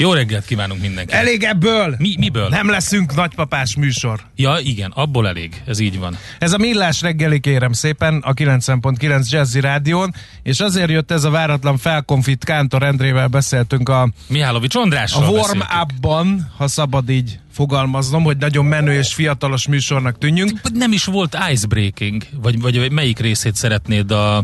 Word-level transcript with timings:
Jó 0.00 0.12
reggelt 0.12 0.44
kívánunk 0.44 0.80
mindenkinek. 0.80 1.20
Elég 1.20 1.42
ebből! 1.42 1.94
Mi, 1.98 2.14
miből? 2.18 2.48
Nem 2.48 2.68
leszünk 2.68 3.14
nagypapás 3.14 3.76
műsor. 3.76 4.20
Ja, 4.36 4.56
igen, 4.62 4.90
abból 4.90 5.28
elég. 5.28 5.62
Ez 5.66 5.78
így 5.78 5.98
van. 5.98 6.16
Ez 6.38 6.52
a 6.52 6.58
Millás 6.58 7.00
reggeli 7.00 7.40
kérem 7.40 7.72
szépen 7.72 8.22
a 8.24 8.34
90.9 8.34 9.30
Jazzy 9.30 9.60
Rádión, 9.60 10.14
és 10.42 10.60
azért 10.60 10.90
jött 10.90 11.10
ez 11.10 11.24
a 11.24 11.30
váratlan 11.30 11.78
felkonfit 11.78 12.44
Kántor 12.44 12.82
Endrével 12.82 13.28
beszéltünk 13.28 13.88
a, 13.88 14.08
Mihálovics 14.26 14.74
a 14.74 14.80
Andrással 14.80 15.22
warm 15.22 15.58
beszéltük. 15.58 15.82
upban, 15.82 16.52
ha 16.56 16.68
szabad 16.68 17.10
így 17.10 17.38
fogalmaznom, 17.52 18.22
hogy 18.22 18.36
nagyon 18.36 18.64
menő 18.64 18.92
és 18.92 19.14
fiatalos 19.14 19.68
műsornak 19.68 20.18
tűnjünk. 20.18 20.60
Nem 20.74 20.92
is 20.92 21.04
volt 21.04 21.36
icebreaking, 21.52 22.22
vagy, 22.42 22.60
vagy, 22.60 22.78
vagy 22.78 22.92
melyik 22.92 23.18
részét 23.18 23.54
szeretnéd 23.54 24.10
a, 24.10 24.42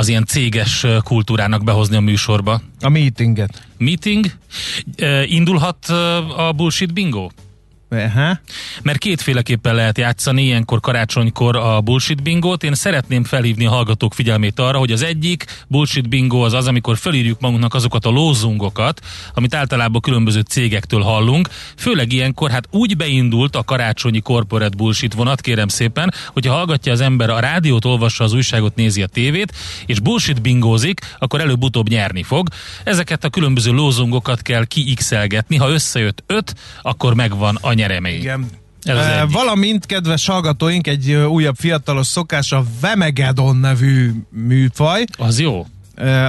az 0.00 0.08
ilyen 0.08 0.24
céges 0.24 0.86
kultúrának 1.04 1.64
behozni 1.64 1.96
a 1.96 2.00
műsorba? 2.00 2.60
A 2.80 2.88
meetinget. 2.88 3.66
Meeting? 3.78 4.26
Indulhat 5.24 5.88
a 6.36 6.52
bullshit 6.56 6.92
bingo? 6.92 7.30
Aha. 7.90 8.38
Mert 8.82 8.98
kétféleképpen 8.98 9.74
lehet 9.74 9.98
játszani 9.98 10.42
ilyenkor 10.42 10.80
karácsonykor 10.80 11.56
a 11.56 11.80
bullshit 11.80 12.22
bingót. 12.22 12.62
Én 12.62 12.74
szeretném 12.74 13.24
felhívni 13.24 13.66
a 13.66 13.70
hallgatók 13.70 14.14
figyelmét 14.14 14.58
arra, 14.58 14.78
hogy 14.78 14.92
az 14.92 15.02
egyik 15.02 15.44
bullshit 15.68 16.08
bingo 16.08 16.44
az 16.44 16.52
az, 16.52 16.66
amikor 16.66 16.96
felírjuk 16.96 17.40
magunknak 17.40 17.74
azokat 17.74 18.04
a 18.04 18.10
lózungokat, 18.10 19.00
amit 19.34 19.54
általában 19.54 20.00
különböző 20.00 20.40
cégektől 20.40 21.00
hallunk. 21.02 21.48
Főleg 21.76 22.12
ilyenkor 22.12 22.50
hát 22.50 22.66
úgy 22.70 22.96
beindult 22.96 23.56
a 23.56 23.64
karácsonyi 23.64 24.20
corporate 24.20 24.76
bullshit 24.76 25.14
vonat, 25.14 25.40
kérem 25.40 25.68
szépen, 25.68 26.14
hogyha 26.32 26.54
hallgatja 26.54 26.92
az 26.92 27.00
ember 27.00 27.30
a 27.30 27.40
rádiót, 27.40 27.84
olvassa 27.84 28.24
az 28.24 28.32
újságot, 28.32 28.74
nézi 28.74 29.02
a 29.02 29.06
tévét, 29.06 29.52
és 29.86 30.00
bullshit 30.00 30.42
bingózik, 30.42 31.00
akkor 31.18 31.40
előbb-utóbb 31.40 31.88
nyerni 31.88 32.22
fog. 32.22 32.48
Ezeket 32.84 33.24
a 33.24 33.30
különböző 33.30 33.72
lózungokat 33.72 34.42
kell 34.42 34.64
kiixelgetni. 34.64 35.56
Ha 35.56 35.68
összejött 35.68 36.22
öt, 36.26 36.54
akkor 36.82 37.14
megvan 37.14 37.58
a 37.60 37.72
nyeremény. 37.80 38.14
Igen. 38.20 38.46
Ez 38.82 38.96
az 38.96 39.04
Eh, 39.04 39.20
egyik. 39.20 39.34
Valamint, 39.34 39.86
kedves 39.86 40.26
hallgatóink, 40.26 40.86
egy 40.86 41.12
újabb 41.12 41.56
fiatalos 41.58 42.06
szokás, 42.06 42.52
a 42.52 42.64
Vemegedon 42.80 43.56
nevű 43.56 44.10
műfaj, 44.30 45.04
Az 45.18 45.40
jó. 45.40 45.66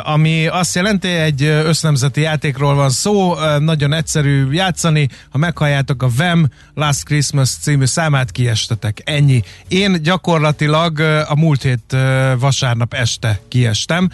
Ami 0.03 0.47
azt 0.47 0.75
jelenti, 0.75 1.07
egy 1.07 1.43
össznemzeti 1.43 2.21
játékról 2.21 2.75
van 2.75 2.89
szó, 2.89 3.35
nagyon 3.59 3.93
egyszerű 3.93 4.51
játszani, 4.51 5.07
ha 5.29 5.37
meghalljátok 5.37 6.03
a 6.03 6.09
VEM 6.17 6.49
Last 6.73 7.03
Christmas 7.03 7.49
című 7.49 7.85
számát, 7.85 8.31
kiestetek. 8.31 9.01
Ennyi. 9.03 9.43
Én 9.67 10.01
gyakorlatilag 10.03 10.99
a 11.27 11.35
múlt 11.35 11.61
hét 11.61 11.95
vasárnap 12.39 12.93
este 12.93 13.39
kiestem, 13.47 14.09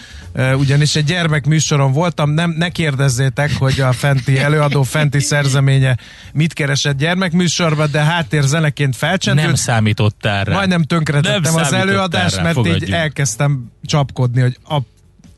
ugyanis 0.57 0.95
egy 0.95 1.05
gyermekműsoron 1.05 1.91
voltam, 1.91 2.29
nem, 2.29 2.55
ne 2.57 2.69
kérdezzétek, 2.69 3.51
hogy 3.57 3.79
a 3.79 3.91
fenti 3.91 4.39
előadó, 4.39 4.83
fenti 4.83 5.19
szerzeménye 5.19 5.97
mit 6.33 6.53
keresett 6.53 6.97
gyermekműsorba, 6.97 7.87
de 7.87 8.03
háttérzeneként 8.03 8.95
felcsendült. 8.95 9.45
Nem 9.45 9.55
számítottál 9.55 10.43
rá. 10.43 10.53
Majdnem 10.55 10.83
tönkretettem 10.83 11.41
Nem 11.41 11.55
az 11.55 11.73
előadást, 11.73 12.35
rá, 12.35 12.41
mert 12.43 12.57
így 12.57 12.63
fogadjuk. 12.63 12.91
elkezdtem 12.91 13.71
csapkodni, 13.85 14.41
hogy 14.41 14.57
a 14.69 14.77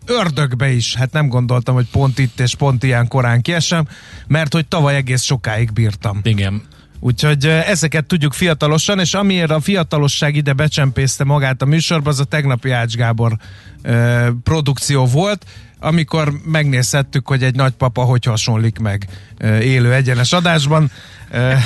ördögbe 0.10 0.70
is, 0.70 0.96
hát 0.96 1.12
nem 1.12 1.28
gondoltam, 1.28 1.76
hogy 1.76 1.90
pont 1.92 2.20
itt 2.20 2.40
és 2.40 2.56
pont 2.56 2.84
ilyen 2.84 3.08
korán 3.08 3.42
kiesem, 3.42 3.88
mert 4.28 4.54
hogy 4.54 4.68
tavaly 4.68 4.96
egész 4.96 5.24
sokáig 5.24 5.74
bírtam. 5.74 6.20
Igen. 6.24 6.62
Úgyhogy 7.00 7.46
ezeket 7.46 8.06
tudjuk 8.06 8.34
fiatalosan, 8.34 9.00
és 9.00 9.14
amiért 9.14 9.52
a 9.52 9.60
fiatalosság 9.60 10.36
ide 10.36 10.54
becsempészte 10.54 11.24
magát 11.24 11.62
a 11.62 11.66
műsorba, 11.66 12.10
az 12.10 12.20
a 12.20 12.24
tegnapi 12.24 12.72
Ács 12.72 12.96
Gábor 12.96 13.38
eh, 13.82 14.28
produkció 14.44 15.06
volt, 15.06 15.46
amikor 15.80 16.34
megnézhettük, 16.46 17.28
hogy 17.28 17.44
egy 17.44 17.56
nagypapa 17.56 18.02
hogy 18.02 18.26
hasonlik 18.26 18.80
meg 18.80 19.08
eh, 19.38 19.66
élő 19.66 19.94
egyenes 19.94 20.34
adásban. 20.34 20.92
Eh, 21.32 21.64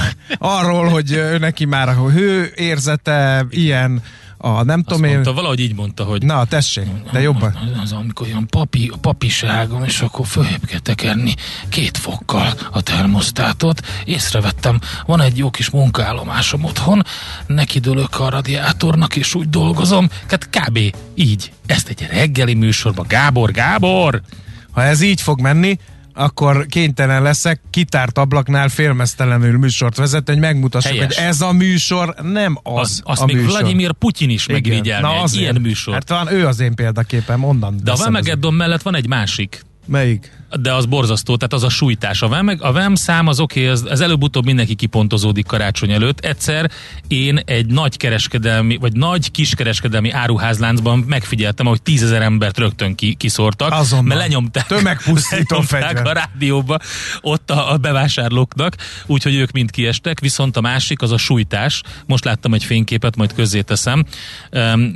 arról, 0.38 0.88
hogy 0.88 1.12
ő 1.12 1.38
neki 1.38 1.64
már 1.64 1.88
a 1.88 2.10
hő 2.10 2.52
érzete 2.56 3.46
ilyen, 3.50 4.02
a 4.46 4.64
nem 4.64 4.78
Azt 4.78 4.86
tudom 4.86 5.04
én... 5.04 5.12
mondta, 5.12 5.32
valahogy 5.32 5.60
így 5.60 5.74
mondta, 5.74 6.04
hogy 6.04 6.22
Na, 6.22 6.44
tessék, 6.44 6.86
de 7.12 7.20
jobban. 7.20 7.58
Az, 7.74 7.80
az 7.82 7.92
amikor 7.92 8.26
olyan 8.26 8.46
papi, 8.46 8.92
papiságom, 9.00 9.84
és 9.84 10.00
akkor 10.00 10.26
följebb 10.26 10.64
kell 10.66 10.78
tekerni 10.78 11.34
két 11.68 11.96
fokkal 11.96 12.54
a 12.70 12.82
termosztátot. 12.82 13.86
Észrevettem, 14.04 14.80
van 15.06 15.20
egy 15.20 15.38
jó 15.38 15.50
kis 15.50 15.70
munkaállomásom 15.70 16.64
otthon, 16.64 17.02
neki 17.46 17.78
dőlök 17.78 18.20
a 18.20 18.28
radiátornak, 18.28 19.16
és 19.16 19.34
úgy 19.34 19.48
dolgozom. 19.48 20.08
Hát 20.28 20.48
kb. 20.48 20.78
így. 21.14 21.52
Ezt 21.66 21.88
egy 21.88 22.06
reggeli 22.10 22.54
műsorban. 22.54 23.06
Gábor, 23.08 23.50
Gábor! 23.50 24.22
Ha 24.70 24.82
ez 24.82 25.00
így 25.00 25.20
fog 25.20 25.40
menni, 25.40 25.78
akkor 26.16 26.66
kénytelen 26.66 27.22
leszek 27.22 27.60
kitárt 27.70 28.18
ablaknál 28.18 28.68
félmeztelenül 28.68 29.58
műsort 29.58 29.96
vezetni, 29.96 30.32
hogy 30.32 30.42
megmutassuk, 30.42 30.90
Helyes. 30.92 31.16
hogy 31.16 31.24
ez 31.24 31.40
a 31.40 31.52
műsor 31.52 32.14
nem 32.22 32.58
az, 32.62 32.80
Az, 32.80 33.00
azt 33.04 33.22
a 33.22 33.26
még 33.26 33.36
műsor. 33.36 33.50
Vladimir 33.60 33.92
Putyin 33.92 34.30
is 34.30 34.46
Igen. 34.46 34.60
megvigyelni 34.62 35.14
egy 35.16 35.22
azért. 35.22 35.42
ilyen 35.42 35.60
műsor. 35.60 35.94
Hát 35.94 36.04
talán 36.04 36.32
ő 36.32 36.46
az 36.46 36.60
én 36.60 36.74
példaképem, 36.74 37.44
onnan 37.44 37.76
De 37.82 37.90
a 37.90 37.94
veszem 37.94 38.12
Vemegeddon 38.12 38.54
mellett 38.54 38.82
van 38.82 38.94
egy 38.96 39.08
másik. 39.08 39.64
Melyik? 39.86 40.32
De 40.60 40.72
az 40.72 40.86
borzasztó, 40.86 41.36
tehát 41.36 41.52
az 41.52 41.62
a 41.62 41.68
sújtás. 41.68 42.22
A 42.22 42.28
VEM, 42.28 42.56
a 42.58 42.72
VEM 42.72 42.94
szám 42.94 43.26
az 43.26 43.40
oké, 43.40 43.68
ez, 43.68 43.82
ez 43.82 44.00
előbb-utóbb 44.00 44.44
mindenki 44.44 44.74
kipontozódik 44.74 45.46
karácsony 45.46 45.90
előtt. 45.90 46.20
Egyszer 46.20 46.70
én 47.08 47.40
egy 47.44 47.66
nagy 47.66 47.96
kereskedelmi, 47.96 48.76
vagy 48.76 48.92
nagy 48.92 49.30
kiskereskedelmi 49.30 50.10
áruházláncban 50.10 50.98
megfigyeltem, 50.98 51.66
hogy 51.66 51.82
tízezer 51.82 52.22
embert 52.22 52.58
rögtön 52.58 52.94
ki, 52.94 53.14
kiszórtak, 53.14 53.72
Azonnal. 53.72 54.04
mert 54.06 54.20
lenyomták, 54.20 54.66
Tömegpusztító 54.66 55.56
lenyomták 55.70 56.06
a 56.06 56.12
rádióba 56.12 56.78
ott 57.20 57.50
a, 57.50 57.72
a 57.72 57.76
bevásárlóknak, 57.76 58.76
úgyhogy 59.06 59.34
ők 59.34 59.50
mind 59.50 59.70
kiestek, 59.70 60.20
viszont 60.20 60.56
a 60.56 60.60
másik 60.60 61.02
az 61.02 61.12
a 61.12 61.18
sújtás. 61.18 61.82
Most 62.06 62.24
láttam 62.24 62.54
egy 62.54 62.64
fényképet, 62.64 63.16
majd 63.16 63.32
közzéteszem. 63.32 64.04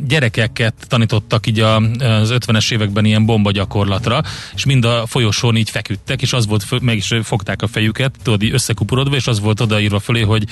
Gyerekeket 0.06 0.74
tanítottak 0.88 1.46
így 1.46 1.60
a, 1.60 1.76
az 1.98 2.34
50-es 2.34 2.72
években 2.72 3.04
ilyen 3.04 3.26
bomba 3.26 3.50
gyakorlatra, 3.50 4.22
és 4.54 4.64
mind 4.64 4.84
a 4.84 5.06
folyosón 5.06 5.49
otthon 5.50 5.56
így 5.56 5.70
feküdtek, 5.70 6.22
és 6.22 6.32
az 6.32 6.46
volt, 6.46 6.80
meg 6.80 6.96
is 6.96 7.14
fogták 7.22 7.62
a 7.62 7.66
fejüket, 7.66 8.14
tudod, 8.22 8.42
így 8.42 8.52
összekuporodva, 8.52 9.16
és 9.16 9.26
az 9.26 9.40
volt 9.40 9.60
odaírva 9.60 9.98
fölé, 9.98 10.20
hogy 10.20 10.44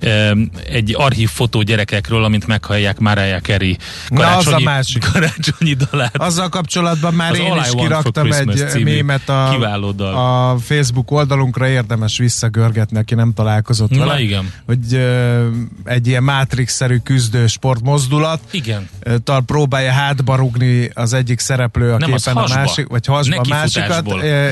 e, 0.00 0.36
egy 0.66 0.94
archív 0.98 1.28
fotó 1.28 1.62
gyerekekről, 1.62 2.24
amint 2.24 2.46
meghallják 2.46 2.98
Mariah 2.98 3.40
Carey 3.40 3.78
Na, 4.08 4.26
az 4.26 4.26
a 4.26 4.50
karácsonyi, 4.50 4.64
másik. 4.64 5.04
karácsonyi 5.12 5.74
dalát. 5.74 6.16
Azzal 6.16 6.48
kapcsolatban 6.48 7.14
már 7.14 7.30
Az 7.30 7.38
én 7.38 7.56
is 7.56 7.70
kiraktam 7.76 8.32
egy 8.32 8.84
mémet 8.84 9.28
a, 9.28 10.52
a 10.52 10.58
Facebook 10.58 11.10
oldalunkra, 11.10 11.68
érdemes 11.68 12.18
visszagörgetni, 12.18 12.98
aki 12.98 13.14
nem 13.14 13.32
találkozott 13.32 13.90
Na 13.90 13.98
vele. 13.98 14.20
igen. 14.20 14.52
Hogy 14.66 14.94
ö, 14.94 15.48
egy 15.84 16.06
ilyen 16.06 16.22
Matrix-szerű 16.22 16.96
küzdő 16.96 17.46
sportmozdulat, 17.46 18.40
Igen. 18.50 18.88
ö, 19.00 19.18
tal 19.18 19.40
próbálja 19.42 19.92
hátba 19.92 20.36
rugni 20.36 20.90
az 20.94 21.12
egyik 21.12 21.38
szereplő 21.38 21.92
a 21.92 21.98
Nem, 21.98 22.10
képen 22.10 22.36
a 22.36 22.46
másik, 22.48 22.86
vagy 22.86 23.06
hasba 23.06 23.40
a 23.40 23.44
másikat, 23.48 24.04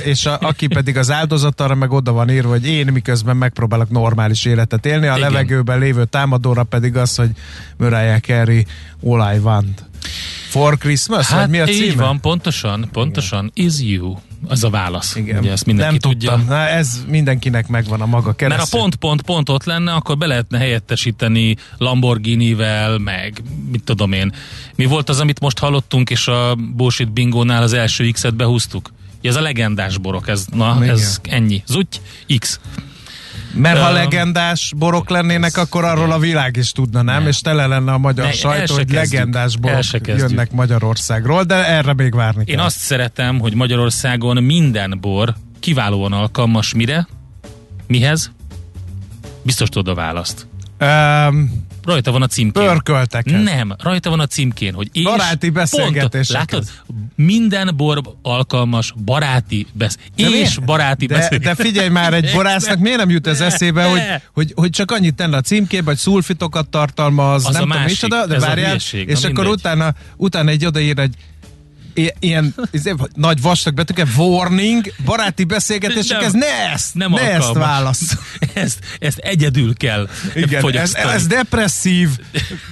és 0.04 0.26
a, 0.26 0.38
aki 0.40 0.66
pedig 0.66 0.96
az 0.96 1.10
áldozat, 1.10 1.60
arra 1.60 1.74
meg 1.74 1.92
oda 1.92 2.12
van 2.12 2.30
írva, 2.30 2.48
hogy 2.48 2.66
én 2.66 2.86
miközben 2.92 3.36
megpróbálok 3.36 3.90
normális 3.90 4.44
életet 4.44 4.86
élni, 4.86 5.06
a 5.06 5.16
Igen. 5.16 5.30
levegőben 5.30 5.78
lévő 5.78 6.04
támadóra 6.04 6.62
pedig 6.62 6.96
az, 6.96 7.16
hogy 7.16 7.30
Mariah 7.76 8.20
Carey 8.20 8.66
All 9.04 9.34
I 9.34 9.38
Want. 9.38 9.84
For 10.48 10.78
Christmas? 10.78 11.26
Hát 11.26 11.40
vagy 11.40 11.48
mi 11.50 11.58
a 11.58 11.66
így 11.68 11.90
címe? 11.90 12.02
van, 12.02 12.20
pontosan, 12.20 12.88
pontosan. 12.92 13.50
Is 13.54 13.80
you. 13.80 14.16
Az 14.46 14.64
a 14.64 14.70
válasz. 14.70 15.14
Igen. 15.16 15.38
Ugye 15.38 15.50
ezt 15.50 15.66
mindenki 15.66 15.98
nem 16.02 16.12
tudja. 16.12 16.30
tudtam. 16.30 16.48
Na, 16.48 16.66
ez 16.68 17.04
mindenkinek 17.08 17.68
megvan 17.68 18.00
a 18.00 18.06
maga 18.06 18.24
Mert 18.26 18.36
keresztje. 18.36 18.78
a 18.78 18.80
pont, 18.80 18.96
pont, 18.96 19.22
pont 19.22 19.48
ott 19.48 19.64
lenne, 19.64 19.92
akkor 19.92 20.18
be 20.18 20.26
lehetne 20.26 20.58
helyettesíteni 20.58 21.56
Lamborghini-vel, 21.78 22.98
meg 22.98 23.42
mit 23.70 23.84
tudom 23.84 24.12
én. 24.12 24.32
Mi 24.74 24.84
volt 24.84 25.08
az, 25.08 25.20
amit 25.20 25.40
most 25.40 25.58
hallottunk, 25.58 26.10
és 26.10 26.28
a 26.28 26.54
Bullshit 26.76 27.12
Bingónál 27.12 27.62
az 27.62 27.72
első 27.72 28.10
X-et 28.10 28.34
behúztuk? 28.36 28.90
Ez 29.22 29.36
a 29.36 29.40
legendás 29.40 29.98
borok, 29.98 30.28
ez, 30.28 30.44
na, 30.52 30.76
Igen. 30.82 30.88
ez 30.94 31.20
ennyi. 31.22 31.62
Zutty, 31.66 31.96
X. 32.38 32.60
Mert 33.54 33.78
ha 33.80 33.90
legendás 33.90 34.72
borok 34.76 35.10
lennének, 35.10 35.56
akkor 35.56 35.84
arról 35.84 36.12
a 36.12 36.18
világ 36.18 36.56
is 36.56 36.72
tudna, 36.72 37.02
nem? 37.02 37.18
Nem. 37.18 37.26
És 37.26 37.40
tele 37.40 37.66
lenne 37.66 37.92
a 37.92 37.98
magyar 37.98 38.26
Ne, 38.26 38.32
sajtó, 38.32 38.74
hogy 38.74 38.84
kezdjük. 38.90 39.10
legendás 39.20 39.56
borok 39.56 39.84
jönnek 40.06 40.52
Magyarországról, 40.52 41.42
de 41.42 41.66
erre 41.68 41.92
még 41.94 42.14
várni 42.14 42.42
Én 42.46 42.56
kell. 42.56 42.64
azt 42.64 42.78
szeretem, 42.78 43.38
hogy 43.38 43.54
Magyarországon 43.54 44.42
minden 44.42 44.98
bor 45.00 45.34
kiválóan 45.60 46.12
alkalmas 46.12 46.74
mire? 46.74 47.08
Mihez? 47.86 48.30
Biztos 49.42 49.68
tudod 49.68 49.88
a 49.98 50.00
választ. 50.00 50.46
Um, 50.80 51.66
Rajta 51.88 52.12
van 52.12 52.22
a 52.22 52.26
címkén. 52.26 52.62
pörkölteket. 52.64 53.42
Nem, 53.42 53.74
rajta 53.78 54.10
van 54.10 54.20
a 54.20 54.26
címkén, 54.26 54.74
hogy 54.74 54.88
és 54.92 55.02
Baráti 55.02 55.50
beszélgetésekhez. 55.50 56.46
Pontot, 56.50 56.72
látod? 56.86 57.06
Minden 57.14 57.76
bor 57.76 58.00
alkalmas 58.22 58.94
baráti 59.04 59.66
besz... 59.72 59.96
De 60.16 60.28
és 60.28 60.58
baráti 60.58 61.06
de, 61.06 61.14
beszélgetés. 61.14 61.56
de 61.56 61.62
figyelj 61.62 61.88
már, 61.88 62.14
egy 62.14 62.30
borásznak 62.34 62.78
miért 62.78 62.98
nem 62.98 63.10
jut 63.10 63.26
ez 63.26 63.40
eszébe, 63.40 63.84
hogy, 63.84 64.00
hogy, 64.32 64.52
hogy 64.56 64.70
csak 64.70 64.90
annyit 64.90 65.14
tenne 65.14 65.36
a 65.36 65.40
címkébe, 65.40 65.84
hogy 65.84 65.96
szulfitokat 65.96 66.68
tartalmaz, 66.68 67.46
Az 67.46 67.52
nem 67.52 67.62
tudom 67.62 67.78
másik, 67.78 67.88
micsoda, 67.88 68.26
de 68.26 68.38
várjál, 68.38 68.76
és 68.76 68.92
na 68.92 69.28
akkor 69.28 69.44
mindegy. 69.44 69.46
utána, 69.46 69.94
utána 70.16 70.50
egy 70.50 70.64
odaír 70.64 70.98
egy 70.98 71.14
ilyen 72.18 72.54
izé, 72.70 72.94
nagy 73.14 73.40
vastag 73.42 73.74
betűke, 73.74 74.06
warning, 74.16 74.92
baráti 75.04 75.44
beszélgetések, 75.44 76.18
Nem. 76.18 76.26
ez 76.26 76.32
ne 76.32 76.70
ezt, 76.72 76.94
nem 76.94 77.10
ne 77.10 77.20
ezt 77.20 77.46
alkalmas. 77.46 77.68
válasz. 77.68 78.16
ezt, 78.54 78.78
ezt 78.98 79.18
egyedül 79.18 79.74
kell 79.74 80.08
Igen, 80.34 80.54
ez, 80.54 80.60
fogyasztani. 80.60 81.12
ez 81.12 81.26
depresszív, 81.26 82.08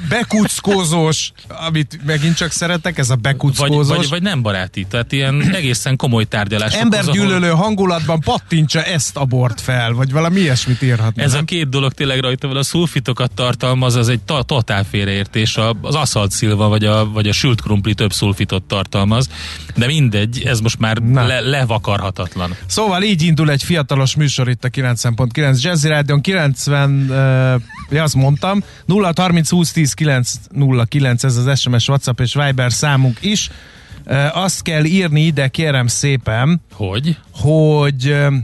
bekuckózós, 0.09 1.33
amit 1.49 1.99
megint 2.07 2.37
csak 2.37 2.51
szeretek, 2.51 2.99
ez 2.99 3.11
a 3.11 3.13
vagy, 3.15 3.21
bekuckózós. 3.21 3.97
vagy, 3.97 4.09
vagy 4.09 4.23
nem 4.23 4.43
baráti, 4.43 4.87
tehát 4.91 5.13
ilyen 5.13 5.55
egészen 5.55 5.97
komoly 5.97 6.25
tárgyalás. 6.25 6.73
Embergyűlölő 6.75 7.49
hangulatban 7.49 8.21
pattintsa 8.21 8.83
ezt 8.83 9.17
a 9.17 9.25
bort 9.25 9.61
fel, 9.61 9.93
vagy 9.93 10.13
valami 10.13 10.41
ilyesmit 10.41 10.83
írhatna. 10.83 11.23
Ez 11.23 11.33
a 11.33 11.37
nem? 11.37 11.45
két 11.45 11.69
dolog 11.69 11.93
tényleg 11.93 12.21
rajta 12.21 12.49
van, 12.49 12.57
a 12.57 12.63
szulfitokat 12.63 13.31
tartalmaz, 13.33 13.95
az 13.95 14.09
egy 14.09 14.21
totál 14.47 14.85
félreértés. 14.91 15.57
A- 15.57 15.77
Az 15.83 15.95
aszalt 15.95 16.31
szilva 16.31 16.69
vagy 16.69 16.85
a, 16.85 17.11
vagy 17.11 17.29
a 17.29 17.33
sült 17.33 17.61
krumpli 17.61 17.95
több 17.95 18.13
szulfitot 18.13 18.63
tartalmaz, 18.63 19.16
de 19.77 19.87
mindegy, 19.87 20.43
ez 20.45 20.61
most 20.61 20.79
már 20.79 20.97
Na. 20.97 21.27
le, 21.27 21.41
levakarhatatlan. 21.41 22.57
Szóval 22.67 23.03
így 23.03 23.23
indul 23.23 23.51
egy 23.51 23.63
fiatalos 23.63 24.15
műsor 24.17 24.49
itt 24.49 24.65
a 24.65 24.69
90.9 24.69 25.61
Jazzy 25.63 25.89
Rádion 25.89 26.21
90, 26.21 26.91
uh, 26.91 27.63
ja, 27.91 28.03
azt 28.03 28.15
mondtam, 28.15 28.63
0 28.85 29.13
30 29.17 29.51
20 29.51 29.73
10 29.73 29.93
909 29.93 31.25
ez 31.25 31.37
az 31.37 31.61
SMS, 31.61 31.89
WhatsApp 31.89 32.21
és 32.21 32.35
Viber 32.35 32.73
számunk 32.73 33.19
is. 33.21 33.51
Uh, 34.07 34.37
azt 34.37 34.63
kell 34.63 34.85
írni 34.85 35.21
ide, 35.21 35.49
kérem 35.49 35.87
szépen, 35.87 36.61
Hogy? 36.73 37.19
hogy 37.33 38.11
uh, 38.11 38.35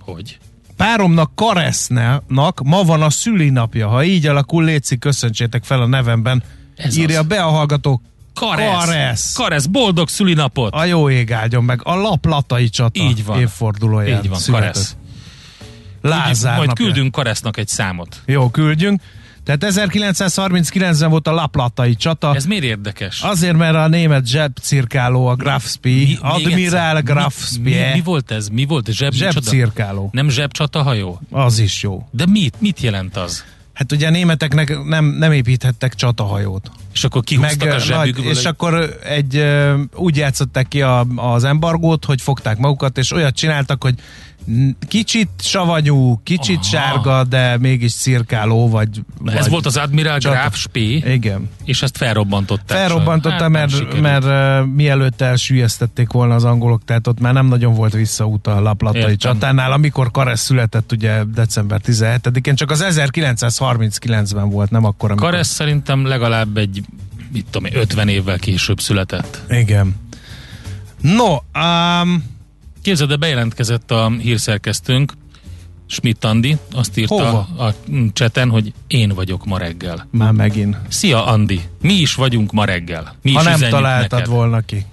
Hogy? 0.00 0.38
páromnak 0.76 1.30
Karesznak 1.34 2.62
ma 2.64 2.82
van 2.82 3.02
a 3.02 3.10
szülinapja. 3.10 3.88
Ha 3.88 4.04
így 4.04 4.26
alakul, 4.26 4.64
Léci, 4.64 4.98
köszöntsétek 4.98 5.64
fel 5.64 5.80
a 5.80 5.86
nevemben. 5.86 6.42
Ez 6.76 6.96
Írja 6.96 7.20
az. 7.20 7.26
be 7.26 7.42
a 7.42 7.48
hallgató 7.48 8.02
Karesz. 8.34 8.84
Karesz. 8.84 9.32
Karesz, 9.32 9.66
boldog 9.66 10.08
szülinapot! 10.08 10.72
A 10.74 10.84
jó 10.84 11.10
ég 11.10 11.32
áldjon 11.32 11.64
meg. 11.64 11.80
A 11.84 11.94
laplatai 11.94 12.68
csata 12.68 13.00
Így 13.02 13.24
van. 13.24 13.40
évfordulóján 13.40 14.22
Így 14.22 14.28
van, 14.28 14.38
született. 14.38 14.72
Karesz. 14.72 14.96
Lázár 16.02 16.56
Majd 16.56 16.68
napja. 16.68 16.84
küldünk 16.84 17.12
Karesznak 17.12 17.56
egy 17.56 17.68
számot. 17.68 18.22
Jó, 18.26 18.50
küldjünk. 18.50 19.00
Tehát 19.44 19.64
1939-ben 19.76 21.10
volt 21.10 21.26
a 21.28 21.32
laplatai 21.32 21.94
csata. 21.94 22.34
Ez 22.34 22.44
miért 22.44 22.64
érdekes? 22.64 23.22
Azért, 23.22 23.56
mert 23.56 23.74
a 23.74 23.88
német 23.88 24.26
zsebcirkáló, 24.26 25.26
a 25.26 25.34
Grafspi, 25.34 25.94
még 25.94 26.18
Admiral 26.20 26.58
egyszer, 26.58 27.02
Grafspi, 27.02 27.60
Mi, 27.60 27.70
mi, 27.70 27.90
mi, 27.94 28.00
volt 28.00 28.30
ez? 28.30 28.48
Mi 28.48 28.64
volt? 28.64 28.90
Zseb, 28.92 29.12
zsebcirkáló. 29.12 30.08
Nem 30.12 30.28
zsebcsatahajó? 30.28 31.20
Az 31.30 31.58
is 31.58 31.82
jó. 31.82 32.08
De 32.10 32.26
mit? 32.26 32.54
Mit 32.60 32.80
jelent 32.80 33.16
az? 33.16 33.44
Hát 33.80 33.92
ugye 33.92 34.06
a 34.06 34.10
németeknek 34.10 34.84
nem, 34.84 35.04
nem 35.04 35.32
építhettek 35.32 35.94
csatahajót. 35.94 36.70
És 36.92 37.04
akkor 37.04 37.22
kihúztak 37.22 37.68
a 37.68 37.74
ö, 37.74 37.78
zsebükből. 37.78 38.30
és 38.30 38.44
akkor 38.44 38.98
egy, 39.04 39.44
úgy 39.94 40.16
játszották 40.16 40.68
ki 40.68 40.82
a, 40.82 41.06
az 41.16 41.44
embargót, 41.44 42.04
hogy 42.04 42.20
fogták 42.20 42.58
magukat, 42.58 42.98
és 42.98 43.12
olyat 43.12 43.34
csináltak, 43.34 43.82
hogy 43.82 43.94
kicsit 44.88 45.28
savanyú, 45.38 46.20
kicsit 46.24 46.56
Aha. 46.56 46.64
sárga, 46.64 47.24
de 47.24 47.58
mégis 47.58 47.94
cirkáló, 47.94 48.68
vagy... 48.68 48.88
Ez 49.24 49.34
vagy 49.34 49.50
volt 49.50 49.66
az 49.66 49.76
Admiral. 49.76 50.18
Graf 50.18 50.56
Spee, 50.56 51.12
Igen. 51.12 51.48
és 51.64 51.82
ezt 51.82 51.96
felrobbantották. 51.96 52.78
Felrobbantotta, 52.78 53.34
Hát, 53.42 53.48
mert, 53.48 53.70
sikerült. 53.70 54.00
mert 54.00 54.24
uh, 54.24 54.66
mielőtt 54.74 55.20
elsüllyesztették 55.20 56.12
volna 56.12 56.34
az 56.34 56.44
angolok, 56.44 56.84
tehát 56.84 57.06
ott 57.06 57.20
már 57.20 57.32
nem 57.32 57.46
nagyon 57.46 57.74
volt 57.74 57.92
visszaút 57.92 58.46
a 58.46 58.60
laplatai 58.60 59.00
Értem. 59.00 59.16
csatánál, 59.16 59.72
amikor 59.72 60.10
Karesz 60.10 60.40
született 60.40 60.92
ugye 60.92 61.24
december 61.24 61.80
17-én, 61.86 62.54
csak 62.54 62.70
az 62.70 62.84
1939-ben 62.88 64.50
volt, 64.50 64.70
nem 64.70 64.84
akkor, 64.84 65.10
amikor... 65.10 65.30
Karesz 65.30 65.48
szerintem 65.48 66.06
legalább 66.06 66.56
egy 66.56 66.82
mit 67.32 67.46
tudom 67.50 67.70
én, 67.72 67.80
50 67.80 68.08
évvel 68.08 68.38
később 68.38 68.80
született. 68.80 69.40
Igen. 69.48 69.94
No, 71.00 71.36
um, 71.60 72.24
Képzeld, 72.82 73.18
bejelentkezett 73.18 73.90
a 73.90 74.10
hírszerkesztőnk, 74.20 75.12
Schmidt 75.86 76.24
Andi, 76.24 76.56
azt 76.72 76.98
írta 76.98 77.14
Hova? 77.14 77.38
a 77.66 77.74
cseten, 78.12 78.50
hogy 78.50 78.72
én 78.86 79.08
vagyok 79.08 79.44
ma 79.44 79.58
reggel. 79.58 80.08
már 80.10 80.32
megint. 80.32 80.76
Szia 80.88 81.26
Andi, 81.26 81.60
mi 81.80 81.92
is 81.92 82.14
vagyunk 82.14 82.52
ma 82.52 82.64
reggel. 82.64 83.16
Mi 83.22 83.32
Ha 83.32 83.42
nem 83.42 83.60
találtad 83.60 84.18
neked. 84.18 84.34
volna 84.34 84.60
ki. 84.60 84.84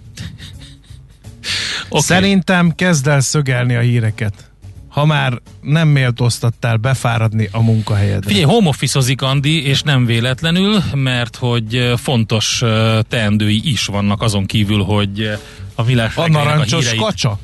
Okay. 1.90 2.02
Szerintem 2.02 2.76
kezd 2.76 3.08
el 3.08 3.20
szögelni 3.20 3.76
a 3.76 3.80
híreket. 3.80 4.52
Ha 4.88 5.06
már 5.06 5.42
nem 5.62 5.88
méltóztattál 5.88 6.78
befáradni 6.78 7.50
a 7.52 7.62
munkahelyedre. 7.62 8.28
Figyelj, 8.28 8.46
home 8.46 8.68
office 8.68 9.00
Andi, 9.18 9.66
és 9.66 9.82
nem 9.82 10.06
véletlenül, 10.06 10.84
mert 10.94 11.36
hogy 11.36 11.92
fontos 11.96 12.64
teendői 13.10 13.62
is 13.64 13.86
vannak 13.86 14.22
azon 14.22 14.46
kívül, 14.46 14.84
hogy 14.84 15.32
a 15.76 15.84
világ 15.84 16.12
a 16.16 16.28
narancsos 16.28 16.84
híreit- 16.84 17.02
kacsa? 17.02 17.40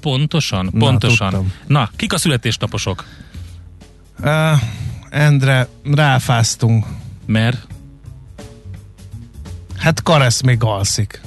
Pontosan, 0.00 0.68
Na, 0.72 0.78
pontosan. 0.78 1.30
tudtam. 1.30 1.52
Na, 1.66 1.90
kik 1.96 2.12
a 2.12 2.18
születésnaposok? 2.18 3.04
Uh, 4.20 4.60
Endre, 5.10 5.68
ráfáztunk. 5.94 6.86
Mert 7.26 7.66
Hát 9.78 10.02
Karesz 10.02 10.40
még 10.40 10.62
alszik. 10.62 11.20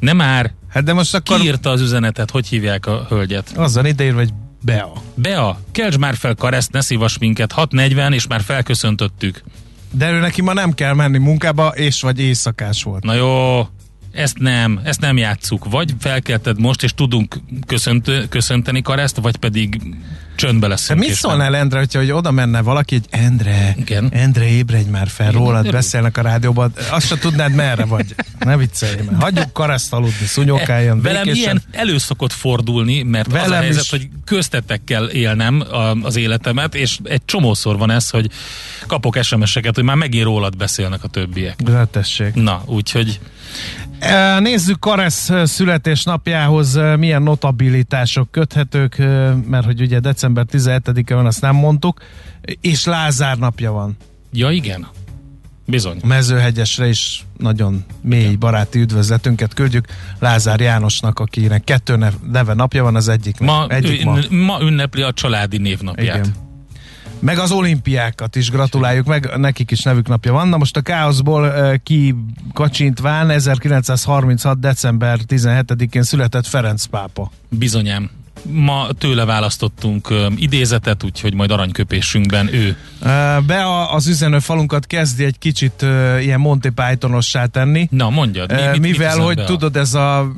nem 0.00 0.16
már. 0.16 0.52
Hát 0.68 0.84
de 0.84 0.92
most 0.92 1.14
akkor 1.14 1.38
Ki 1.38 1.44
írta 1.46 1.70
az 1.70 1.80
üzenetet? 1.80 2.30
Hogy 2.30 2.46
hívják 2.46 2.86
a 2.86 3.06
hölgyet? 3.08 3.52
azzal 3.56 3.84
ideírva, 3.86 4.18
hogy 4.18 4.32
Bea. 4.62 4.92
Bea, 5.14 5.58
kelts 5.72 5.96
már 5.98 6.16
fel 6.16 6.34
Kareszt, 6.34 6.72
ne 6.72 6.80
szívas 6.80 7.18
minket. 7.18 7.52
6.40, 7.56 8.12
és 8.14 8.26
már 8.26 8.40
felköszöntöttük. 8.42 9.42
De 9.90 10.10
ő 10.10 10.20
neki 10.20 10.42
ma 10.42 10.52
nem 10.52 10.72
kell 10.72 10.94
menni 10.94 11.18
munkába, 11.18 11.68
és 11.68 12.00
vagy 12.00 12.20
éjszakás 12.20 12.82
volt. 12.82 13.02
Na 13.04 13.14
jó, 13.14 13.68
ezt 14.14 14.38
nem, 14.38 14.80
ezt 14.84 15.00
nem 15.00 15.16
játsszuk. 15.16 15.70
Vagy 15.70 15.94
felkelted 16.00 16.60
most, 16.60 16.82
és 16.82 16.94
tudunk 16.94 17.36
köszönt, 17.66 18.10
köszönteni 18.28 18.82
Kareszt, 18.82 19.16
vagy 19.16 19.36
pedig 19.36 19.80
csöndbe 20.36 20.66
leszünk. 20.66 20.98
mit 21.00 21.08
és 21.08 21.20
nem. 21.20 21.30
szólnál 21.30 21.56
Endre, 21.56 21.78
hogyha 21.78 21.98
hogy 21.98 22.10
oda 22.10 22.30
menne 22.30 22.60
valaki, 22.60 22.94
hogy 22.94 23.20
Endre, 23.20 23.74
Igen. 23.78 24.08
Endre 24.12 24.48
ébredj 24.48 24.88
már 24.88 25.08
fel, 25.08 25.28
Igen, 25.28 25.40
rólad 25.40 25.58
örül. 25.60 25.70
beszélnek 25.72 26.16
a 26.16 26.22
rádióban, 26.22 26.72
azt 26.90 27.06
se 27.06 27.18
tudnád 27.18 27.54
merre 27.54 27.84
vagy. 27.84 28.14
Ne 28.38 28.56
viccelj 28.56 28.94
már. 29.10 29.20
Hagyjuk 29.20 29.52
Kareszt 29.52 29.92
aludni, 29.92 30.26
szunyókáljon. 30.26 31.00
Velem 31.02 31.22
békésen. 31.24 31.42
ilyen 31.42 31.62
elő 31.70 31.98
szokott 31.98 32.32
fordulni, 32.32 33.02
mert 33.02 33.30
Velem 33.30 33.44
az 33.44 33.50
a 33.50 33.54
helyzet, 33.60 33.82
is. 33.82 33.90
hogy 33.90 34.08
köztetekkel 34.24 35.04
élnem 35.04 35.60
a, 35.60 35.90
az 35.90 36.16
életemet, 36.16 36.74
és 36.74 36.98
egy 37.04 37.24
csomószor 37.24 37.78
van 37.78 37.90
ez, 37.90 38.10
hogy 38.10 38.30
kapok 38.86 39.18
SMS-eket, 39.22 39.74
hogy 39.74 39.84
már 39.84 39.96
megint 39.96 40.24
rólad 40.24 40.56
beszélnek 40.56 41.04
a 41.04 41.08
többiek. 41.08 41.58
Hát 41.72 41.88
tessék. 41.88 42.34
Na, 42.34 42.62
úgyhogy 42.66 43.20
Nézzük 44.38 44.78
Karesz 44.78 45.30
születésnapjához 45.44 46.76
e, 46.76 46.96
milyen 46.96 47.22
notabilitások 47.22 48.30
köthetők, 48.30 48.98
e, 48.98 49.34
mert 49.48 49.64
hogy 49.64 49.80
ugye 49.80 50.00
december 50.00 50.44
17-e 50.52 51.14
van, 51.14 51.26
azt 51.26 51.40
nem 51.40 51.54
mondtuk, 51.54 52.00
és 52.60 52.84
Lázár 52.84 53.38
napja 53.38 53.72
van. 53.72 53.96
ja 54.32 54.50
igen, 54.50 54.86
bizony. 55.66 55.98
A 56.02 56.06
mezőhegyesre 56.06 56.88
is 56.88 57.24
nagyon 57.38 57.84
mély 58.00 58.34
baráti 58.34 58.78
üdvözletünket 58.78 59.54
küldjük 59.54 59.86
Lázár 60.18 60.60
Jánosnak, 60.60 61.18
akinek 61.18 61.64
kettő 61.64 61.96
nev, 61.96 62.12
neve 62.32 62.54
napja 62.54 62.82
van, 62.82 62.96
az 62.96 63.08
egyik, 63.08 63.38
Ma, 63.38 63.66
egyik 63.68 64.04
ma. 64.04 64.18
ma 64.30 64.58
ünnepli 64.60 65.02
a 65.02 65.12
családi 65.12 65.56
névnapját. 65.56 66.16
Igen. 66.16 66.34
Meg 67.24 67.38
az 67.38 67.50
olimpiákat 67.52 68.36
is 68.36 68.50
gratuláljuk, 68.50 69.06
meg 69.06 69.30
nekik 69.36 69.70
is 69.70 69.82
nevük 69.82 70.08
napja 70.08 70.32
van. 70.32 70.48
Na 70.48 70.56
most 70.56 70.76
a 70.76 70.80
káoszból 70.80 71.42
uh, 71.44 71.74
kikacsintván 71.82 73.30
1936. 73.30 74.58
december 74.60 75.18
17-én 75.28 76.02
született 76.02 76.46
Ferenc 76.46 76.84
pápa. 76.84 77.30
Bizonyám. 77.48 78.10
Ma 78.42 78.86
tőle 78.98 79.24
választottunk 79.24 80.10
ö, 80.10 80.26
idézetet, 80.36 81.02
úgyhogy 81.04 81.34
majd 81.34 81.50
aranyköpésünkben 81.50 82.54
ő. 82.54 82.76
Uh, 83.00 83.06
be 83.46 83.62
a, 83.62 83.94
az 83.94 84.06
üzenő 84.06 84.38
falunkat 84.38 84.86
kezdi 84.86 85.24
egy 85.24 85.38
kicsit 85.38 85.82
uh, 85.82 86.16
ilyen 86.22 86.40
Monty 86.40 86.68
Pythonossá 86.68 87.46
tenni, 87.46 87.88
Na, 87.90 88.10
mondjad. 88.10 88.52
Mi, 88.52 88.60
uh, 88.60 88.70
mit, 88.70 88.80
mit 88.80 88.90
mivel, 88.90 89.12
üzen 89.12 89.24
hogy 89.24 89.36
be 89.36 89.42
a- 89.42 89.46
tudod, 89.46 89.76
ez 89.76 89.94
a 89.94 90.32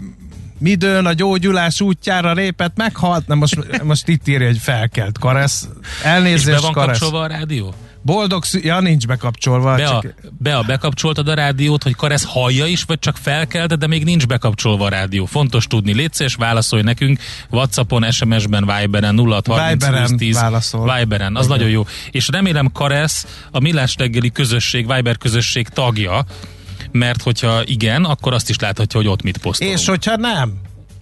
midőn 0.58 1.06
a 1.06 1.12
gyógyulás 1.12 1.80
útjára 1.80 2.32
répet 2.32 2.72
meghalt, 2.76 3.26
nem 3.26 3.38
most, 3.38 3.82
most 3.82 4.08
itt 4.08 4.28
írja, 4.28 4.46
hogy 4.46 4.58
felkelt 4.58 5.18
Karesz. 5.18 5.68
És 5.82 6.02
be 6.02 6.08
Elnézést, 6.08 6.60
van 6.60 6.72
Karesz. 6.72 6.98
kapcsolva 6.98 7.24
a 7.24 7.26
rádió? 7.26 7.74
Boldog 8.02 8.44
szü- 8.44 8.64
ja, 8.64 8.80
nincs 8.80 9.06
bekapcsolva. 9.06 9.74
Be 9.74 9.86
a, 9.86 10.00
csak 10.00 10.14
be 10.38 10.56
a 10.56 10.62
bekapcsoltad 10.62 11.28
a 11.28 11.34
rádiót, 11.34 11.82
hogy 11.82 11.94
Karesz 11.94 12.24
hallja 12.24 12.66
is, 12.66 12.82
vagy 12.82 12.98
csak 12.98 13.16
felkelte, 13.16 13.76
de 13.76 13.86
még 13.86 14.04
nincs 14.04 14.26
bekapcsolva 14.26 14.84
a 14.84 14.88
rádió. 14.88 15.24
Fontos 15.24 15.66
tudni. 15.66 15.92
Légy 15.94 16.12
szíves, 16.12 16.34
válaszolj 16.34 16.82
nekünk 16.82 17.20
Whatsappon, 17.50 18.10
SMS-ben, 18.10 18.70
Viberen 18.80 19.18
0630 19.18 19.84
Viberen 19.84 20.16
10 20.16 20.34
válaszol. 20.34 20.94
Viberen, 20.98 21.36
az 21.36 21.44
Igen. 21.44 21.56
nagyon 21.56 21.72
jó. 21.72 21.86
És 22.10 22.28
remélem 22.28 22.72
Karesz 22.72 23.26
a 23.50 23.60
Millás 23.60 23.94
reggeli 23.98 24.32
közösség, 24.32 24.94
Viber 24.94 25.18
közösség 25.18 25.68
tagja, 25.68 26.24
mert 26.96 27.22
hogyha 27.22 27.62
igen, 27.64 28.04
akkor 28.04 28.32
azt 28.32 28.48
is 28.50 28.58
láthatja, 28.58 29.00
hogy 29.00 29.08
ott 29.08 29.22
mit 29.22 29.38
posztolunk. 29.38 29.78
És 29.78 29.86
hogyha 29.86 30.16
nem, 30.16 30.52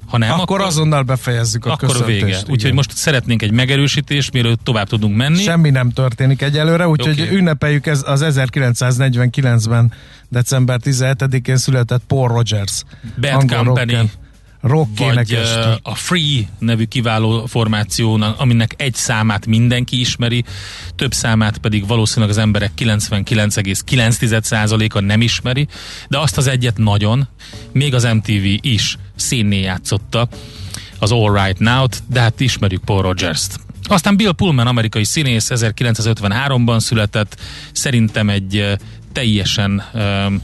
ha 0.06 0.18
nem, 0.18 0.30
akkor, 0.30 0.42
akkor, 0.42 0.60
azonnal 0.60 1.02
befejezzük 1.02 1.66
a 1.66 1.72
akkor 1.72 1.88
köszöntést. 1.88 2.22
vége. 2.22 2.38
Úgyhogy 2.48 2.72
most 2.72 2.96
szeretnénk 2.96 3.42
egy 3.42 3.50
megerősítést, 3.50 4.32
mielőtt 4.32 4.64
tovább 4.64 4.88
tudunk 4.88 5.16
menni. 5.16 5.42
Semmi 5.42 5.70
nem 5.70 5.90
történik 5.90 6.42
egyelőre, 6.42 6.88
úgyhogy 6.88 7.20
Oké. 7.20 7.34
ünnepeljük 7.34 7.86
ez 7.86 8.02
az 8.06 8.24
1949-ben 8.24 9.92
december 10.28 10.80
17-én 10.84 11.56
született 11.56 12.02
Paul 12.06 12.28
Rogers. 12.28 12.82
Bad 13.20 13.32
angol 13.32 13.56
Company. 13.56 13.96
rocker, 13.96 14.23
rock 14.64 14.98
vagy 14.98 15.38
a 15.82 15.94
Free 15.94 16.48
nevű 16.58 16.84
kiváló 16.84 17.46
formáció, 17.46 18.20
aminek 18.36 18.74
egy 18.76 18.94
számát 18.94 19.46
mindenki 19.46 20.00
ismeri, 20.00 20.44
több 20.96 21.12
számát 21.12 21.58
pedig 21.58 21.86
valószínűleg 21.86 22.30
az 22.30 22.38
emberek 22.38 22.70
99,9%-a 22.78 25.00
nem 25.00 25.20
ismeri, 25.20 25.66
de 26.08 26.18
azt 26.18 26.36
az 26.36 26.46
egyet 26.46 26.76
nagyon, 26.76 27.28
még 27.72 27.94
az 27.94 28.04
MTV 28.04 28.44
is 28.60 28.98
színné 29.16 29.60
játszotta 29.60 30.28
az 30.98 31.12
All 31.12 31.44
Right 31.44 31.58
Now-t, 31.58 32.02
de 32.06 32.20
hát 32.20 32.40
ismerjük 32.40 32.84
Paul 32.84 33.02
Rogers-t. 33.02 33.60
Aztán 33.82 34.16
Bill 34.16 34.32
Pullman, 34.32 34.66
amerikai 34.66 35.04
színész, 35.04 35.50
1953-ban 35.54 36.80
született, 36.80 37.40
szerintem 37.72 38.28
egy 38.28 38.76
teljesen 39.12 39.82
um, 39.94 40.42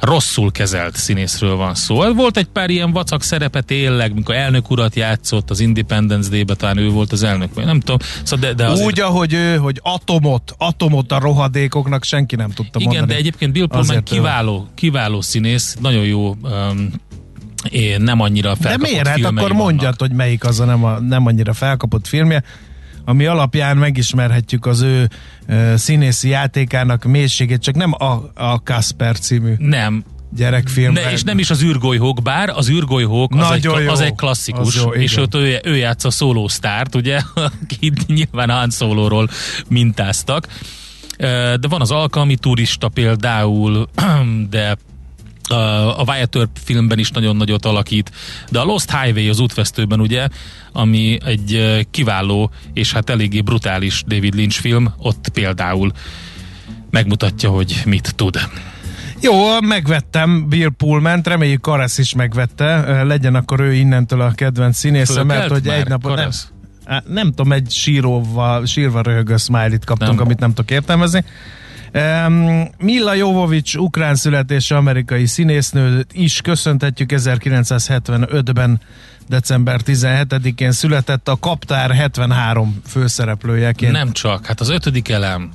rosszul 0.00 0.50
kezelt 0.52 0.96
színészről 0.96 1.56
van 1.56 1.74
szó. 1.74 2.12
Volt 2.14 2.36
egy 2.36 2.46
pár 2.46 2.70
ilyen 2.70 2.92
vacak 2.92 3.22
szerepe 3.22 3.60
tényleg, 3.60 4.14
mikor 4.14 4.34
elnök 4.34 4.70
urat 4.70 4.94
játszott 4.94 5.50
az 5.50 5.60
Independence 5.60 6.30
Day-be, 6.30 6.54
talán 6.54 6.76
ő 6.76 6.88
volt 6.88 7.12
az 7.12 7.22
elnök, 7.22 7.54
vagy 7.54 7.64
nem 7.64 7.80
tudom. 7.80 7.96
Szóval 8.22 8.48
de, 8.48 8.54
de 8.54 8.66
azért, 8.66 8.86
Úgy, 8.86 9.00
ahogy 9.00 9.32
ő, 9.32 9.56
hogy 9.56 9.80
atomot, 9.82 10.54
atomot 10.58 11.12
a 11.12 11.18
rohadékoknak 11.18 12.04
senki 12.04 12.36
nem 12.36 12.50
tudta 12.50 12.78
igen, 12.78 12.92
mondani. 12.92 13.12
de 13.12 13.18
egyébként 13.18 13.52
Bill 13.52 13.66
Pullman 13.66 14.02
kiváló, 14.02 14.68
kiváló 14.74 15.20
színész, 15.20 15.76
nagyon 15.80 16.04
jó 16.04 16.36
um, 16.42 16.90
én 17.70 18.00
nem 18.00 18.20
annyira 18.20 18.48
De 18.48 18.56
felkapott 18.60 18.90
miért? 18.90 19.06
Hát 19.06 19.18
akkor 19.18 19.34
vannak. 19.34 19.56
mondjad, 19.56 19.98
hogy 19.98 20.12
melyik 20.12 20.44
az 20.44 20.60
a 20.60 20.64
nem, 20.64 20.84
a 20.84 21.00
nem 21.00 21.26
annyira 21.26 21.52
felkapott 21.52 22.06
filmje, 22.06 22.42
ami 23.10 23.26
alapján 23.26 23.76
megismerhetjük 23.76 24.66
az 24.66 24.80
ő 24.80 25.08
uh, 25.48 25.74
színészi 25.74 26.28
játékának 26.28 27.04
mélységét, 27.04 27.62
csak 27.62 27.74
nem 27.74 27.92
a, 27.92 28.30
a 28.34 28.62
Kasper 28.62 29.18
című 29.18 29.54
Nem, 29.58 30.04
gyerekfilm. 30.36 30.92
Ne, 30.92 31.12
és 31.12 31.22
nem 31.22 31.38
is 31.38 31.50
az 31.50 31.62
űrgolyhók, 31.62 32.22
bár 32.22 32.48
az 32.48 32.70
űrgolyhók 32.70 33.34
az, 33.34 33.50
egy, 33.50 33.64
jó. 33.64 33.72
az 33.72 34.00
egy 34.00 34.14
klasszikus, 34.14 34.76
Az 34.76 34.82
jó, 34.82 34.92
és 34.92 35.16
ott 35.16 35.34
ő, 35.34 35.60
ő 35.64 35.76
játsza 35.76 36.10
szóló 36.10 36.48
sztárt, 36.48 36.94
ugye, 36.94 37.20
akit 37.62 38.06
nyilván 38.06 38.50
Han 38.50 38.70
Solo-ról 38.70 39.28
mintáztak. 39.68 40.46
Ö, 41.18 41.54
De 41.60 41.68
van 41.68 41.80
az 41.80 41.90
alkalmi 41.90 42.36
turista 42.36 42.88
például, 42.88 43.88
de 44.50 44.76
a 45.52 46.04
Wyatt 46.06 46.36
Earp 46.36 46.58
filmben 46.64 46.98
is 46.98 47.10
nagyon 47.10 47.36
nagyot 47.36 47.64
alakít, 47.64 48.10
de 48.50 48.58
a 48.58 48.64
Lost 48.64 48.96
Highway 48.96 49.28
az 49.28 49.40
útvesztőben 49.40 50.00
ugye, 50.00 50.28
ami 50.72 51.18
egy 51.24 51.86
kiváló 51.90 52.50
és 52.72 52.92
hát 52.92 53.10
eléggé 53.10 53.40
brutális 53.40 54.02
David 54.06 54.34
Lynch 54.34 54.60
film, 54.60 54.94
ott 54.98 55.28
például 55.28 55.92
megmutatja, 56.90 57.50
hogy 57.50 57.82
mit 57.86 58.12
tud. 58.16 58.40
Jó, 59.22 59.60
megvettem 59.60 60.48
Bill 60.48 60.70
Pullman-t, 60.76 61.26
reméljük 61.26 61.60
Karesz 61.60 61.98
is 61.98 62.14
megvette, 62.14 63.02
legyen 63.02 63.34
akkor 63.34 63.60
ő 63.60 63.72
innentől 63.72 64.20
a 64.20 64.30
kedvenc 64.30 64.76
színésze, 64.76 65.22
mert 65.22 65.50
hogy 65.50 65.68
egy 65.68 65.88
napot 65.88 66.14
nem, 66.14 66.18
Karesz? 66.18 66.48
Á, 66.84 67.02
nem 67.06 67.28
tudom, 67.28 67.52
egy 67.52 67.70
síróval, 67.70 68.66
sírva 68.66 69.02
röhögő 69.02 69.36
smiley-t 69.36 69.84
kaptunk, 69.84 70.16
Nem. 70.16 70.24
amit 70.24 70.38
nem 70.38 70.48
tudok 70.48 70.70
értelmezni. 70.70 71.24
Um, 71.94 72.68
Milla 72.78 73.14
Jovovics, 73.14 73.74
ukrán 73.74 74.14
születésű 74.14 74.74
amerikai 74.74 75.26
színésznő 75.26 76.06
is 76.12 76.40
köszöntetjük 76.40 77.10
1975-ben 77.14 78.80
december 79.28 79.80
17-én 79.86 80.72
született 80.72 81.28
a 81.28 81.36
Kaptár 81.36 81.90
73 81.94 82.80
főszereplőjeként. 82.86 83.92
Nem 83.92 84.12
csak, 84.12 84.46
hát 84.46 84.60
az 84.60 84.68
ötödik 84.68 85.08
elem 85.08 85.50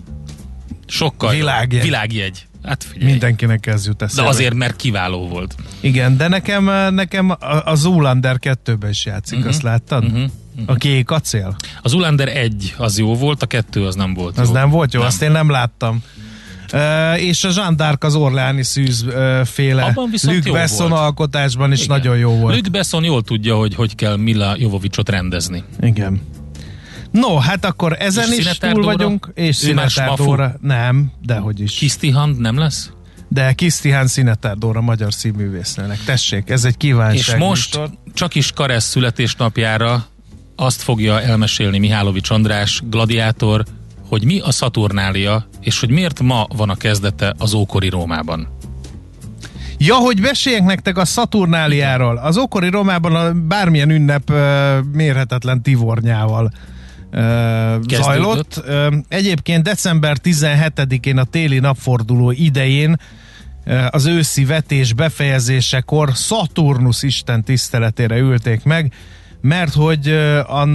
sokkal. 0.87 1.31
Világjegy. 1.31 1.83
Világjegy. 1.83 2.45
Hát 2.63 2.83
figyelj. 2.83 3.11
Mindenkinek 3.11 3.65
ez 3.67 3.85
jut 3.85 3.97
De 3.97 4.05
eszébe. 4.05 4.27
azért, 4.27 4.53
mert 4.53 4.75
kiváló 4.75 5.27
volt. 5.27 5.55
Igen, 5.79 6.17
de 6.17 6.27
nekem, 6.27 6.93
nekem 6.93 7.35
a, 7.65 7.75
Zoolander 7.75 8.37
2-ben 8.41 8.89
is 8.89 9.05
játszik, 9.05 9.37
uh-huh. 9.37 9.53
azt 9.53 9.61
láttad? 9.61 10.03
Uh-huh. 10.03 10.29
A 10.65 10.73
kék 10.73 11.11
acél? 11.11 11.55
Az 11.81 11.93
Ulander 11.93 12.27
egy 12.27 12.73
az 12.77 12.97
jó 12.97 13.15
volt, 13.15 13.41
a 13.41 13.45
kettő 13.45 13.85
az 13.85 13.95
nem 13.95 14.13
volt 14.13 14.37
Az 14.37 14.47
jó. 14.47 14.53
nem 14.53 14.69
volt 14.69 14.93
jó, 14.93 14.99
Nem. 14.99 15.09
azt 15.09 15.21
én 15.21 15.31
nem 15.31 15.49
láttam. 15.49 16.03
Uh, 16.73 17.23
és 17.23 17.43
a 17.43 17.49
Jean 17.55 17.75
d'Arc 17.77 18.03
az 18.03 18.15
Orleáni 18.15 18.63
szűz 18.63 19.03
uh, 19.03 19.45
féle 19.45 19.93
Luc 20.21 20.51
Besson 20.51 20.91
alkotásban 20.91 21.71
is 21.71 21.83
Igen. 21.83 21.95
nagyon 21.95 22.17
jó 22.17 22.31
volt. 22.31 22.71
Besson 22.71 23.03
jól 23.03 23.21
tudja, 23.21 23.55
hogy 23.55 23.75
hogy 23.75 23.95
kell 23.95 24.15
Mila 24.15 24.55
Jovovicsot 24.57 25.09
rendezni. 25.09 25.63
Igen. 25.81 26.21
No, 27.11 27.37
hát 27.37 27.65
akkor 27.65 27.95
ezen 27.99 28.31
És 28.31 28.37
is 28.37 28.57
túl 28.57 28.83
vagyunk, 28.83 29.31
és 29.35 29.63
Ő 29.63 29.73
már 29.73 29.89
Szinetár 29.89 30.15
smafu? 30.15 30.23
Dóra, 30.23 30.55
nem, 30.61 31.11
dehogy 31.21 31.59
is. 31.59 31.73
Kiszti 31.77 32.09
Hand 32.09 32.39
nem 32.39 32.57
lesz? 32.57 32.89
De 33.27 33.53
Kisztihán 33.53 34.07
Szinetár 34.07 34.57
Dóra 34.57 34.81
magyar 34.81 35.13
színművésznőnek. 35.13 36.03
Tessék, 36.03 36.49
ez 36.49 36.65
egy 36.65 36.77
kívánság. 36.77 37.17
És 37.17 37.35
most 37.35 37.79
csak 38.13 38.35
is 38.35 38.51
Karesz 38.51 38.85
születésnapjára 38.85 40.05
azt 40.55 40.81
fogja 40.81 41.21
elmesélni 41.21 41.79
Mihálovics 41.79 42.29
András, 42.29 42.81
gladiátor, 42.89 43.65
hogy 44.15 44.25
mi 44.25 44.39
a 44.39 44.51
Szaturnália, 44.51 45.47
és 45.61 45.79
hogy 45.79 45.89
miért 45.89 46.19
ma 46.19 46.47
van 46.55 46.69
a 46.69 46.75
kezdete 46.75 47.33
az 47.37 47.53
ókori 47.53 47.89
Rómában. 47.89 48.47
Ja, 49.77 49.95
hogy 49.95 50.19
meséljek 50.19 50.63
nektek 50.63 50.97
a 50.97 51.05
Szaturnáliáról. 51.05 52.17
Az 52.17 52.37
ókori 52.37 52.69
Romában 52.69 53.15
a 53.15 53.33
bármilyen 53.33 53.89
ünnep 53.89 54.31
mérhetetlen 54.91 55.61
tivornyával 55.61 56.51
ö, 57.11 57.75
zajlott. 57.87 58.63
Egyébként 59.07 59.63
december 59.63 60.17
17-én 60.23 61.17
a 61.17 61.23
téli 61.23 61.59
napforduló 61.59 62.31
idején 62.31 62.97
az 63.89 64.05
őszi 64.05 64.45
vetés 64.45 64.93
befejezésekor 64.93 66.09
Saturnus 66.13 67.03
Isten 67.03 67.43
tiszteletére 67.43 68.17
ülték 68.17 68.63
meg, 68.63 68.93
mert 69.45 69.73
hogy 69.73 70.17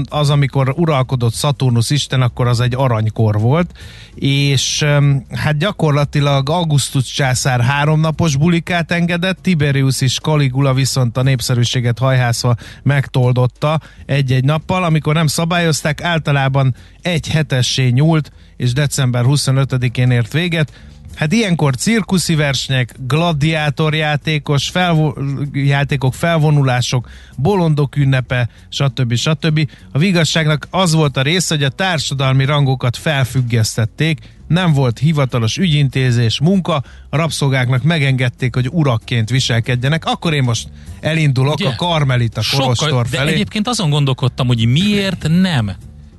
az, 0.08 0.30
amikor 0.30 0.74
uralkodott 0.76 1.34
Saturnus 1.34 1.90
Isten, 1.90 2.22
akkor 2.22 2.46
az 2.46 2.60
egy 2.60 2.74
aranykor 2.74 3.40
volt, 3.40 3.78
és 4.14 4.84
hát 5.30 5.56
gyakorlatilag 5.56 6.50
Augustus 6.50 7.04
császár 7.04 7.60
háromnapos 7.60 8.36
bulikát 8.36 8.90
engedett, 8.90 9.38
Tiberius 9.42 10.00
és 10.00 10.18
Caligula 10.18 10.74
viszont 10.74 11.16
a 11.16 11.22
népszerűséget 11.22 11.98
hajhászva 11.98 12.54
megtoldotta 12.82 13.80
egy-egy 14.06 14.44
nappal, 14.44 14.84
amikor 14.84 15.14
nem 15.14 15.26
szabályozták, 15.26 16.02
általában 16.02 16.74
egy 17.02 17.28
hetessé 17.28 17.88
nyúlt, 17.88 18.32
és 18.56 18.72
december 18.72 19.24
25-én 19.26 20.10
ért 20.10 20.32
véget, 20.32 20.72
Hát 21.14 21.32
ilyenkor 21.32 21.74
cirkuszi 21.74 22.34
versenyek, 22.34 22.94
gladiátorjátékos 23.06 24.68
felvo- 24.68 25.18
játékok, 25.52 26.14
felvonulások, 26.14 27.08
bolondok 27.36 27.96
ünnepe, 27.96 28.48
stb. 28.68 29.14
stb. 29.14 29.70
A 29.92 29.98
vigasságnak 29.98 30.66
az 30.70 30.94
volt 30.94 31.16
a 31.16 31.22
része, 31.22 31.54
hogy 31.54 31.64
a 31.64 31.68
társadalmi 31.68 32.44
rangokat 32.44 32.96
felfüggesztették, 32.96 34.18
nem 34.48 34.72
volt 34.72 34.98
hivatalos 34.98 35.56
ügyintézés, 35.56 36.40
munka, 36.40 36.82
a 37.10 37.16
rabszolgáknak 37.16 37.82
megengedték, 37.82 38.54
hogy 38.54 38.68
urakként 38.70 39.30
viselkedjenek, 39.30 40.04
akkor 40.04 40.34
én 40.34 40.42
most 40.42 40.68
elindulok 41.00 41.54
Ugye? 41.54 41.68
a 41.68 41.74
Karmelita 41.76 42.40
Kolostor 42.56 43.06
felé. 43.08 43.24
De 43.24 43.32
egyébként 43.32 43.68
azon 43.68 43.90
gondolkodtam, 43.90 44.46
hogy 44.46 44.66
miért 44.66 45.28
nem 45.40 45.70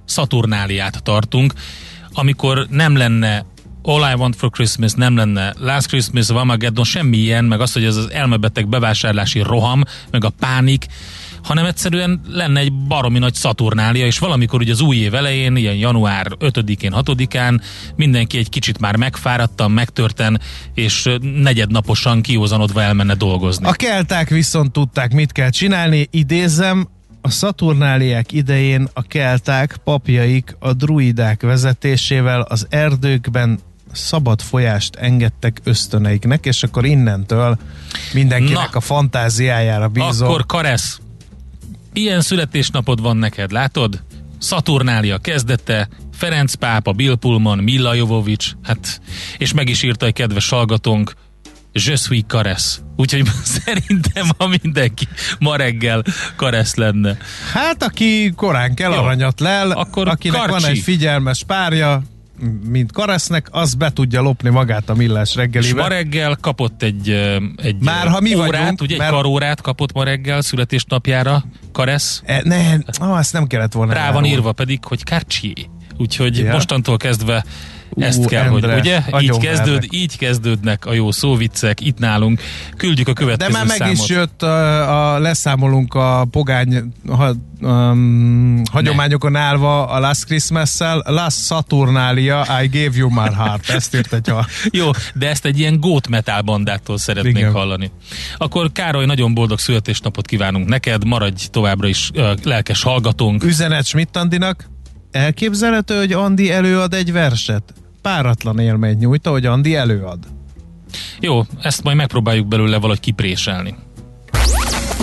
Szaturnáliát 0.05 1.03
tartunk, 1.03 1.53
amikor 2.13 2.67
nem 2.69 2.95
lenne 2.98 3.45
All 3.83 4.11
I 4.11 4.13
Want 4.17 4.35
for 4.35 4.50
Christmas 4.50 4.91
nem 4.93 5.15
lenne 5.15 5.53
Last 5.59 5.88
Christmas, 5.88 6.27
Vamageddon, 6.27 6.83
semmi 6.83 7.17
ilyen, 7.17 7.45
meg 7.45 7.61
az, 7.61 7.73
hogy 7.73 7.83
ez 7.83 7.95
az 7.95 8.11
elmebeteg 8.11 8.67
bevásárlási 8.67 9.39
roham, 9.39 9.83
meg 10.11 10.25
a 10.25 10.29
pánik, 10.29 10.85
hanem 11.43 11.65
egyszerűen 11.65 12.21
lenne 12.27 12.59
egy 12.59 12.73
baromi 12.73 13.19
nagy 13.19 13.33
szaturnália, 13.33 14.05
és 14.05 14.19
valamikor 14.19 14.59
ugye 14.59 14.71
az 14.71 14.81
új 14.81 14.95
év 14.95 15.13
elején, 15.13 15.55
ilyen 15.55 15.75
január 15.75 16.27
5-én, 16.39 16.93
6-án 16.95 17.61
mindenki 17.95 18.38
egy 18.38 18.50
kicsit 18.50 18.79
már 18.79 18.95
megfáradtan, 18.95 19.71
megtörten, 19.71 20.41
és 20.73 21.09
negyednaposan 21.21 22.21
kiózanodva 22.21 22.81
elmenne 22.81 23.13
dolgozni. 23.13 23.67
A 23.67 23.71
kelták 23.71 24.29
viszont 24.29 24.71
tudták, 24.71 25.13
mit 25.13 25.31
kell 25.31 25.50
csinálni, 25.50 26.07
idézem, 26.11 26.88
a 27.21 27.29
szaturnáliák 27.29 28.31
idején 28.31 28.88
a 28.93 29.01
kelták, 29.01 29.77
papjaik 29.83 30.55
a 30.59 30.73
druidák 30.73 31.41
vezetésével 31.41 32.41
az 32.41 32.67
erdőkben 32.69 33.59
szabad 33.93 34.41
folyást 34.41 34.95
engedtek 34.95 35.60
ösztöneiknek, 35.63 36.45
és 36.45 36.63
akkor 36.63 36.86
innentől 36.86 37.57
mindenkinek 38.13 38.71
Na, 38.71 38.77
a 38.77 38.81
fantáziájára 38.81 39.88
bízom. 39.88 40.27
Akkor 40.27 40.45
Karesz, 40.45 41.00
ilyen 41.93 42.21
születésnapod 42.21 43.01
van 43.01 43.17
neked, 43.17 43.51
látod? 43.51 44.03
Szaturnália 44.39 45.17
kezdete, 45.17 45.89
Ferenc 46.13 46.53
pápa, 46.53 46.91
Bill 46.91 47.15
Pullman, 47.15 47.57
Milla 47.57 47.93
Jovovics, 47.93 48.51
hát, 48.63 49.01
és 49.38 49.53
meg 49.53 49.69
is 49.69 49.83
írta 49.83 50.05
egy 50.05 50.13
kedves 50.13 50.50
hallgatónk, 50.50 51.13
Je 51.74 51.95
suis 51.95 52.24
Karesz. 52.27 52.81
Úgyhogy 52.95 53.27
szerintem, 53.63 54.27
ha 54.38 54.48
mindenki 54.48 55.07
ma 55.39 55.55
reggel 55.55 56.03
Karesz 56.36 56.75
lenne. 56.75 57.17
Hát, 57.53 57.83
aki 57.83 58.33
korán 58.36 58.74
kell 58.74 58.91
aranyat 58.91 59.39
lel, 59.39 59.71
akkor 59.71 60.07
akinek 60.07 60.39
karcsi. 60.39 60.62
van 60.62 60.71
egy 60.71 60.79
figyelmes 60.79 61.43
párja, 61.43 62.01
mint 62.69 62.91
Karesznek, 62.91 63.48
az 63.51 63.74
be 63.74 63.91
tudja 63.91 64.21
lopni 64.21 64.50
magát 64.50 64.89
a 64.89 64.93
millás 64.93 65.36
reggelibe. 65.36 65.75
És 65.75 65.81
ma 65.81 65.88
reggel 65.88 66.38
kapott 66.41 66.83
egy, 66.83 67.10
egy 67.55 67.75
Már 67.79 68.07
ha 68.07 68.19
mi 68.19 68.36
órát, 68.36 68.62
vagyunk, 68.62 68.81
ugye, 68.81 68.98
mert... 68.98 69.10
egy 69.10 69.15
karórát 69.15 69.62
kapott 69.62 69.93
ma 69.93 70.03
reggel 70.03 70.41
születésnapjára 70.41 71.43
Karesz. 71.71 72.21
E, 72.25 72.41
ne, 72.43 72.77
ah, 73.00 73.19
ezt 73.19 73.33
nem 73.33 73.48
kellett 73.48 73.74
volna. 73.74 73.93
Rá 73.93 74.12
van 74.12 74.25
írva 74.25 74.51
pedig, 74.51 74.83
hogy 74.83 75.03
Karcsi. 75.03 75.69
Úgyhogy 75.98 76.38
ja. 76.38 76.51
mostantól 76.51 76.98
kezdve 76.98 77.45
ezt 77.98 78.25
kell, 78.25 78.43
Endre, 78.43 78.71
hogy 78.71 78.79
ugye? 78.79 79.03
Így, 79.19 79.38
kezdőd, 79.38 79.88
így 79.89 80.17
kezdődnek 80.17 80.86
a 80.86 80.93
jó 80.93 81.12
szóviccek 81.12 81.81
itt 81.81 81.98
nálunk. 81.98 82.41
Küldjük 82.77 83.07
a 83.07 83.13
következő 83.13 83.51
De 83.51 83.57
már 83.57 83.67
meg 83.67 83.77
számot. 83.77 83.98
is 83.98 84.10
jött, 84.10 84.41
a, 84.43 85.13
a, 85.13 85.19
leszámolunk 85.19 85.93
a 85.93 86.25
pogány 86.31 86.93
ha, 87.07 87.33
um, 87.62 88.62
hagyományokon 88.71 89.36
állva 89.36 89.86
a 89.86 90.00
Last 90.00 90.25
Christmas-szel. 90.25 91.03
Last 91.05 91.45
Saturnalia, 91.45 92.45
I 92.63 92.67
gave 92.67 92.91
you 92.98 93.10
my 93.10 93.33
heart. 93.33 93.69
Ezt 93.69 93.95
írt 93.95 94.13
egy 94.13 94.29
a... 94.29 94.45
Jó, 94.79 94.89
de 95.13 95.29
ezt 95.29 95.45
egy 95.45 95.60
ilyen 95.60 95.79
gót 95.79 96.07
metal 96.07 96.41
bandától 96.41 96.98
szeretnénk 96.98 97.38
Igen. 97.38 97.51
hallani. 97.51 97.91
Akkor 98.38 98.71
Károly, 98.71 99.05
nagyon 99.05 99.33
boldog 99.33 99.60
születésnapot 99.60 100.25
kívánunk 100.25 100.67
neked, 100.67 101.05
maradj 101.05 101.45
továbbra 101.51 101.88
is 101.88 102.10
uh, 102.13 102.31
lelkes 102.43 102.83
hallgatónk. 102.83 103.43
Üzenet 103.43 103.86
Schmidt 103.86 104.17
Andinak. 104.17 104.69
Elképzelhető, 105.12 105.98
hogy 105.98 106.12
Andi 106.12 106.51
előad 106.51 106.93
egy 106.93 107.12
verset? 107.12 107.74
Páratlan 108.01 108.60
élményt 108.60 109.00
nyújt, 109.00 109.27
ahogy 109.27 109.46
Andi 109.46 109.75
előad. 109.75 110.20
Jó, 111.20 111.41
ezt 111.62 111.84
majd 111.84 111.98
megpróbáljuk 111.98 112.48
belőle 112.48 112.77
valahogy 112.77 113.00
kipréselni. 113.00 113.75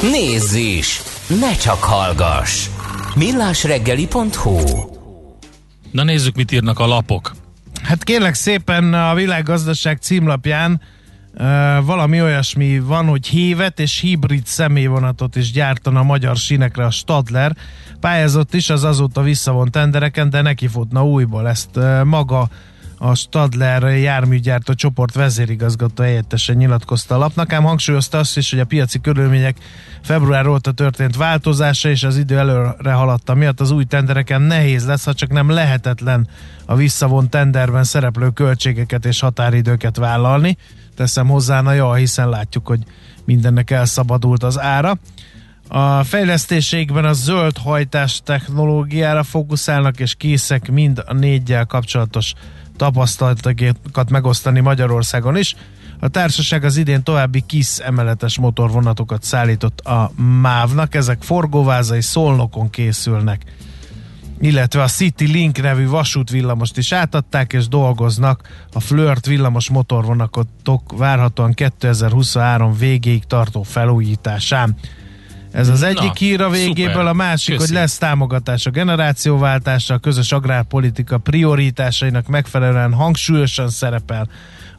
Nézz 0.03 0.55
is! 0.55 1.01
Ne 1.41 1.57
csak 1.57 1.83
hallgass! 1.83 2.69
millásreggeli.hu 3.19 4.59
Na 5.91 6.03
nézzük, 6.03 6.37
mit 6.37 6.53
írnak 6.53 6.79
a 6.79 6.87
lapok. 6.87 7.33
Hát 7.83 8.05
kérlek 8.05 8.35
szépen 8.35 8.95
a 8.95 9.15
világgazdaság 9.15 9.97
címlapján 9.97 10.81
uh, 11.35 11.41
valami 11.85 12.23
olyasmi 12.23 12.79
van, 12.79 13.07
hogy 13.07 13.27
hévet 13.27 13.81
és 13.81 14.01
hibrid 14.01 14.47
személyvonatot 14.47 15.37
is 15.37 15.53
gyártana 15.53 16.01
a 16.01 16.03
magyar 16.03 16.37
sínekre 16.37 16.85
a 16.85 16.91
Stadler. 16.91 17.57
Pályázott 18.01 18.55
is 18.55 18.71
az 18.71 18.85
azóta 18.85 19.23
visszavont 19.23 19.71
tendereken, 19.71 20.31
de 20.31 20.43
neki 20.43 20.67
futna 20.67 21.05
újból. 21.05 21.49
Ezt 21.49 21.77
uh, 21.77 22.05
maga 22.05 22.49
a 22.99 23.15
Stadler 23.15 23.83
járműgyártó 23.83 24.73
csoport 24.73 25.15
vezérigazgató 25.15 26.03
helyettesen 26.03 26.57
nyilatkozta 26.57 27.15
a 27.15 27.19
lapnak, 27.19 27.53
ám 27.53 27.63
hangsúlyozta 27.63 28.19
azt 28.19 28.37
is, 28.37 28.51
hogy 28.51 28.61
a 28.61 28.65
piaci 28.65 29.01
körülmények 29.01 29.57
február 30.03 30.47
óta 30.47 30.73
történt 30.73 31.17
változása 31.17 31.89
és 31.89 32.03
az 32.03 32.17
idő 32.17 32.39
előre 32.39 32.93
haladta 32.93 33.35
miatt 33.35 33.61
az 33.61 33.71
új 33.71 33.85
tendereken 33.85 34.43
nehéz 34.43 34.87
lesz, 34.87 35.05
ha 35.05 35.15
csak 35.15 35.31
nem 35.31 35.51
lehetetlen 35.51 36.29
a 36.67 36.75
visszavont 36.75 37.31
tenderben 37.31 37.85
szereplő 37.85 38.31
költségeket 38.31 39.05
és 39.05 39.21
határidőket 39.21 39.97
vállalni. 39.97 40.57
Teszem 40.97 41.29
hozzá, 41.29 41.61
na 41.61 41.73
jó, 41.73 41.93
hiszen 41.93 42.29
látjuk, 42.29 42.67
hogy 42.67 42.83
mindennek 43.25 43.71
elszabadult 43.71 44.43
az 44.43 44.61
ára. 44.61 44.99
A 45.69 46.05
fejlesztéseikben 46.05 47.05
a 47.05 47.13
zöld 47.13 47.59
hajtás 47.59 48.21
technológiára 48.25 49.23
fókuszálnak, 49.23 50.01
és 50.01 50.15
készek 50.15 50.71
mind 50.71 51.03
a 51.07 51.13
négyel 51.13 51.65
kapcsolatos 51.65 52.33
tapasztalatokat 52.79 54.11
megosztani 54.11 54.61
Magyarországon 54.61 55.37
is. 55.37 55.57
A 56.01 56.09
társaság 56.09 56.65
az 56.65 56.77
idén 56.77 57.03
további 57.03 57.45
KISZ 57.47 57.81
emeletes 57.81 58.39
motorvonatokat 58.39 59.23
szállított 59.23 59.81
a 59.81 60.11
MÁV-nak, 60.41 60.95
ezek 60.95 61.23
forgóvázai 61.23 62.03
szolnokon 62.03 62.71
készülnek 62.71 63.45
illetve 64.41 64.83
a 64.83 64.89
City 64.89 65.27
Link 65.27 65.63
nevű 65.63 65.87
vasútvillamost 65.87 66.77
is 66.77 66.93
átadták, 66.93 67.53
és 67.53 67.69
dolgoznak 67.69 68.67
a 68.73 68.81
Flirt 68.81 69.27
villamos 69.27 69.71
motorvonatok 69.71 70.93
várhatóan 70.97 71.53
2023 71.53 72.77
végéig 72.77 73.25
tartó 73.25 73.63
felújításán. 73.63 74.77
Ez 75.59 75.69
az 75.69 75.83
egyik 75.83 76.17
hír 76.17 76.41
a 76.41 76.51
végéből, 76.51 76.93
szuper. 76.93 77.07
a 77.07 77.13
másik, 77.13 77.57
Köszi. 77.57 77.67
hogy 77.67 77.81
lesz 77.81 77.99
támogatás 77.99 78.67
a 78.67 78.71
generációváltásra, 78.71 79.95
a 79.95 79.99
közös 79.99 80.33
agrárpolitika 80.33 81.19
prioritásainak 81.19 82.27
megfelelően 82.27 82.93
hangsúlyosan 82.93 83.69
szerepel 83.69 84.29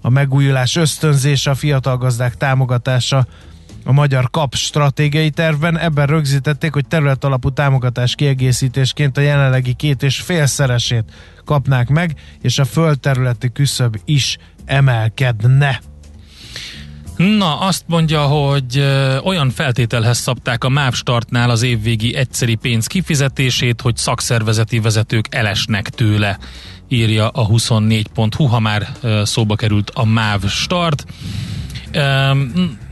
a 0.01 0.09
megújulás 0.09 0.75
ösztönzése, 0.75 1.49
a 1.49 1.55
fiatal 1.55 1.97
gazdák 1.97 2.37
támogatása 2.37 3.27
a 3.85 3.91
magyar 3.91 4.29
kap 4.29 4.55
stratégiai 4.55 5.29
tervben. 5.29 5.77
Ebben 5.79 6.07
rögzítették, 6.07 6.73
hogy 6.73 6.87
terület 6.87 7.23
alapú 7.23 7.49
támogatás 7.49 8.15
kiegészítésként 8.15 9.17
a 9.17 9.21
jelenlegi 9.21 9.73
két 9.73 10.03
és 10.03 10.19
félszeresét 10.19 11.03
kapnák 11.45 11.89
meg, 11.89 12.15
és 12.41 12.59
a 12.59 12.65
földterületi 12.65 13.51
küszöb 13.51 13.97
is 14.05 14.37
emelkedne. 14.65 15.79
Na, 17.19 17.59
azt 17.59 17.83
mondja, 17.87 18.21
hogy 18.21 18.79
olyan 19.23 19.49
feltételhez 19.49 20.17
szabták 20.17 20.63
a 20.63 20.69
MÁV 20.69 20.93
startnál 20.93 21.49
az 21.49 21.61
évvégi 21.61 22.15
egyszeri 22.15 22.55
pénz 22.55 22.87
kifizetését, 22.87 23.81
hogy 23.81 23.97
szakszervezeti 23.97 24.79
vezetők 24.79 25.25
elesnek 25.29 25.89
tőle, 25.89 26.37
írja 26.87 27.27
a 27.27 27.47
24.hu, 27.47 28.45
ha 28.45 28.59
már 28.59 28.87
szóba 29.23 29.55
került 29.55 29.89
a 29.89 30.05
MÁV 30.05 30.47
start. 30.47 31.05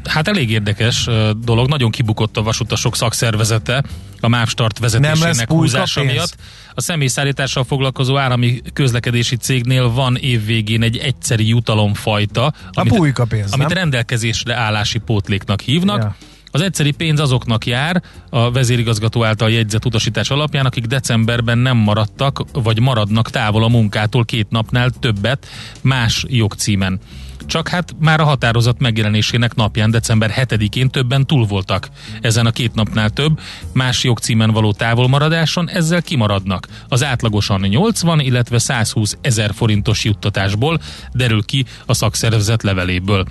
Hát 0.03 0.27
elég 0.27 0.49
érdekes 0.49 1.09
dolog, 1.43 1.67
nagyon 1.67 1.91
kibukott 1.91 2.37
a 2.37 2.43
vasutasok 2.43 2.95
szakszervezete 2.95 3.83
a 4.19 4.27
MÁV 4.27 4.47
Start 4.47 4.79
vezetésének 4.79 5.51
húzása 5.51 6.03
miatt. 6.03 6.35
A 6.73 6.81
személyszállítással 6.81 7.63
foglalkozó 7.63 8.17
állami 8.17 8.61
közlekedési 8.73 9.35
cégnél 9.35 9.89
van 9.89 10.15
évvégén 10.15 10.81
egy 10.81 10.97
egyszeri 10.97 11.47
jutalomfajta, 11.47 12.45
A 12.45 12.53
amit, 12.71 12.93
pulykapénz, 12.93 13.51
amit 13.51 13.67
nem? 13.67 13.77
rendelkezésre 13.77 14.55
állási 14.55 14.97
pótléknak 14.97 15.61
hívnak. 15.61 15.97
Ja. 15.97 16.15
Az 16.51 16.61
egyszeri 16.61 16.91
pénz 16.91 17.19
azoknak 17.19 17.65
jár 17.65 18.01
a 18.29 18.51
vezérigazgató 18.51 19.23
által 19.23 19.51
jegyzett 19.51 19.85
utasítás 19.85 20.29
alapján, 20.29 20.65
akik 20.65 20.85
decemberben 20.85 21.57
nem 21.57 21.77
maradtak, 21.77 22.43
vagy 22.53 22.79
maradnak 22.79 23.29
távol 23.29 23.63
a 23.63 23.67
munkától 23.67 24.25
két 24.25 24.49
napnál 24.49 24.89
többet 24.89 25.47
más 25.81 26.25
jogcímen. 26.27 26.99
Csak 27.45 27.67
hát 27.67 27.95
már 27.99 28.19
a 28.19 28.23
határozat 28.23 28.79
megjelenésének 28.79 29.55
napján, 29.55 29.91
december 29.91 30.33
7-én 30.35 30.89
többen 30.89 31.25
túl 31.25 31.45
voltak. 31.45 31.89
Ezen 32.21 32.45
a 32.45 32.51
két 32.51 32.73
napnál 32.73 33.09
több, 33.09 33.39
más 33.73 34.03
jogcímen 34.03 34.51
való 34.51 34.73
távolmaradáson 34.73 35.69
ezzel 35.69 36.01
kimaradnak. 36.01 36.67
Az 36.87 37.03
átlagosan 37.03 37.61
80, 37.61 38.19
illetve 38.19 38.57
120 38.57 39.17
ezer 39.21 39.53
forintos 39.53 40.03
juttatásból 40.03 40.79
derül 41.13 41.43
ki 41.43 41.65
a 41.85 41.93
szakszervezet 41.93 42.63
leveléből. 42.63 43.25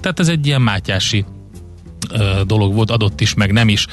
Tehát 0.00 0.20
ez 0.20 0.28
egy 0.28 0.46
ilyen 0.46 0.62
mátyási 0.62 1.24
dolog 2.46 2.74
volt, 2.74 2.90
adott 2.90 3.20
is, 3.20 3.34
meg 3.34 3.52
nem 3.52 3.68
is. 3.68 3.86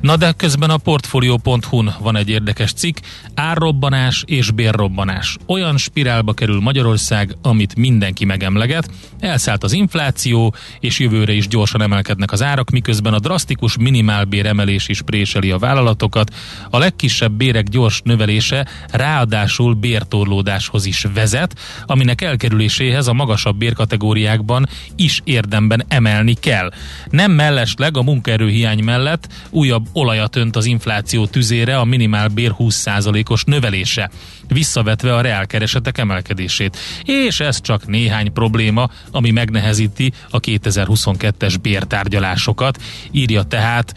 Na 0.00 0.16
de 0.16 0.32
közben 0.32 0.70
a 0.70 0.76
Portfolio.hu-n 0.76 1.94
van 2.00 2.16
egy 2.16 2.28
érdekes 2.28 2.72
cikk, 2.72 2.96
árrobbanás 3.34 4.24
és 4.26 4.50
bérrobbanás. 4.50 5.36
Olyan 5.46 5.76
spirálba 5.76 6.32
kerül 6.32 6.60
Magyarország, 6.60 7.36
amit 7.42 7.76
mindenki 7.76 8.24
megemleget, 8.24 8.90
elszállt 9.20 9.64
az 9.64 9.72
infláció, 9.72 10.54
és 10.80 10.98
jövőre 10.98 11.32
is 11.32 11.48
gyorsan 11.48 11.82
emelkednek 11.82 12.32
az 12.32 12.42
árak, 12.42 12.70
miközben 12.70 13.14
a 13.14 13.18
drasztikus 13.18 13.76
minimálbér 13.76 14.46
emelés 14.46 14.88
is 14.88 15.02
préseli 15.02 15.50
a 15.50 15.58
vállalatokat. 15.58 16.34
A 16.70 16.78
legkisebb 16.78 17.32
bérek 17.32 17.68
gyors 17.68 18.00
növelése 18.04 18.68
ráadásul 18.90 19.74
bértorlódáshoz 19.74 20.84
is 20.84 21.06
vezet, 21.14 21.58
aminek 21.86 22.20
elkerüléséhez 22.20 23.06
a 23.06 23.12
magasabb 23.12 23.56
bérkategóriákban 23.56 24.68
is 24.96 25.20
érdemben 25.24 25.84
emelni 25.88 26.34
kell. 26.34 26.72
Nem 27.10 27.30
mellesleg 27.42 27.96
a 27.96 28.02
munkaerőhiány 28.02 28.84
mellett 28.84 29.28
újabb 29.50 29.86
olajat 29.92 30.36
önt 30.36 30.56
az 30.56 30.64
infláció 30.64 31.26
tüzére 31.26 31.78
a 31.78 31.84
minimálbér 31.84 32.54
20%-os 32.58 33.44
növelése, 33.44 34.10
visszavetve 34.48 35.14
a 35.14 35.20
reálkeresetek 35.20 35.98
emelkedését. 35.98 36.76
És 37.04 37.40
ez 37.40 37.60
csak 37.60 37.86
néhány 37.86 38.32
probléma, 38.32 38.90
ami 39.10 39.30
megnehezíti 39.30 40.12
a 40.30 40.40
2022-es 40.40 41.54
bértárgyalásokat, 41.62 42.82
írja 43.10 43.42
tehát 43.42 43.94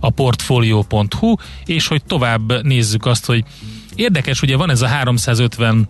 a 0.00 0.10
portfolio.hu, 0.10 1.34
és 1.64 1.86
hogy 1.86 2.04
tovább 2.04 2.62
nézzük 2.62 3.06
azt, 3.06 3.26
hogy 3.26 3.44
érdekes, 3.94 4.42
ugye 4.42 4.56
van 4.56 4.70
ez 4.70 4.82
a 4.82 4.86
350 4.86 5.88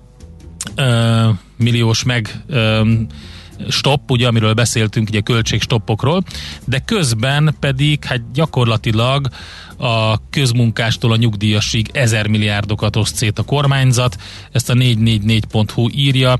ö, 0.74 1.28
milliós 1.56 2.02
meg 2.02 2.42
ö, 2.46 2.82
stopp, 3.68 4.10
ugye, 4.10 4.26
amiről 4.26 4.52
beszéltünk, 4.52 5.08
ugye 5.08 5.20
költségstoppokról, 5.20 6.22
de 6.64 6.78
közben 6.78 7.56
pedig 7.60 8.04
hát 8.04 8.32
gyakorlatilag 8.32 9.28
a 9.76 10.28
közmunkástól 10.30 11.12
a 11.12 11.16
nyugdíjasig 11.16 11.90
ezer 11.92 12.26
milliárdokat 12.26 12.96
oszt 12.96 13.14
szét 13.14 13.38
a 13.38 13.42
kormányzat, 13.42 14.16
ezt 14.52 14.70
a 14.70 14.74
444.hu 14.74 15.88
írja, 15.94 16.38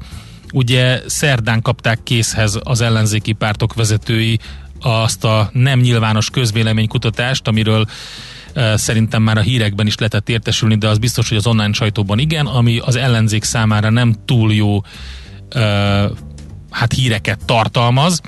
ugye 0.52 1.00
szerdán 1.06 1.62
kapták 1.62 2.02
készhez 2.02 2.58
az 2.62 2.80
ellenzéki 2.80 3.32
pártok 3.32 3.74
vezetői 3.74 4.38
azt 4.80 5.24
a 5.24 5.50
nem 5.52 5.80
nyilvános 5.80 6.30
közvéleménykutatást, 6.30 7.48
amiről 7.48 7.86
uh, 8.54 8.74
szerintem 8.74 9.22
már 9.22 9.38
a 9.38 9.40
hírekben 9.40 9.86
is 9.86 9.96
lehetett 9.96 10.28
értesülni, 10.28 10.76
de 10.76 10.88
az 10.88 10.98
biztos, 10.98 11.28
hogy 11.28 11.38
az 11.38 11.46
online 11.46 11.72
sajtóban 11.72 12.18
igen, 12.18 12.46
ami 12.46 12.78
az 12.78 12.96
ellenzék 12.96 13.44
számára 13.44 13.90
nem 13.90 14.14
túl 14.24 14.52
jó 14.54 14.76
uh, 14.76 16.10
hát 16.70 16.92
híreket 16.92 17.44
tartalmaz 17.44 18.20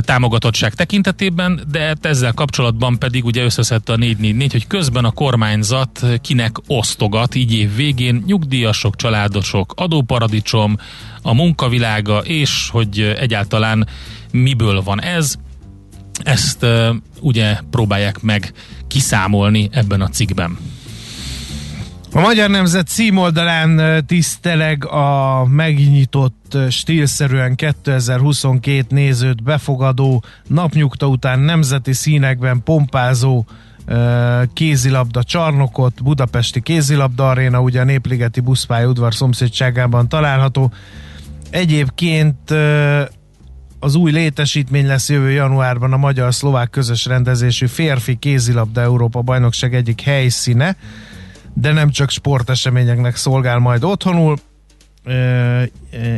támogatottság 0.00 0.74
tekintetében, 0.74 1.60
de 1.70 1.94
ezzel 2.00 2.32
kapcsolatban 2.32 2.98
pedig 2.98 3.24
ugye 3.24 3.44
összeszedte 3.44 3.92
a 3.92 3.96
444, 3.96 4.52
hogy 4.52 4.66
közben 4.66 5.04
a 5.04 5.10
kormányzat 5.10 6.06
kinek 6.20 6.56
osztogat 6.66 7.34
így 7.34 7.52
év 7.52 7.74
végén 7.74 8.22
nyugdíjasok, 8.26 8.96
családosok, 8.96 9.72
adóparadicsom, 9.76 10.76
a 11.22 11.34
munkavilága, 11.34 12.18
és 12.18 12.68
hogy 12.70 13.00
egyáltalán 13.00 13.88
miből 14.32 14.82
van 14.82 15.02
ez. 15.02 15.34
Ezt 16.22 16.62
uh, 16.62 16.88
ugye 17.20 17.56
próbálják 17.70 18.22
meg 18.22 18.52
kiszámolni 18.88 19.68
ebben 19.72 20.00
a 20.00 20.08
cikkben. 20.08 20.58
A 22.16 22.20
Magyar 22.20 22.50
Nemzet 22.50 22.86
címoldalán 22.86 24.04
tiszteleg 24.06 24.86
a 24.86 25.44
megnyitott 25.46 26.56
stílszerűen 26.70 27.54
2022 27.54 28.84
nézőt 28.88 29.42
befogadó 29.42 30.24
napnyugta 30.46 31.06
után 31.06 31.38
nemzeti 31.38 31.92
színekben 31.92 32.62
pompázó 32.62 33.44
kézilabda 34.52 35.22
csarnokot, 35.22 36.02
Budapesti 36.02 36.60
kézilabda 36.60 37.28
aréna, 37.28 37.60
ugye 37.60 37.80
a 37.80 37.84
Népligeti 37.84 38.40
buszpálya 38.40 39.10
szomszédságában 39.10 40.08
található. 40.08 40.72
Egyébként 41.50 42.50
az 43.78 43.94
új 43.94 44.10
létesítmény 44.10 44.86
lesz 44.86 45.08
jövő 45.08 45.30
januárban 45.30 45.92
a 45.92 45.96
magyar-szlovák 45.96 46.70
közös 46.70 47.04
rendezésű 47.04 47.66
férfi 47.66 48.16
kézilabda 48.16 48.80
Európa 48.80 49.20
bajnokság 49.22 49.74
egyik 49.74 50.00
helyszíne 50.00 50.76
de 51.54 51.72
nem 51.72 51.90
csak 51.90 52.10
sporteseményeknek 52.10 53.16
szolgál 53.16 53.58
majd 53.58 53.84
otthonul, 53.84 54.36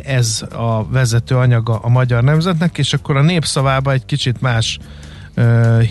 ez 0.04 0.44
a 0.52 0.88
vezető 0.88 1.36
anyaga 1.36 1.78
a 1.78 1.88
magyar 1.88 2.22
nemzetnek, 2.22 2.78
és 2.78 2.92
akkor 2.92 3.16
a 3.16 3.22
népszavába 3.22 3.92
egy 3.92 4.04
kicsit 4.04 4.40
más 4.40 4.78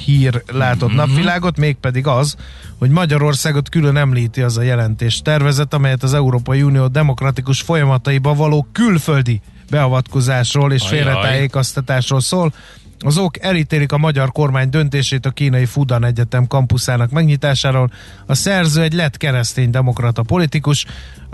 hír 0.05 0.43
látott 0.51 0.89
mm-hmm. 0.89 0.97
napvilágot, 0.97 1.57
mégpedig 1.57 2.07
az, 2.07 2.35
hogy 2.79 2.89
Magyarországot 2.89 3.69
külön 3.69 3.97
említi 3.97 4.41
az 4.41 4.57
a 4.57 4.61
jelentés 4.61 5.21
tervezet, 5.21 5.73
amelyet 5.73 6.03
az 6.03 6.13
Európai 6.13 6.61
Unió 6.61 6.87
demokratikus 6.87 7.61
folyamataiba 7.61 8.33
való 8.33 8.67
külföldi 8.71 9.41
beavatkozásról 9.69 10.73
és 10.73 10.87
félretájékoztatásról 10.87 12.21
szól. 12.21 12.53
Az 12.99 13.17
ok 13.17 13.39
elítélik 13.39 13.91
a 13.91 13.97
magyar 13.97 14.31
kormány 14.31 14.69
döntését 14.69 15.25
a 15.25 15.29
kínai 15.29 15.65
Fudan 15.65 16.05
Egyetem 16.05 16.47
kampuszának 16.47 17.11
megnyitásáról. 17.11 17.91
A 18.25 18.33
szerző 18.33 18.81
egy 18.81 18.93
lett 18.93 19.17
keresztény 19.17 19.69
demokrata 19.69 20.21
politikus, 20.21 20.85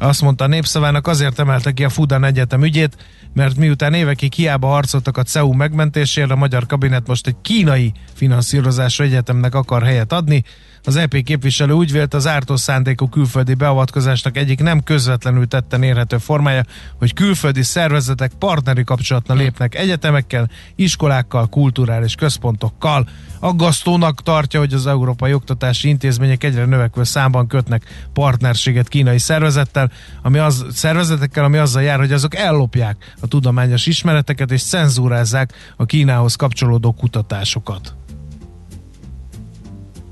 azt 0.08 0.22
mondta 0.22 0.44
a 0.44 0.48
népszavának, 0.48 1.08
azért 1.08 1.40
emelte 1.40 1.72
ki 1.72 1.84
a 1.84 1.90
Fudan 1.90 2.24
Egyetem 2.24 2.64
ügyét, 2.64 2.98
mert 3.34 3.56
miután 3.56 3.94
évekig 3.94 4.34
hiába 4.34 4.68
harcoltak 4.68 5.18
a 5.18 5.24
CEU 5.24 5.54
megmentésére, 5.54 6.34
a 6.34 6.36
magyar 6.36 6.66
kabinet 6.66 7.08
most 7.08 7.28
egy 7.28 7.36
kínai 7.42 7.92
finanszírozású 8.14 9.04
egyetemnek 9.04 9.56
akar 9.56 9.84
helyet 9.84 10.14
adni. 10.14 10.44
Az 10.84 10.96
EP 10.96 11.24
képviselő 11.24 11.74
úgy 11.74 11.92
vélt, 11.92 12.14
az 12.14 12.28
ártó 12.28 12.56
szándékú 12.56 13.10
külföldi 13.10 13.54
beavatkozásnak 13.54 14.38
egyik 14.38 14.62
nem 14.62 14.84
közvetlenül 14.84 15.48
tetten 15.48 15.84
érhető 15.84 16.18
formája, 16.18 16.64
hogy 16.98 17.14
külföldi 17.14 17.64
szervezetek 17.64 18.32
partneri 18.40 18.84
kapcsolatna 18.84 19.34
lépnek 19.34 19.76
egyetemekkel, 19.76 20.50
iskolákkal, 20.76 21.48
kulturális 21.48 22.16
központokkal. 22.16 23.08
Aggasztónak 23.40 24.24
tartja, 24.24 24.60
hogy 24.60 24.74
az 24.74 24.88
európai 24.88 25.34
oktatási 25.34 25.88
intézmények 25.88 26.44
egyre 26.44 26.66
növekvő 26.66 27.04
számban 27.04 27.48
kötnek 27.48 28.08
partnerséget 28.14 28.88
kínai 28.88 29.20
szervezettel, 29.20 29.91
ami 30.22 30.38
az, 30.38 30.66
szervezetekkel, 30.72 31.44
ami 31.44 31.58
azzal 31.58 31.82
jár, 31.82 32.00
hogy 32.00 32.12
azok 32.12 32.36
ellopják 32.36 33.14
a 33.22 33.28
tudományos 33.28 33.86
ismereteket 33.86 34.52
és 34.52 34.64
cenzúrázzák 34.64 35.54
a 35.78 35.86
Kínához 35.86 36.36
kapcsolódó 36.36 36.92
kutatásokat. 36.92 37.96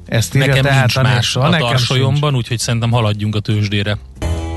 Ezt 0.06 0.36
írja 0.36 0.48
Nekem 0.48 0.64
tehát 0.64 0.80
nincs 0.80 0.96
a 0.96 1.02
más 1.02 1.36
a 1.36 1.50
Nekem 1.50 1.68
tarsolyomban, 1.68 2.36
úgyhogy 2.36 2.60
szerintem 2.60 2.92
haladjunk 2.92 3.36
a 3.36 3.40
tőzsdére. 3.40 3.98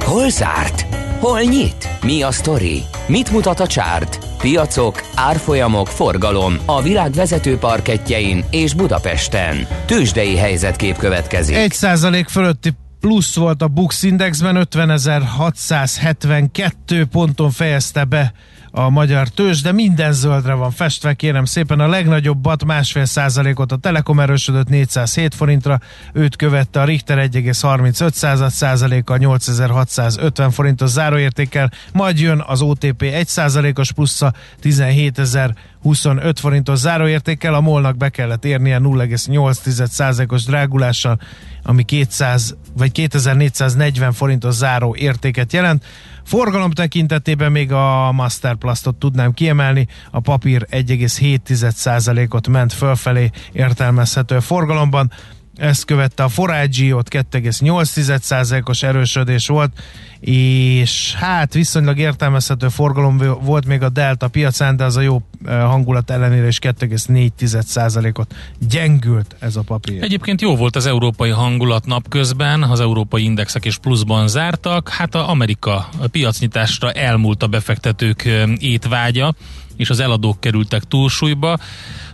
Hol 0.05 0.31
zárt? 0.31 0.87
Hol 1.19 1.41
nyit? 1.41 1.89
Mi 2.03 2.23
a 2.23 2.31
sztori? 2.31 2.83
Mit 3.07 3.31
mutat 3.31 3.61
a 3.61 3.67
csárt? 3.67 4.19
Piacok, 4.39 5.03
árfolyamok, 5.15 5.89
forgalom 5.89 6.57
a 6.65 6.83
világ 6.83 7.13
vezető 7.13 7.57
parketjein 7.57 8.45
és 8.51 8.75
Budapesten. 8.75 9.67
Tőzsdei 9.87 10.37
helyzetkép 10.37 10.97
következik. 10.97 11.57
1 11.57 11.73
százalék 11.73 12.29
fölötti 12.29 12.73
plusz 13.03 13.37
volt 13.37 13.63
a 13.63 13.69
Bux 13.69 14.03
Indexben, 14.03 14.67
50.672 14.71 17.07
ponton 17.11 17.51
fejezte 17.51 18.05
be 18.05 18.33
a 18.75 18.91
magyar 18.91 19.29
tőzs, 19.29 19.63
de 19.63 19.73
minden 19.73 20.13
zöldre 20.13 20.55
van 20.55 20.71
festve, 20.71 21.15
kérem 21.15 21.45
szépen. 21.45 21.81
A 21.81 21.89
legnagyobbat 21.89 22.65
másfél 22.65 23.05
százalékot 23.05 23.73
a 23.73 23.77
Telekom 23.77 24.21
erősödött 24.21 24.69
407 24.69 25.35
forintra, 25.35 25.81
őt 26.13 26.37
követte 26.37 26.81
a 26.81 26.85
Richter 26.85 27.29
1,35 27.31 28.49
százaléka 28.49 29.17
8650 29.17 30.51
forintos 30.51 30.91
záróértékkel, 30.91 31.71
majd 31.93 32.19
jön 32.19 32.45
az 32.47 32.63
OTP 32.63 33.03
1 33.03 33.27
százalékos 33.27 33.93
plusza 33.93 34.33
17.025 34.63 36.35
forintos 36.37 36.79
záróértékkel, 36.79 37.55
a 37.55 37.61
molnak 37.61 37.97
be 37.97 38.09
kellett 38.09 38.45
érnie 38.45 38.79
0,8%-os 38.79 40.45
drágulással, 40.45 41.19
ami 41.63 41.83
200 41.83 42.57
vagy 42.77 42.93
2440 42.93 44.13
forintos 44.13 44.55
záró 44.55 44.95
értéket 44.99 45.53
jelent. 45.53 45.85
Forgalom 46.25 46.71
tekintetében 46.71 47.53
még 47.53 47.73
a 47.73 48.13
Masterplastot 48.13 48.97
tudnám 48.97 49.33
kiemelni, 49.33 49.87
a 50.11 50.21
papír 50.21 50.67
1,7%-ot 50.71 52.49
ment 52.49 52.73
fölfelé 52.73 53.31
értelmezhető 53.53 54.41
forgalomban, 54.41 55.11
ezt 55.57 55.85
követte 55.85 56.23
a 56.23 56.29
Forage, 56.29 56.95
ott 56.95 57.09
2,8%-os 57.09 58.83
erősödés 58.83 59.47
volt, 59.47 59.73
és 60.21 61.15
hát 61.15 61.55
viszonylag 61.55 61.99
értelmezhető 61.99 62.69
forgalom 62.69 63.23
volt 63.43 63.67
még 63.67 63.83
a 63.83 63.89
Delta 63.89 64.29
piacán, 64.29 64.77
de 64.77 64.85
az 64.85 64.97
a 64.97 65.01
jó 65.01 65.23
hangulat 65.47 66.11
ellenére 66.11 66.47
is 66.47 66.59
2,4%-ot 66.59 68.35
gyengült 68.69 69.37
ez 69.39 69.57
a 69.57 69.63
papír. 69.63 70.03
Egyébként 70.03 70.41
jó 70.41 70.57
volt 70.57 70.77
az 70.77 70.87
európai 70.87 71.31
hangulat 71.31 71.87
napközben, 71.87 72.63
az 72.63 72.81
európai 72.81 73.25
indexek 73.25 73.65
is 73.65 73.79
pluszban 73.79 74.29
zártak, 74.29 74.89
hát 74.89 75.15
a 75.15 75.29
Amerika 75.29 75.89
piacnyitásra 76.11 76.93
elmúlt 76.93 77.43
a 77.43 77.47
befektetők 77.47 78.29
étvágya, 78.59 79.35
és 79.77 79.91
az 79.91 80.01
eladók 80.01 80.41
kerültek 80.41 80.83
túlsúlyba. 80.83 81.59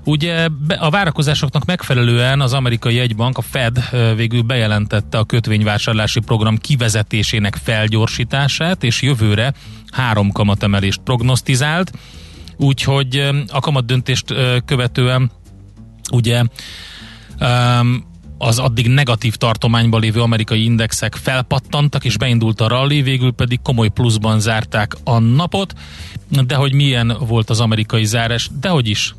Ugye 0.08 0.48
a 0.78 0.90
várakozásoknak 0.90 1.64
megfelelően 1.64 2.40
az 2.40 2.52
amerikai 2.52 2.94
jegybank, 2.94 3.38
a 3.38 3.42
Fed 3.42 3.88
végül 4.16 4.42
bejelentette 4.42 5.18
a 5.18 5.24
kötvényvásárlási 5.24 6.20
program 6.20 6.56
kivezetésének 6.56 7.58
felgyorsítását, 7.62 8.84
és 8.84 9.02
jövőre 9.02 9.52
három 9.90 10.32
kamatemelést 10.32 11.00
prognosztizált, 11.00 11.92
úgyhogy 12.56 13.30
a 13.48 13.60
kamat 13.60 13.86
döntést 13.86 14.34
követően 14.64 15.30
ugye 16.12 16.42
az 18.38 18.58
addig 18.58 18.88
negatív 18.88 19.34
tartományban 19.34 20.00
lévő 20.00 20.20
amerikai 20.20 20.64
indexek 20.64 21.14
felpattantak, 21.14 22.04
és 22.04 22.16
beindult 22.16 22.60
a 22.60 22.68
rally, 22.68 23.02
végül 23.02 23.32
pedig 23.32 23.58
komoly 23.62 23.88
pluszban 23.88 24.40
zárták 24.40 24.96
a 25.04 25.18
napot, 25.18 25.74
de 26.46 26.54
hogy 26.54 26.72
milyen 26.72 27.16
volt 27.26 27.50
az 27.50 27.60
amerikai 27.60 28.04
zárás, 28.04 28.50
de 28.60 28.68
hogy 28.68 28.88
is. 28.88 29.14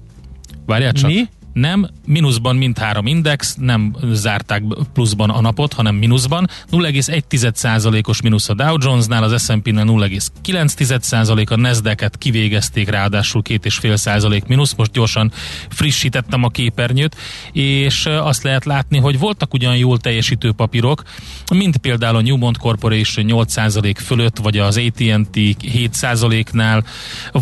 Várjál 0.70 0.92
csak. 0.92 1.10
Mi? 1.10 1.30
Nem, 1.54 1.90
mínuszban 2.06 2.56
mindhárom 2.56 3.06
index, 3.06 3.56
nem 3.60 3.96
zárták 4.12 4.64
pluszban 4.94 5.30
a 5.30 5.42
napot, 5.42 5.74
hanem 5.74 5.96
mínuszban. 5.96 6.48
0,1%-os 6.72 8.22
mínusz 8.22 8.50
a 8.50 8.54
Dow 8.54 8.76
Jonesnál, 8.80 9.24
az 9.24 9.44
S&P-nél 9.44 9.84
0,9%, 9.84 11.50
a 11.50 11.56
Nasdaq-et 11.56 12.18
kivégezték 12.18 12.90
ráadásul 12.90 13.42
2,5% 13.46 14.48
mínusz, 14.48 14.74
most 14.76 14.92
gyorsan 14.92 15.32
frissítettem 15.70 16.44
a 16.44 16.50
képernyőt, 16.50 17.16
és 17.52 18.06
azt 18.06 18.44
lehet 18.44 18.66
látni, 18.66 18.98
hogy 18.98 19.20
voltak 19.20 19.54
ugyan 19.54 19.78
jól 19.78 19.98
teljesítő 19.98 20.52
papírok, 20.52 21.04
mint 21.50 21.78
például 21.78 22.16
a 22.16 22.22
Newmont 22.22 22.58
Corporation 22.58 23.26
8% 23.30 23.96
fölött, 24.06 24.38
vagy 24.38 24.58
az 24.58 24.78
AT&T 24.78 25.36
7%-nál, 25.36 26.84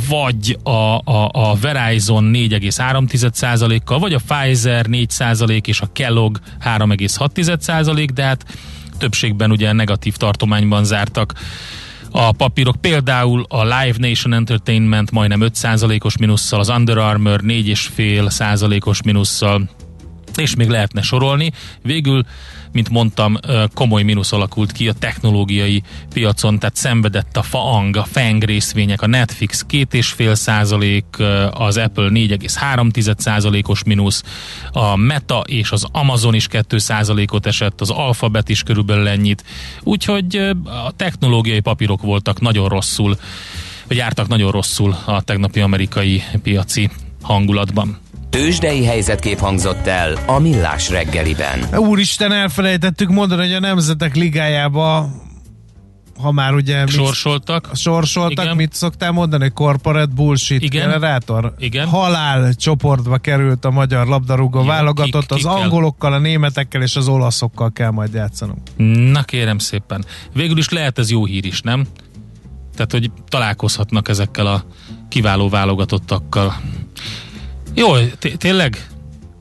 vagy 0.07 0.57
a, 0.63 0.69
a, 0.69 1.29
a 1.33 1.55
Verizon 1.61 2.31
4,3%-kal, 2.33 3.99
vagy 4.07 4.21
a 4.27 4.35
Pfizer 4.35 4.85
4% 4.89 5.67
és 5.67 5.81
a 5.81 5.89
Kellogg 5.93 6.37
3,6%, 6.63 8.09
de 8.13 8.23
hát 8.23 8.45
többségben 8.97 9.51
ugye 9.51 9.71
negatív 9.71 10.15
tartományban 10.15 10.85
zártak 10.85 11.33
a 12.11 12.31
papírok. 12.31 12.75
Például 12.81 13.45
a 13.49 13.63
Live 13.63 13.95
Nation 13.97 14.33
Entertainment 14.33 15.11
majdnem 15.11 15.39
5%-os 15.43 16.17
minusszal, 16.17 16.59
az 16.59 16.69
Under 16.69 16.97
Armour 16.97 17.41
4,5%-os 17.43 19.01
minusszal, 19.01 19.69
és 20.35 20.55
még 20.55 20.69
lehetne 20.69 21.01
sorolni. 21.01 21.51
Végül 21.81 22.25
mint 22.77 22.89
mondtam, 22.89 23.37
komoly 23.73 24.03
mínusz 24.03 24.31
alakult 24.31 24.71
ki 24.71 24.87
a 24.87 24.93
technológiai 24.93 25.83
piacon, 26.13 26.59
tehát 26.59 26.75
szenvedett 26.75 27.37
a 27.37 27.41
FAANG, 27.41 27.97
a 27.97 28.03
FANG 28.03 28.43
részvények, 28.43 29.01
a 29.01 29.07
Netflix 29.07 29.65
2,5 29.69 30.35
százalék, 30.35 31.05
az 31.51 31.77
Apple 31.77 32.09
4,3 32.09 33.17
százalékos 33.17 33.83
mínusz, 33.83 34.23
a 34.71 34.95
Meta 34.95 35.43
és 35.47 35.71
az 35.71 35.85
Amazon 35.91 36.33
is 36.33 36.47
2 36.47 36.77
százalékot 36.77 37.45
esett, 37.45 37.81
az 37.81 37.89
Alphabet 37.89 38.49
is 38.49 38.63
körülbelül 38.63 39.07
ennyit, 39.07 39.43
úgyhogy 39.83 40.35
a 40.63 40.91
technológiai 40.95 41.59
papírok 41.59 42.01
voltak 42.01 42.41
nagyon 42.41 42.69
rosszul, 42.69 43.17
vagy 43.87 43.97
jártak 43.97 44.27
nagyon 44.27 44.51
rosszul 44.51 44.97
a 45.05 45.21
tegnapi 45.21 45.59
amerikai 45.59 46.23
piaci 46.43 46.89
hangulatban. 47.21 47.97
Tőzsdei 48.29 48.85
helyzetkép 48.85 49.39
hangzott 49.39 49.87
el 49.87 50.17
a 50.25 50.39
Millás 50.39 50.89
reggeliben. 50.89 51.59
Úristen, 51.75 52.31
elfelejtettük 52.31 53.09
mondani, 53.09 53.41
hogy 53.41 53.53
a 53.53 53.59
Nemzetek 53.59 54.15
Ligájába 54.15 55.09
ha 56.21 56.31
már 56.31 56.53
ugye... 56.53 56.87
Sorsoltak. 56.87 57.67
Mit, 57.67 57.77
sorsoltak, 57.77 58.45
Igen. 58.45 58.55
mit 58.55 58.73
szoktál 58.73 59.11
mondani? 59.11 59.51
Corporate 59.53 60.13
bullshit 60.15 60.63
Igen. 60.63 60.81
generátor? 60.81 61.53
Igen. 61.57 61.87
Halál 61.87 62.53
csoportba 62.53 63.17
került 63.17 63.65
a 63.65 63.71
magyar 63.71 64.07
labdarúgó 64.07 64.59
Jó, 64.59 64.65
válogatott, 64.65 65.21
kik, 65.21 65.31
az 65.31 65.37
kik 65.37 65.63
angolokkal, 65.63 66.13
a 66.13 66.19
németekkel 66.19 66.81
és 66.81 66.95
az 66.95 67.07
olaszokkal 67.07 67.71
kell 67.71 67.91
majd 67.91 68.13
játszanunk. 68.13 68.61
Na 69.11 69.23
kérem 69.23 69.57
szépen. 69.57 70.05
Végül 70.33 70.57
is 70.57 70.69
lehet 70.69 70.99
ez 70.99 71.11
jó 71.11 71.25
hír 71.25 71.45
is, 71.45 71.61
nem? 71.61 71.85
Tehát, 72.75 72.91
hogy 72.91 73.11
találkozhatnak 73.27 74.09
ezekkel 74.09 74.47
a 74.47 74.63
kiváló 75.09 75.49
válogatottakkal. 75.49 76.55
Jó, 77.77 77.93
tényleg? 78.37 78.87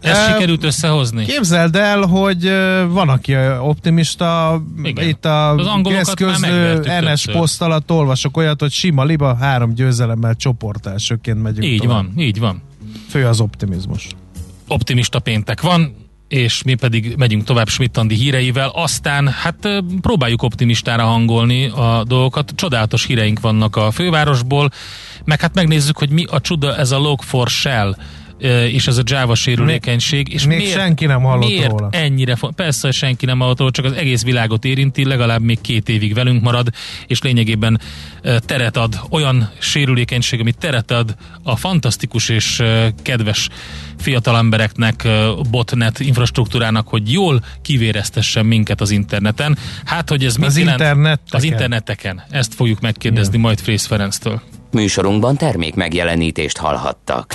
Ezt 0.00 0.26
sikerült 0.26 0.64
összehozni? 0.64 1.24
Képzeld 1.24 1.76
el, 1.76 2.00
hogy 2.00 2.50
van, 2.88 3.08
aki 3.08 3.36
optimista, 3.60 4.62
Igen. 4.82 5.08
itt 5.08 5.24
a 5.24 5.80
geszközlő 5.82 6.80
NS 7.00 7.24
poszt 7.32 7.62
alatt 7.62 7.90
olvasok 7.90 8.36
olyat, 8.36 8.60
hogy 8.60 8.70
sima 8.70 9.04
liba, 9.04 9.36
három 9.36 9.74
győzelemmel 9.74 10.34
csoportelsőként 10.34 11.42
megyünk 11.42 11.64
Így 11.66 11.80
tovább. 11.80 11.96
van, 11.96 12.12
így 12.16 12.38
van. 12.38 12.62
Fő 13.08 13.26
az 13.26 13.40
optimizmus. 13.40 14.08
Optimista 14.68 15.18
péntek 15.18 15.60
van, 15.60 15.94
és 16.28 16.62
mi 16.62 16.74
pedig 16.74 17.14
megyünk 17.16 17.44
tovább 17.44 17.68
Schmidt-Andi 17.68 18.14
híreivel, 18.14 18.68
aztán 18.68 19.28
hát 19.28 19.68
próbáljuk 20.00 20.42
optimistára 20.42 21.04
hangolni 21.04 21.66
a 21.66 22.04
dolgokat. 22.06 22.52
Csodálatos 22.54 23.04
híreink 23.04 23.40
vannak 23.40 23.76
a 23.76 23.90
fővárosból, 23.90 24.70
meg 25.24 25.40
hát 25.40 25.54
megnézzük, 25.54 25.98
hogy 25.98 26.10
mi 26.10 26.24
a 26.30 26.40
csuda 26.40 26.76
ez 26.76 26.90
a 26.90 26.98
Log4Shell 26.98 27.96
és 28.38 28.86
ez 28.86 28.98
a 28.98 29.02
Java 29.04 29.34
sérülékenység. 29.34 30.32
És 30.32 30.46
még 30.46 30.58
miért, 30.58 30.72
senki 30.72 31.06
nem 31.06 31.22
hallott 31.22 31.48
miért 31.48 31.70
róla. 31.70 31.88
ennyire? 31.90 32.36
Persze, 32.54 32.90
senki 32.90 33.26
nem 33.26 33.38
hallott 33.38 33.58
róla, 33.58 33.70
csak 33.70 33.84
az 33.84 33.92
egész 33.92 34.22
világot 34.22 34.64
érinti, 34.64 35.04
legalább 35.04 35.42
még 35.42 35.60
két 35.60 35.88
évig 35.88 36.14
velünk 36.14 36.42
marad, 36.42 36.68
és 37.06 37.22
lényegében 37.22 37.80
teret 38.38 38.76
ad, 38.76 39.00
olyan 39.10 39.50
sérülékenység, 39.58 40.40
amit 40.40 40.58
teret 40.58 40.90
ad 40.90 41.14
a 41.42 41.56
fantasztikus 41.56 42.28
és 42.28 42.62
kedves 43.02 43.48
fiatal 43.98 44.36
embereknek, 44.36 45.08
botnet 45.50 46.00
infrastruktúrának, 46.00 46.88
hogy 46.88 47.12
jól 47.12 47.44
kivéreztessen 47.62 48.46
minket 48.46 48.80
az 48.80 48.90
interneten. 48.90 49.58
Hát, 49.84 50.08
hogy 50.08 50.24
ez 50.24 50.36
mit 50.36 50.46
az 50.46 50.58
jelent? 50.58 50.80
Interneteken. 50.80 51.38
Az 51.38 51.42
interneteken. 51.42 52.22
Ezt 52.30 52.54
fogjuk 52.54 52.80
megkérdezni 52.80 53.28
Igen. 53.28 53.40
majd 53.40 53.60
Frész 53.60 53.86
Ferenctől. 53.86 54.42
Műsorunkban 54.70 55.36
termék 55.36 55.74
megjelenítést 55.74 56.56
hallhattak. 56.56 57.34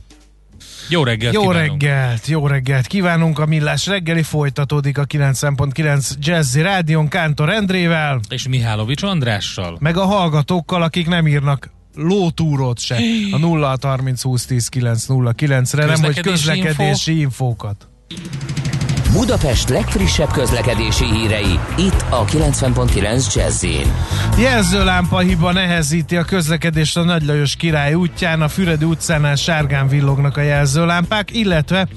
Jó 0.91 1.03
reggelt 1.03 1.33
Jó 1.33 1.41
kívánunk. 1.41 1.81
reggelt, 1.81 2.27
jó 2.27 2.47
reggelt 2.47 2.87
kívánunk. 2.87 3.39
A 3.39 3.45
Millás 3.45 3.87
reggeli 3.87 4.23
folytatódik 4.23 4.97
a 4.97 5.05
90.9 5.05 6.11
Jazzy 6.19 6.61
Rádion 6.61 7.07
Kántor 7.07 7.49
Endrével, 7.49 8.19
És 8.29 8.47
Mihálovics 8.47 9.03
Andrással. 9.03 9.77
meg 9.79 9.97
a 9.97 10.05
hallgatókkal, 10.05 10.81
akik 10.81 11.07
nem 11.07 11.27
írnak 11.27 11.69
lótúrót 11.95 12.79
se 12.79 12.97
a 13.31 13.37
0 13.37 13.77
30 13.81 14.21
20 14.21 14.45
10 14.45 14.67
909 14.67 15.73
re 15.73 15.85
nem 15.85 16.03
hogy 16.03 16.19
Közlekedési 16.19 16.61
közlekedési 16.61 17.19
infókat. 17.19 17.87
Budapest 19.13 19.69
legfrissebb 19.69 20.31
közlekedési 20.31 21.05
hírei, 21.05 21.59
itt 21.77 22.05
a 22.09 22.25
90.9 22.25 23.35
jazz 23.35 23.65
Jelzőlámpa 24.37 25.19
hiba 25.19 25.51
nehezíti 25.51 26.17
a 26.17 26.23
közlekedést 26.23 26.97
a 26.97 27.03
Nagy 27.03 27.25
Lajos 27.25 27.55
király 27.55 27.93
útján, 27.93 28.41
a 28.41 28.47
Füredi 28.47 28.85
utcánál 28.85 29.35
sárgán 29.35 29.87
villognak 29.87 30.37
a 30.37 30.41
jelzőlámpák, 30.41 31.31
illetve 31.33 31.87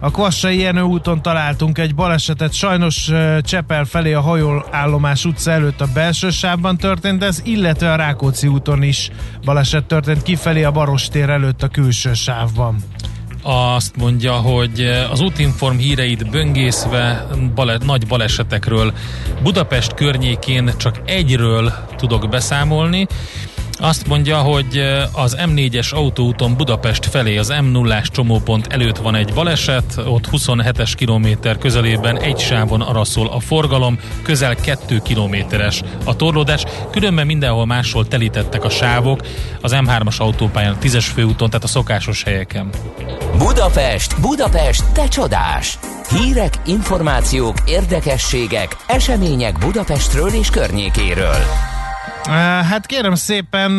a 0.00 0.10
Kvassai 0.10 0.58
Jenő 0.58 0.82
úton 0.82 1.22
találtunk 1.22 1.78
egy 1.78 1.94
balesetet, 1.94 2.52
sajnos 2.52 3.10
Csepel 3.40 3.84
felé 3.84 4.12
a 4.12 4.20
hajóállomás 4.20 5.24
utca 5.24 5.50
előtt 5.50 5.80
a 5.80 5.88
belső 5.94 6.30
sávban 6.30 6.76
történt 6.76 7.22
ez, 7.22 7.40
illetve 7.44 7.92
a 7.92 7.96
Rákóczi 7.96 8.46
úton 8.46 8.82
is 8.82 9.10
baleset 9.44 9.84
történt 9.84 10.22
kifelé 10.22 10.62
a 10.62 10.70
Barostér 10.70 11.30
előtt 11.30 11.62
a 11.62 11.68
külső 11.68 12.14
sávban. 12.14 12.76
Azt 13.42 13.96
mondja, 13.96 14.32
hogy 14.32 14.80
az 15.10 15.20
útinform 15.20 15.76
híreit 15.76 16.30
böngészve 16.30 17.26
bale, 17.54 17.78
nagy 17.84 18.06
balesetekről 18.06 18.92
Budapest 19.42 19.94
környékén 19.94 20.72
csak 20.76 21.00
egyről 21.04 21.72
tudok 21.96 22.28
beszámolni. 22.28 23.06
Azt 23.82 24.06
mondja, 24.06 24.38
hogy 24.38 24.78
az 25.12 25.36
M4-es 25.40 25.94
autóúton 25.94 26.56
Budapest 26.56 27.06
felé 27.06 27.36
az 27.36 27.52
M0-ás 27.60 28.10
csomópont 28.10 28.66
előtt 28.66 28.96
van 28.96 29.14
egy 29.14 29.32
baleset, 29.34 30.00
ott 30.06 30.28
27-es 30.32 30.92
kilométer 30.96 31.58
közelében 31.58 32.20
egy 32.20 32.38
sávon 32.38 32.80
araszol 32.80 33.28
a 33.28 33.40
forgalom, 33.40 33.98
közel 34.22 34.54
2 34.54 34.98
kilométeres 34.98 35.82
a 36.04 36.16
torlódás, 36.16 36.64
különben 36.90 37.26
mindenhol 37.26 37.66
máshol 37.66 38.08
telítettek 38.08 38.64
a 38.64 38.70
sávok, 38.70 39.20
az 39.60 39.74
M3-as 39.74 40.16
autópályán, 40.16 40.72
a 40.72 40.78
10-es 40.82 41.06
főúton, 41.14 41.48
tehát 41.48 41.64
a 41.64 41.68
szokásos 41.68 42.22
helyeken. 42.22 42.70
Budapest, 43.38 44.20
Budapest, 44.20 44.92
te 44.92 45.08
csodás! 45.08 45.78
Hírek, 46.08 46.54
információk, 46.66 47.56
érdekességek, 47.66 48.76
események 48.86 49.58
Budapestről 49.58 50.28
és 50.28 50.50
környékéről. 50.50 51.71
Hát 52.30 52.86
kérem 52.86 53.14
szépen, 53.14 53.70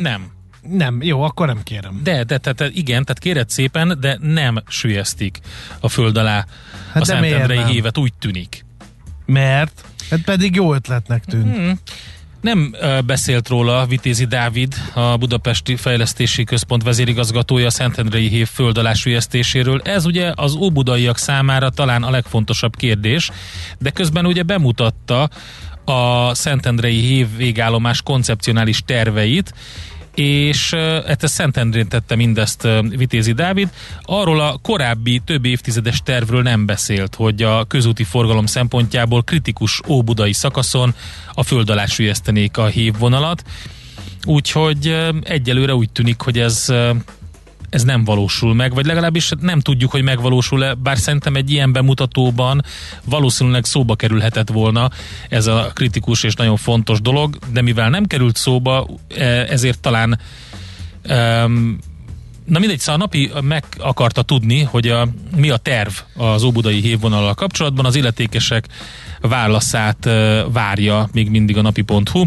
Nem. 0.00 0.30
nem, 0.60 1.02
jó, 1.02 1.22
akkor 1.22 1.46
nem 1.46 1.62
kérem. 1.62 2.00
De, 2.02 2.24
de, 2.24 2.38
de, 2.38 2.68
igen, 2.72 3.04
tehát 3.04 3.18
kéred 3.18 3.50
szépen, 3.50 3.96
de 4.00 4.18
nem 4.20 4.62
sülyeztik 4.68 5.38
a 5.80 5.88
föld 5.88 6.16
alá 6.16 6.46
Hát 6.92 7.02
a 7.02 7.04
Szentendrei 7.04 7.64
hívet, 7.64 7.98
úgy 7.98 8.12
tűnik. 8.18 8.64
Mert? 9.26 9.84
Hát 10.10 10.20
pedig 10.20 10.54
jó 10.54 10.74
ötletnek 10.74 11.24
tűnt. 11.24 11.56
Hmm. 11.56 11.78
Nem 12.40 12.74
beszélt 13.06 13.48
róla 13.48 13.86
Vitézi 13.86 14.24
Dávid, 14.24 14.74
a 14.94 15.16
Budapesti 15.16 15.76
Fejlesztési 15.76 16.44
Központ 16.44 16.82
vezérigazgatója 16.82 17.66
a 17.66 17.70
Szentendrei 17.70 18.28
hív 18.28 18.48
föld 18.48 18.78
alá 18.78 18.92
sülyeztéséről. 18.92 19.80
Ez 19.84 20.04
ugye 20.06 20.32
az 20.34 20.54
óbudaiak 20.54 21.18
számára 21.18 21.70
talán 21.70 22.02
a 22.02 22.10
legfontosabb 22.10 22.76
kérdés, 22.76 23.30
de 23.78 23.90
közben 23.90 24.26
ugye 24.26 24.42
bemutatta 24.42 25.28
a 25.84 26.34
Szentendrei 26.34 26.98
hív 26.98 27.36
végállomás 27.36 28.02
koncepcionális 28.02 28.82
terveit, 28.86 29.54
és 30.14 30.74
hát 31.06 31.22
ez 31.22 31.30
Szentendrén 31.30 31.88
tette 31.88 32.16
mindezt 32.16 32.68
Vitézi 32.88 33.32
Dávid. 33.32 33.68
Arról 34.02 34.40
a 34.40 34.58
korábbi 34.62 35.20
több 35.24 35.44
évtizedes 35.44 36.02
tervről 36.02 36.42
nem 36.42 36.66
beszélt, 36.66 37.14
hogy 37.14 37.42
a 37.42 37.64
közúti 37.64 38.04
forgalom 38.04 38.46
szempontjából 38.46 39.22
kritikus 39.22 39.80
óbudai 39.88 40.32
szakaszon 40.32 40.94
a 41.34 41.42
föld 41.42 41.70
alá 41.70 41.84
a 42.52 42.64
hívvonalat. 42.64 43.44
Úgyhogy 44.24 44.96
egyelőre 45.22 45.74
úgy 45.74 45.90
tűnik, 45.90 46.20
hogy 46.20 46.38
ez 46.38 46.72
ez 47.72 47.82
nem 47.82 48.04
valósul 48.04 48.54
meg, 48.54 48.74
vagy 48.74 48.86
legalábbis 48.86 49.30
nem 49.40 49.60
tudjuk, 49.60 49.90
hogy 49.90 50.02
megvalósul-e, 50.02 50.74
bár 50.74 50.98
szerintem 50.98 51.34
egy 51.34 51.50
ilyen 51.50 51.72
bemutatóban 51.72 52.62
valószínűleg 53.04 53.64
szóba 53.64 53.96
kerülhetett 53.96 54.48
volna 54.48 54.90
ez 55.28 55.46
a 55.46 55.70
kritikus 55.74 56.22
és 56.22 56.34
nagyon 56.34 56.56
fontos 56.56 57.00
dolog, 57.00 57.38
de 57.52 57.62
mivel 57.62 57.90
nem 57.90 58.04
került 58.04 58.36
szóba, 58.36 58.88
eh, 59.16 59.50
ezért 59.50 59.80
talán 59.80 60.18
um, 61.08 61.78
Na 62.44 62.58
mindegy, 62.58 62.78
szóval 62.78 62.94
a 62.94 62.98
napi 62.98 63.30
meg 63.40 63.64
akarta 63.78 64.22
tudni, 64.22 64.62
hogy 64.62 64.88
a, 64.88 65.08
mi 65.36 65.50
a 65.50 65.56
terv 65.56 65.92
az 66.16 66.42
óbudai 66.42 66.80
hívvonallal 66.80 67.34
kapcsolatban, 67.34 67.84
az 67.84 67.94
illetékesek 67.94 68.66
válaszát 69.20 70.06
uh, 70.06 70.40
várja 70.52 71.08
még 71.12 71.30
mindig 71.30 71.56
a 71.56 71.62
napi.hu. 71.62 72.24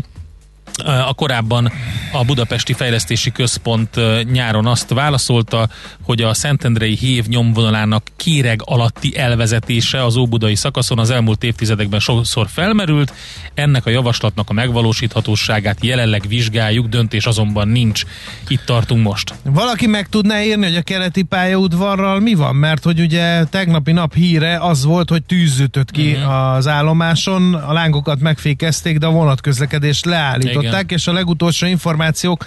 A 0.83 1.13
korábban 1.13 1.71
a 2.11 2.23
Budapesti 2.25 2.73
Fejlesztési 2.73 3.31
Központ 3.31 3.99
nyáron 4.31 4.65
azt 4.67 4.89
válaszolta, 4.89 5.69
hogy 6.03 6.21
a 6.21 6.33
Szentendrei 6.33 6.95
hív 6.95 7.25
nyomvonalának 7.27 8.03
kéreg 8.15 8.61
alatti 8.63 9.17
elvezetése 9.17 10.03
az 10.05 10.15
óbudai 10.15 10.55
szakaszon 10.55 10.99
az 10.99 11.09
elmúlt 11.09 11.43
évtizedekben 11.43 11.99
sokszor 11.99 12.47
felmerült. 12.49 13.13
Ennek 13.53 13.85
a 13.85 13.89
javaslatnak 13.89 14.49
a 14.49 14.53
megvalósíthatóságát 14.53 15.83
jelenleg 15.83 16.23
vizsgáljuk, 16.27 16.87
döntés 16.87 17.25
azonban 17.25 17.67
nincs. 17.67 18.03
Itt 18.47 18.65
tartunk 18.65 19.03
most. 19.03 19.33
Valaki 19.43 19.87
meg 19.87 20.09
tudná 20.09 20.41
írni, 20.43 20.65
hogy 20.65 20.75
a 20.75 20.81
keleti 20.81 21.23
pályaudvarral 21.23 22.19
mi 22.19 22.33
van? 22.33 22.55
Mert 22.55 22.83
hogy 22.83 22.99
ugye 22.99 23.43
tegnapi 23.43 23.91
nap 23.91 24.13
híre 24.13 24.57
az 24.57 24.83
volt, 24.83 25.09
hogy 25.09 25.23
tűz 25.23 25.59
ütött 25.59 25.91
ki 25.91 26.03
Mhm. 26.11 26.21
uh-huh. 26.21 26.55
az 26.55 26.67
állomáson, 26.67 27.53
a 27.53 27.73
lángokat 27.73 28.19
megfékezték, 28.19 28.97
de 28.97 29.05
a 29.05 29.11
vonatközlekedést 29.11 30.05
leállították, 30.05 30.61
Igen. 30.61 30.64
És 30.87 31.07
a 31.07 31.13
legutolsó 31.13 31.65
információk 31.65 32.45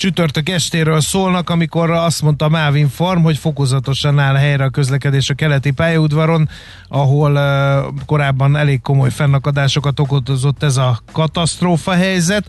csütörtök 0.00 0.48
estéről 0.48 1.00
szólnak, 1.00 1.50
amikor 1.50 1.90
azt 1.90 2.22
mondta 2.22 2.44
a 2.44 2.48
MÁV 2.48 2.76
Inform, 2.76 3.22
hogy 3.22 3.36
fokozatosan 3.36 4.18
áll 4.18 4.34
helyre 4.34 4.64
a 4.64 4.70
közlekedés 4.70 5.30
a 5.30 5.34
keleti 5.34 5.70
pályaudvaron, 5.70 6.48
ahol 6.88 7.32
uh, 7.32 8.04
korábban 8.06 8.56
elég 8.56 8.80
komoly 8.80 9.10
fennakadásokat 9.10 10.00
okozott 10.00 10.62
ez 10.62 10.76
a 10.76 11.00
katasztrófa 11.12 11.92
helyzet. 11.92 12.44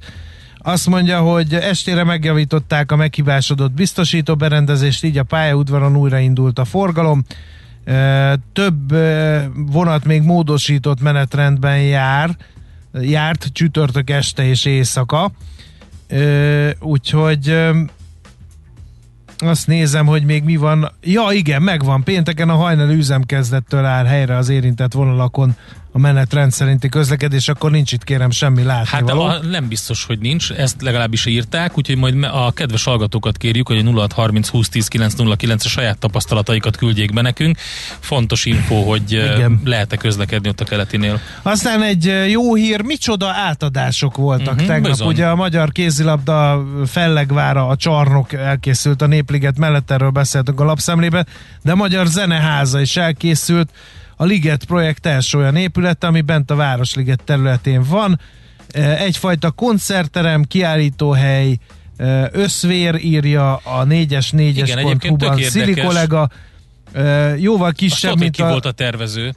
Azt 0.57 0.87
mondja, 0.87 1.19
hogy 1.19 1.53
estére 1.53 2.03
megjavították 2.03 2.91
a 2.91 2.95
meghibásodott 2.95 3.71
biztosító 3.71 4.35
berendezést, 4.35 5.03
így 5.03 5.17
a 5.17 5.23
pályaudvaron 5.23 5.95
újraindult 5.95 6.59
a 6.59 6.65
forgalom. 6.65 7.23
Több 8.53 8.93
vonat 9.71 10.05
még 10.05 10.21
módosított 10.21 11.01
menetrendben 11.01 11.81
jár, 11.81 12.37
járt 12.93 13.49
csütörtök 13.53 14.09
este 14.09 14.45
és 14.45 14.65
éjszaka. 14.65 15.31
Ö, 16.07 16.69
Úgyhogy 16.79 17.49
ö, 17.49 17.81
azt 19.37 19.67
nézem, 19.67 20.05
hogy 20.05 20.23
még 20.23 20.43
mi 20.43 20.55
van. 20.55 20.91
Ja, 21.01 21.27
igen, 21.31 21.61
megvan. 21.61 22.03
Pénteken 22.03 22.49
a 22.49 22.55
hajnali 22.55 22.95
üzemkezdettől 22.95 23.85
áll 23.85 24.05
helyre 24.05 24.35
az 24.35 24.49
érintett 24.49 24.93
vonalakon 24.93 25.55
a 25.93 25.97
menetrend 25.97 26.51
szerinti 26.51 26.89
közlekedés, 26.89 27.47
akkor 27.47 27.71
nincs 27.71 27.91
itt 27.91 28.03
kérem 28.03 28.31
semmi 28.31 28.63
látni 28.63 28.87
Hát 28.89 29.09
a, 29.09 29.39
nem 29.49 29.67
biztos, 29.67 30.05
hogy 30.05 30.19
nincs, 30.19 30.51
ezt 30.51 30.81
legalábbis 30.81 31.25
írták, 31.25 31.77
úgyhogy 31.77 31.97
majd 31.97 32.23
a 32.23 32.51
kedves 32.51 32.83
hallgatókat 32.83 33.37
kérjük, 33.37 33.67
hogy 33.67 33.77
a 33.77 33.83
0630 33.91 34.47
20 34.47 34.69
10 34.69 34.87
909 34.87 35.65
a 35.65 35.69
saját 35.69 35.97
tapasztalataikat 35.97 36.77
küldjék 36.77 37.13
be 37.13 37.21
nekünk. 37.21 37.57
Fontos 37.99 38.45
info, 38.45 38.81
hogy 38.81 39.11
Igen. 39.11 39.61
Lehet-e 39.63 39.97
közlekedni 39.97 40.49
ott 40.49 40.59
a 40.59 40.65
keletinél. 40.65 41.19
Aztán 41.41 41.81
egy 41.83 42.13
jó 42.29 42.55
hír, 42.55 42.81
micsoda 42.81 43.27
átadások 43.27 44.17
voltak 44.17 44.55
Mhm, 44.55 44.65
tegnap. 44.65 44.91
bizony. 44.91 45.07
Ugye 45.07 45.27
a 45.27 45.35
magyar 45.35 45.71
kézilabda 45.71 46.63
fellegvára, 46.85 47.67
a 47.67 47.75
csarnok 47.75 48.33
elkészült 48.33 49.01
a 49.01 49.07
Népliget 49.07 49.57
mellett, 49.57 49.91
erről 49.91 50.09
beszéltünk 50.09 50.59
a 50.59 50.63
lapszemlében, 50.63 51.27
de 51.61 51.71
a 51.71 51.75
Magyar 51.75 52.07
Zeneháza 52.07 52.81
is 52.81 52.97
elkészült, 52.97 53.69
a 54.21 54.25
Liget 54.25 54.63
projekt 54.63 55.05
első 55.05 55.37
olyan 55.37 55.55
épület, 55.55 56.03
ami 56.03 56.21
bent 56.21 56.51
a 56.51 56.55
Városliget 56.55 57.23
területén 57.23 57.83
van. 57.83 58.19
Ö, 58.73 58.81
Egyfajta 58.81 59.51
koncertterem, 59.51 60.43
kiállítóhely, 60.43 61.57
ö, 61.97 62.25
összvér 62.31 62.95
írja 62.95 63.55
a 63.55 63.85
4-es 63.85 64.29
Igen, 64.33 64.77
egyébként 64.77 65.17
4-es.hu-ban 65.17 65.35
tök 65.35 65.45
Szili 65.45 65.73
kollega, 65.73 66.29
Ö, 66.93 67.35
jóval 67.35 67.71
kisebb, 67.71 68.17
mint 68.17 68.35
ki 68.35 68.41
a... 68.41 68.47
volt 68.47 68.65
a 68.65 68.71
tervező? 68.71 69.35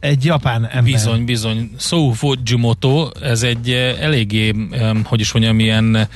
egy 0.00 0.24
japán 0.24 0.66
ember. 0.66 0.82
Bizony, 0.92 1.24
bizony. 1.24 1.70
Sou 1.78 2.12
Fujimoto, 2.12 3.10
ez 3.20 3.42
egy 3.42 3.70
eléggé, 4.00 4.54
hogy 5.04 5.20
is 5.20 5.32
mondjam, 5.32 5.58
ilyen 5.58 6.08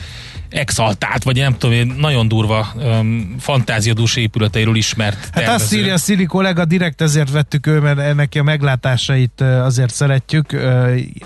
exaltált, 0.48 1.22
vagy 1.22 1.36
nem 1.36 1.52
tudom, 1.58 1.74
én 1.74 1.94
nagyon 1.98 2.28
durva 2.28 2.72
um, 2.74 3.34
fantáziadús 3.38 4.16
épületeiről 4.16 4.76
ismert 4.76 5.18
Hát 5.20 5.30
tervező. 5.32 5.54
azt 5.54 5.74
írja 5.74 5.92
a 5.94 5.98
Szili 5.98 6.24
kollega, 6.24 6.64
direkt 6.64 7.00
ezért 7.00 7.30
vettük 7.30 7.66
ő, 7.66 7.80
mert 7.80 8.14
neki 8.14 8.38
a 8.38 8.42
meglátásait 8.42 9.40
azért 9.40 9.94
szeretjük, 9.94 10.56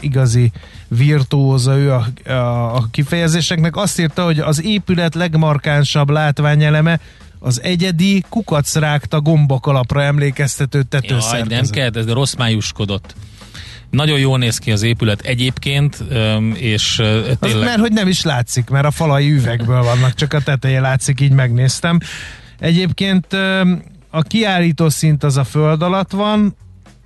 igazi 0.01 0.51
virtuóza 0.89 1.77
ő 1.77 1.93
a, 1.93 2.07
a, 2.31 2.75
a 2.77 2.87
kifejezéseknek. 2.91 3.77
Azt 3.77 4.01
írta, 4.01 4.25
hogy 4.25 4.39
az 4.39 4.63
épület 4.63 5.15
legmarkánsabb 5.15 6.11
látványeleme 6.11 7.01
az 7.39 7.63
egyedi 7.63 8.25
kukacrágta 8.29 9.21
gombakalapra 9.21 10.03
emlékeztető 10.03 10.79
Jaj, 10.79 10.87
nem 10.91 11.01
tetőszerkezet. 11.01 11.71
kell, 11.71 11.91
ez 12.03 12.09
rossz 12.09 12.35
májuskodott. 12.35 13.15
Nagyon 13.91 14.19
jól 14.19 14.39
néz 14.39 14.59
ki 14.59 14.73
az 14.73 14.83
épület 14.83 15.21
egyébként, 15.21 16.05
és 16.55 16.99
ö, 16.99 17.31
Az, 17.31 17.37
tényleg... 17.41 17.65
mert 17.65 17.81
hogy 17.81 17.93
nem 17.93 18.09
is 18.09 18.23
látszik, 18.23 18.69
mert 18.69 18.87
a 18.87 18.91
falai 18.91 19.31
üvegből 19.31 19.83
vannak, 19.83 20.15
csak 20.15 20.33
a 20.33 20.41
teteje 20.41 20.81
látszik, 20.81 21.21
így 21.21 21.33
megnéztem. 21.33 21.99
Egyébként 22.59 23.27
a 24.11 24.23
kiállító 24.23 24.89
szint 24.89 25.25
az 25.25 25.37
a 25.37 25.45
föld 25.45 25.83
alatt 25.83 26.11
van, 26.11 26.57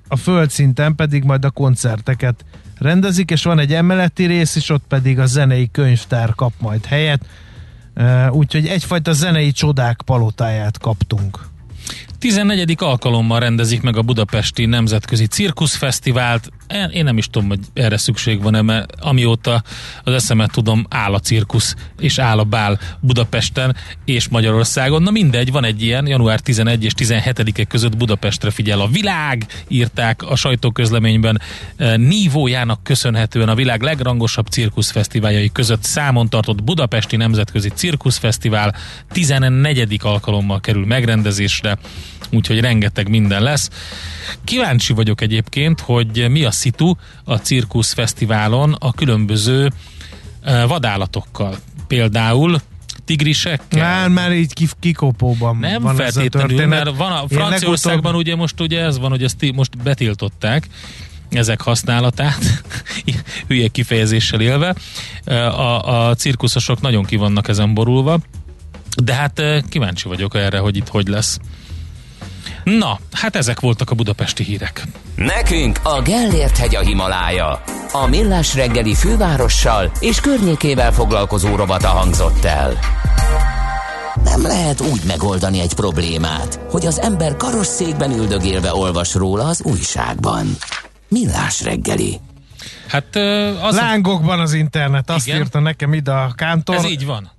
a 0.08 0.16
földszinten 0.16 0.94
pedig 0.94 1.24
majd 1.24 1.44
a 1.44 1.50
koncerteket 1.50 2.44
rendezik, 2.78 3.30
és 3.30 3.42
van 3.42 3.58
egy 3.58 3.72
emeleti 3.72 4.24
rész, 4.24 4.56
és 4.56 4.68
ott 4.70 4.84
pedig 4.88 5.18
a 5.18 5.26
zenei 5.26 5.70
könyvtár 5.72 6.34
kap 6.34 6.52
majd 6.58 6.84
helyet. 6.84 7.26
Úgyhogy 8.30 8.66
egyfajta 8.66 9.12
zenei 9.12 9.52
csodák 9.52 10.00
palotáját 10.04 10.78
kaptunk. 10.78 11.38
14. 12.24 12.74
alkalommal 12.78 13.40
rendezik 13.40 13.82
meg 13.82 13.96
a 13.96 14.02
Budapesti 14.02 14.64
Nemzetközi 14.64 15.26
Cirkuszfesztivált. 15.26 16.50
Én 16.92 17.04
nem 17.04 17.18
is 17.18 17.26
tudom, 17.26 17.48
hogy 17.48 17.58
erre 17.74 17.96
szükség 17.96 18.42
van-e, 18.42 18.62
mert 18.62 18.92
amióta 19.00 19.62
az 20.04 20.12
eszemet 20.12 20.52
tudom, 20.52 20.86
áll 20.88 21.14
a 21.14 21.18
cirkusz 21.18 21.74
és 21.98 22.18
áll 22.18 22.38
a 22.38 22.44
bál 22.44 22.80
Budapesten 23.00 23.76
és 24.04 24.28
Magyarországon. 24.28 25.02
Na 25.02 25.10
mindegy, 25.10 25.52
van 25.52 25.64
egy 25.64 25.82
ilyen, 25.82 26.06
január 26.06 26.40
11 26.40 26.84
és 26.84 26.92
17-e 26.96 27.64
között 27.64 27.96
Budapestre 27.96 28.50
figyel 28.50 28.80
a 28.80 28.88
világ, 28.88 29.46
írták 29.68 30.22
a 30.22 30.36
sajtóközleményben. 30.36 31.40
E, 31.76 31.96
Nívójának 31.96 32.82
köszönhetően 32.82 33.48
a 33.48 33.54
világ 33.54 33.82
legrangosabb 33.82 34.46
cirkuszfesztiváljai 34.46 35.52
között 35.52 35.82
számon 35.82 36.28
tartott 36.28 36.62
Budapesti 36.62 37.16
Nemzetközi 37.16 37.68
Cirkuszfesztivál 37.68 38.74
14. 39.12 39.98
alkalommal 40.02 40.60
kerül 40.60 40.86
megrendezésre 40.86 41.78
úgyhogy 42.30 42.60
rengeteg 42.60 43.08
minden 43.08 43.42
lesz. 43.42 43.70
Kíváncsi 44.44 44.92
vagyok 44.92 45.20
egyébként, 45.20 45.80
hogy 45.80 46.26
mi 46.30 46.44
a 46.44 46.50
szitu 46.50 46.94
a 47.24 47.36
Cirkusz 47.36 47.92
Fesztiválon 47.92 48.76
a 48.78 48.92
különböző 48.92 49.72
eh, 50.42 50.68
vadállatokkal. 50.68 51.58
Például 51.86 52.60
tigrisekkel. 53.04 53.82
Már, 53.82 54.08
már 54.08 54.32
így 54.32 54.52
kikopóban 54.80 55.56
Nem 55.56 55.82
van 55.82 55.92
ez 55.92 55.98
a 55.98 56.12
feltétlenül, 56.12 56.56
történet. 56.56 56.84
mert 56.84 56.96
van 56.96 57.12
a 57.12 57.24
Franciaországban 57.28 58.02
legutóbb- 58.02 58.26
ugye 58.26 58.36
most 58.36 58.60
ugye 58.60 58.80
ez 58.80 58.98
van, 58.98 59.10
hogy 59.10 59.22
ezt 59.22 59.52
most 59.54 59.82
betiltották 59.82 60.68
ezek 61.30 61.60
használatát, 61.60 62.64
hülye 63.48 63.68
kifejezéssel 63.68 64.40
élve. 64.40 64.74
A, 65.24 66.08
a 66.08 66.14
cirkuszosok 66.14 66.80
nagyon 66.80 67.04
ki 67.04 67.16
vannak 67.16 67.48
ezen 67.48 67.74
borulva, 67.74 68.18
de 69.02 69.14
hát 69.14 69.38
eh, 69.38 69.62
kíváncsi 69.68 70.08
vagyok 70.08 70.34
erre, 70.34 70.58
hogy 70.58 70.76
itt 70.76 70.88
hogy 70.88 71.08
lesz. 71.08 71.38
Na, 72.64 72.98
hát 73.12 73.36
ezek 73.36 73.60
voltak 73.60 73.90
a 73.90 73.94
budapesti 73.94 74.44
hírek. 74.44 74.84
Nekünk 75.16 75.80
a 75.82 76.02
Gellért 76.02 76.56
hegy 76.56 76.74
a 76.74 76.80
Himalája. 76.80 77.62
A 77.92 78.06
Millás 78.06 78.54
reggeli 78.54 78.94
fővárossal 78.94 79.92
és 80.00 80.20
környékével 80.20 80.92
foglalkozó 80.92 81.56
robata 81.56 81.88
hangzott 81.88 82.44
el. 82.44 82.78
Nem 84.24 84.42
lehet 84.42 84.80
úgy 84.80 85.00
megoldani 85.06 85.60
egy 85.60 85.74
problémát, 85.74 86.60
hogy 86.70 86.86
az 86.86 87.00
ember 87.00 87.36
karosszékben 87.36 88.12
üldögélve 88.12 88.74
olvas 88.74 89.14
róla 89.14 89.44
az 89.44 89.62
újságban. 89.62 90.56
Millás 91.08 91.62
reggeli. 91.62 92.20
Hát 92.94 93.16
az... 93.62 93.76
Lángokban 93.76 94.40
az 94.40 94.52
internet, 94.52 95.10
azt 95.10 95.26
Igen. 95.26 95.38
írta 95.38 95.60
nekem 95.60 95.92
ide 95.92 96.12
a 96.12 96.32
kántor. 96.34 96.74
Ez 96.76 96.84
így 96.84 97.06
van. 97.06 97.30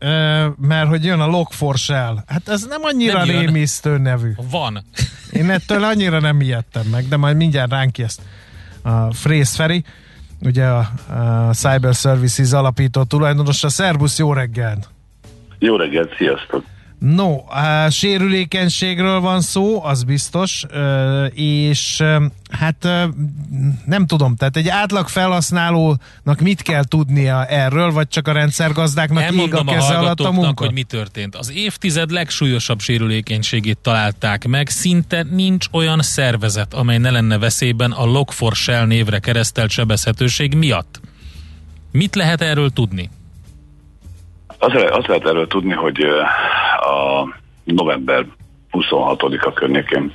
Mert 0.57 0.87
hogy 0.87 1.03
jön 1.05 1.19
a 1.19 1.27
Log4Shell. 1.27 2.17
Hát 2.27 2.47
ez 2.49 2.65
nem 2.69 2.81
annyira 2.83 3.17
Nem 3.17 3.27
nem 3.27 3.35
jön. 3.35 3.45
rémisztő 3.45 3.97
nevű. 3.97 4.31
Van. 4.51 4.83
Én 5.31 5.49
ettől 5.49 5.83
annyira 5.83 6.19
nem 6.19 6.41
ijedtem 6.41 6.85
meg, 6.85 7.07
de 7.07 7.17
majd 7.17 7.35
mindjárt 7.35 7.71
ránk 7.71 7.97
ezt 7.97 8.21
a 8.81 9.13
Frész 9.13 9.55
Feri, 9.55 9.83
ugye 10.41 10.65
a, 10.65 10.77
a 11.13 11.53
Cyber 11.53 11.93
Services 11.93 12.51
alapító 12.51 13.03
tulajdonosa. 13.03 13.69
Szerbusz, 13.69 14.17
jó 14.17 14.33
reggelt! 14.33 14.89
Jó 15.59 15.75
reggelt, 15.75 16.15
sziasztok! 16.17 16.63
No, 16.99 17.37
a 17.47 17.89
sérülékenységről 17.89 19.19
van 19.19 19.41
szó, 19.41 19.83
az 19.83 20.03
biztos, 20.03 20.65
és 21.33 22.03
hát 22.49 22.87
nem 23.85 24.05
tudom, 24.05 24.35
tehát 24.35 24.57
egy 24.57 24.67
átlag 24.67 25.07
felhasználónak 25.07 26.39
mit 26.41 26.61
kell 26.61 26.83
tudnia 26.83 27.45
erről, 27.45 27.91
vagy 27.91 28.07
csak 28.07 28.27
a 28.27 28.31
rendszergazdáknak 28.31 29.21
ég 29.21 29.27
a 29.27 29.31
Elmondom 29.31 29.67
a 29.67 29.71
keze 29.71 29.97
alatt 29.97 30.19
a 30.19 30.31
munka? 30.31 30.63
hogy 30.63 30.73
mi 30.73 30.83
történt. 30.83 31.35
Az 31.35 31.51
évtized 31.51 32.11
legsúlyosabb 32.11 32.79
sérülékenységét 32.79 33.77
találták 33.77 34.47
meg. 34.47 34.69
Szinte 34.69 35.25
nincs 35.31 35.65
olyan 35.71 36.01
szervezet, 36.01 36.73
amely 36.73 36.97
ne 36.97 37.09
lenne 37.09 37.37
veszélyben 37.37 37.91
a 37.91 38.05
Log4Shell 38.05 38.85
névre 38.85 39.19
keresztelt 39.19 39.69
sebezhetőség 39.69 40.53
miatt. 40.53 40.99
Mit 41.91 42.15
lehet 42.15 42.41
erről 42.41 42.69
tudni? 42.69 43.09
Az, 44.65 44.73
az 44.91 45.05
lehet 45.05 45.27
erről 45.27 45.47
tudni, 45.47 45.73
hogy 45.73 46.03
a 46.79 47.27
november 47.63 48.25
26-a 48.71 49.53
környékén 49.53 50.13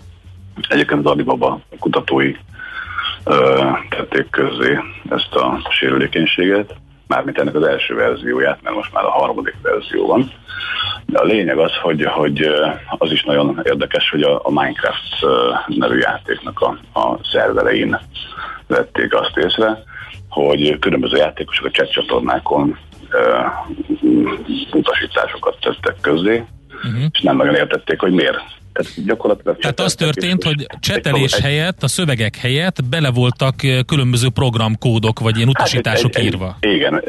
egyébként 0.68 1.07
az 1.07 1.12
Alibaba 1.12 1.61
kutatói 1.78 2.34
ö, 3.24 3.66
tették 3.88 4.30
közzé 4.30 4.78
ezt 5.11 5.34
a 5.34 5.61
sérülékenységet, 5.70 6.74
mármint 7.07 7.38
ennek 7.38 7.55
az 7.55 7.62
első 7.62 7.94
verzióját, 7.94 8.62
mert 8.62 8.76
most 8.76 8.92
már 8.92 9.05
a 9.05 9.11
harmadik 9.11 9.57
verzió 9.62 10.07
van. 10.07 10.32
De 11.07 11.18
a 11.18 11.24
lényeg 11.24 11.59
az, 11.59 11.72
hogy, 11.82 12.05
hogy 12.05 12.51
az 12.98 13.12
is 13.12 13.22
nagyon 13.22 13.61
érdekes, 13.64 14.11
hogy 14.11 14.22
a, 14.22 14.40
a 14.42 14.51
Minecraft 14.51 15.26
nevű 15.66 15.98
játéknak 15.98 16.61
a, 16.61 17.01
a 17.01 17.18
szerverein 17.32 17.98
vették 18.66 19.14
azt 19.14 19.36
észre, 19.36 19.82
hogy 20.28 20.78
különböző 20.78 21.16
játékosok 21.16 21.66
a 21.66 21.70
chat 21.70 21.92
csatornákon 21.92 22.78
utasításokat 24.72 25.56
tettek 25.61 25.96
közzé, 26.00 26.44
uh-huh. 26.84 27.02
és 27.12 27.20
nem 27.20 27.36
nagyon 27.36 27.54
értették, 27.54 28.00
hogy 28.00 28.12
miért. 28.12 28.40
Tehát 28.72 29.04
gyakorlatilag 29.04 29.58
Tehát 29.58 29.80
az 29.80 29.94
történt, 29.94 30.44
hogy 30.44 30.66
csetelés 30.80 31.32
egy- 31.32 31.42
helyett, 31.42 31.82
a 31.82 31.88
szövegek 31.88 32.36
helyett 32.36 32.84
bele 32.90 33.11
voltak 33.11 33.54
különböző 33.86 34.28
programkódok, 34.28 35.20
vagy 35.20 35.36
ilyen 35.36 35.48
utasítások 35.48 36.14
Hát 36.14 36.22
egy- 36.22 36.26
egy- 36.26 36.32
írva. 36.32 36.56
Igen, 36.61 37.02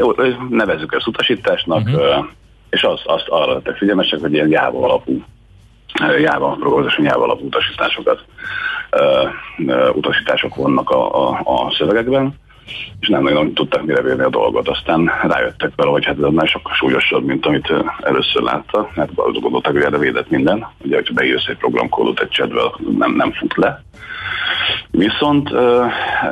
nevezzük 0.50 0.94
ezt 0.98 1.08
utasításnak, 1.08 1.84
Mhm. 1.84 1.94
uh-huh. 1.96 2.26
és 2.70 2.84
az, 2.84 3.00
azt 3.04 3.28
arra 3.28 3.54
lettek 3.54 3.78
figyelmesek, 3.78 4.20
hogy 4.20 4.34
ilyen 4.34 4.50
Java 4.50 4.84
alapú 4.84 5.24
Java, 6.22 6.56
programozáson 6.60 7.06
Java 7.06 7.24
alapú 7.24 7.46
utasításokat, 7.46 8.24
utasítások 9.94 10.56
vannak 10.56 10.90
a, 10.90 11.30
a, 11.30 11.42
a 11.44 11.74
szövegekben, 11.78 12.34
és 13.00 13.08
nem 13.08 13.24
nagyon 13.24 13.54
tudták 13.54 13.84
mire 13.84 14.02
vérni 14.02 14.24
a 14.24 14.30
dolgot. 14.30 14.68
Aztán 14.68 15.12
rájöttek 15.24 15.72
vele, 15.76 15.92
hogy 15.92 16.06
hát 16.06 16.24
ez 16.24 16.32
már 16.32 16.48
sokkal 16.48 16.74
súlyosabb, 16.74 17.26
mint 17.26 17.46
amit 17.46 17.74
először 18.02 18.42
látta, 18.42 18.90
mert 18.96 19.12
azt 19.16 19.42
gondolták, 19.42 19.74
hogy 19.74 19.82
erre 19.82 19.98
védett 19.98 20.30
minden. 20.30 20.68
Ugye, 20.84 20.96
hogyha 20.96 21.14
beírsz 21.14 21.48
egy 21.48 21.58
programkódot 21.58 22.20
egy 22.20 22.30
chatbe, 22.30 22.62
nem, 22.98 23.14
nem 23.16 23.32
fut 23.32 23.56
le. 23.56 23.84
Viszont 24.92 25.50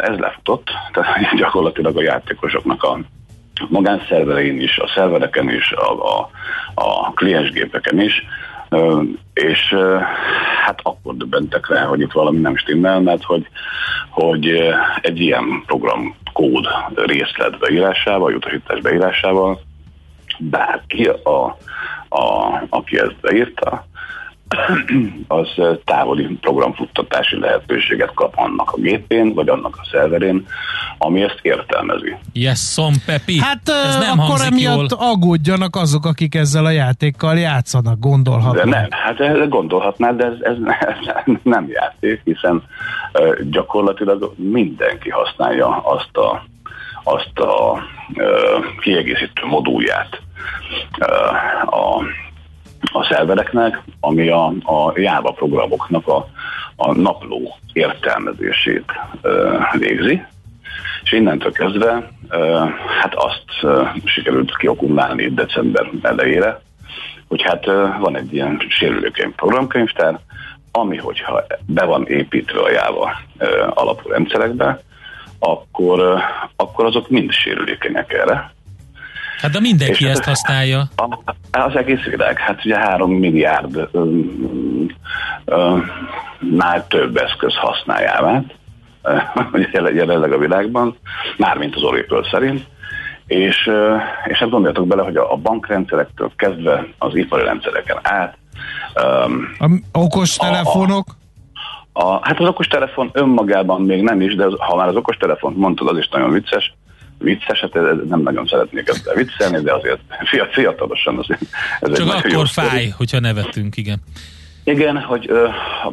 ez 0.02 0.18
lefutott, 0.18 0.70
tehát 0.94 1.36
gyakorlatilag 1.36 1.98
a 1.98 2.02
játékosoknak 2.02 2.84
a 2.84 3.00
magánszerverein 3.68 4.62
is, 4.62 4.78
a 4.78 4.92
szervereken 4.96 5.50
is, 5.50 5.72
a, 5.72 6.18
a, 6.18 6.30
a 6.74 7.12
kliensgépeken 7.14 8.02
is, 8.02 8.24
és 9.34 9.76
hát 10.66 10.80
akkor 10.84 11.16
döbbentek 11.16 11.68
rá, 11.68 11.84
hogy 11.84 12.00
itt 12.02 12.12
valami 12.12 12.40
nem 12.40 12.56
stimmel, 12.56 13.00
mert 13.00 13.24
hogy, 13.24 13.48
hogy 14.10 14.48
egy 15.02 15.20
ilyen 15.20 15.64
program 15.66 16.16
kód 16.34 16.68
részlet 16.96 17.60
beírásával, 17.60 18.34
utasítás 18.34 18.80
beírásával 18.80 19.62
bárki, 20.40 21.06
a, 21.24 21.58
a, 22.10 22.54
aki 22.70 23.00
ezt 23.00 23.20
beírta, 23.22 23.88
az 25.28 25.48
távoli 25.86 26.38
programfuttatási 26.42 27.40
lehetőséget 27.40 28.14
kap 28.14 28.34
annak 28.36 28.72
a 28.72 28.78
gépén, 28.82 29.34
vagy 29.34 29.50
annak 29.50 29.76
a 29.82 29.88
szerverén, 29.92 30.46
ami 30.98 31.22
ezt 31.22 31.40
értelmezi. 31.42 32.16
Yes, 32.34 32.58
szom, 32.58 32.94
Pepi. 33.06 33.40
Hát 33.40 33.70
Ez 33.86 33.98
nem 33.98 34.20
akkor 34.20 34.42
emiatt 34.42 34.78
jól. 34.78 35.10
aggódjanak 35.12 35.76
azok, 35.76 36.06
akik 36.06 36.36
ezzel 36.36 36.66
a 36.66 36.70
játékkal 36.70 37.38
játszanak, 37.38 37.94
De 37.94 38.08
gondolhatnak. 38.08 38.66
nem, 38.66 38.88
hát 38.90 39.50
gondolhatnád, 39.50 40.16
de 40.18 40.26
ez, 40.26 40.34
ez, 40.42 40.56
ez 41.26 41.34
nem 41.44 41.68
játék, 41.70 42.22
hiszen 42.24 42.64
gyakorlatilag 43.50 44.34
mindenki 44.38 45.10
használja 45.10 45.68
azt 45.78 46.18
a, 46.18 46.44
azt 47.04 47.40
a 47.40 47.80
ö, 48.16 48.58
kiegészítő 48.82 49.46
modulját 49.46 50.22
ö, 51.00 51.06
a, 51.66 52.02
a 52.82 53.04
szervereknek, 53.04 53.82
ami 54.00 54.30
a, 54.30 54.46
a 54.48 54.94
Java 54.96 55.32
programoknak 55.32 56.08
a, 56.08 56.28
a 56.76 56.94
napló 56.94 57.58
értelmezését 57.74 58.92
ö, 59.22 59.58
végzi. 59.78 60.26
És 61.04 61.12
innentől 61.12 61.52
kezdve 61.52 62.12
ö, 62.30 62.66
hát 63.02 63.16
azt 63.16 63.44
ö, 63.62 63.84
sikerült 64.04 64.58
kiokumulálni 64.58 65.24
itt 65.24 65.36
december 65.36 65.90
elejére, 66.02 66.62
hogy 67.28 67.42
hát 67.42 67.68
ö, 67.68 67.88
van 68.00 68.18
egy 68.18 68.34
ilyen 68.34 68.62
sérülékeny 68.70 69.36
programkönyvtár, 69.36 70.20
ami 70.72 70.98
hogyha 70.98 71.44
be 71.66 71.86
van 71.86 72.08
építve 72.08 72.60
a 72.60 72.72
Java 72.72 73.12
alapú 73.70 74.10
rendszerekbe, 74.10 74.82
akkor, 75.40 76.00
ö, 76.00 76.18
akkor 76.56 76.86
azok 76.86 77.10
mind 77.10 77.32
sérülékenyek 77.32 78.14
erre. 78.14 78.54
Hát 79.42 79.52
de 79.52 79.60
mindenki 79.60 80.04
És- 80.04 80.10
ezt 80.10 80.24
használja. 80.24 80.84
A- 80.96 81.34
Az 81.52 81.76
egész 81.76 82.04
világ, 82.04 82.38
hát 82.40 82.66
ugye 82.66 82.78
három 82.78 83.12
milliárd 83.12 83.90
nál 86.40 86.88
több 86.88 87.18
eszköz 87.18 87.54
jelen- 89.74 89.96
jelenleg 89.96 90.32
a 90.32 90.38
világban, 90.38 90.98
mármint 91.38 91.76
az 91.76 91.84
Oracle 91.84 92.28
szerint, 92.32 92.66
és, 93.28 93.70
és 94.26 94.38
hát 94.38 94.50
gondoljatok 94.50 94.88
bele, 94.88 95.04
hogy 95.04 95.16
a, 95.16 95.32
a 95.32 95.36
bankrendszerektől 95.36 96.32
kezdve 96.36 96.88
az 96.98 97.16
ipari 97.16 97.44
rendszereken 97.44 97.98
át, 98.02 98.38
öm, 98.94 99.56
A 99.60 99.70
okos 99.92 100.36
telefonok, 100.36 101.06
a, 101.94 102.28
hát 102.28 102.40
az 102.40 102.48
okostelefon 102.48 103.10
önmagában 103.14 103.82
még 103.82 104.02
nem 104.02 104.22
is, 104.22 104.36
de 104.36 104.46
az, 104.46 104.54
ha 104.58 104.76
már 104.76 104.88
az 104.88 104.96
okostelefont 104.96 105.58
mondtad, 105.58 105.88
az 105.88 105.98
is 105.98 106.08
nagyon 106.08 106.32
vicces. 106.32 106.74
Vicces, 107.20 107.60
hát 107.60 107.74
nem 108.10 108.22
nagyon 108.22 108.46
szeretnék 108.48 108.88
ezzel 108.88 109.16
viccelni, 109.16 109.62
de 109.62 109.74
azért 109.74 110.00
fia- 110.30 110.54
fiatalosan 110.54 111.18
azért 111.18 111.42
ez 111.80 111.98
Csak 111.98 112.24
egy 112.26 112.32
akkor 112.34 112.48
sztori. 112.48 112.68
fáj, 112.68 112.88
hogyha 112.98 113.20
nevetünk, 113.20 113.78
igen. 113.78 113.98
Igen, 114.64 114.98
hogy 114.98 115.26
ö, 115.30 115.48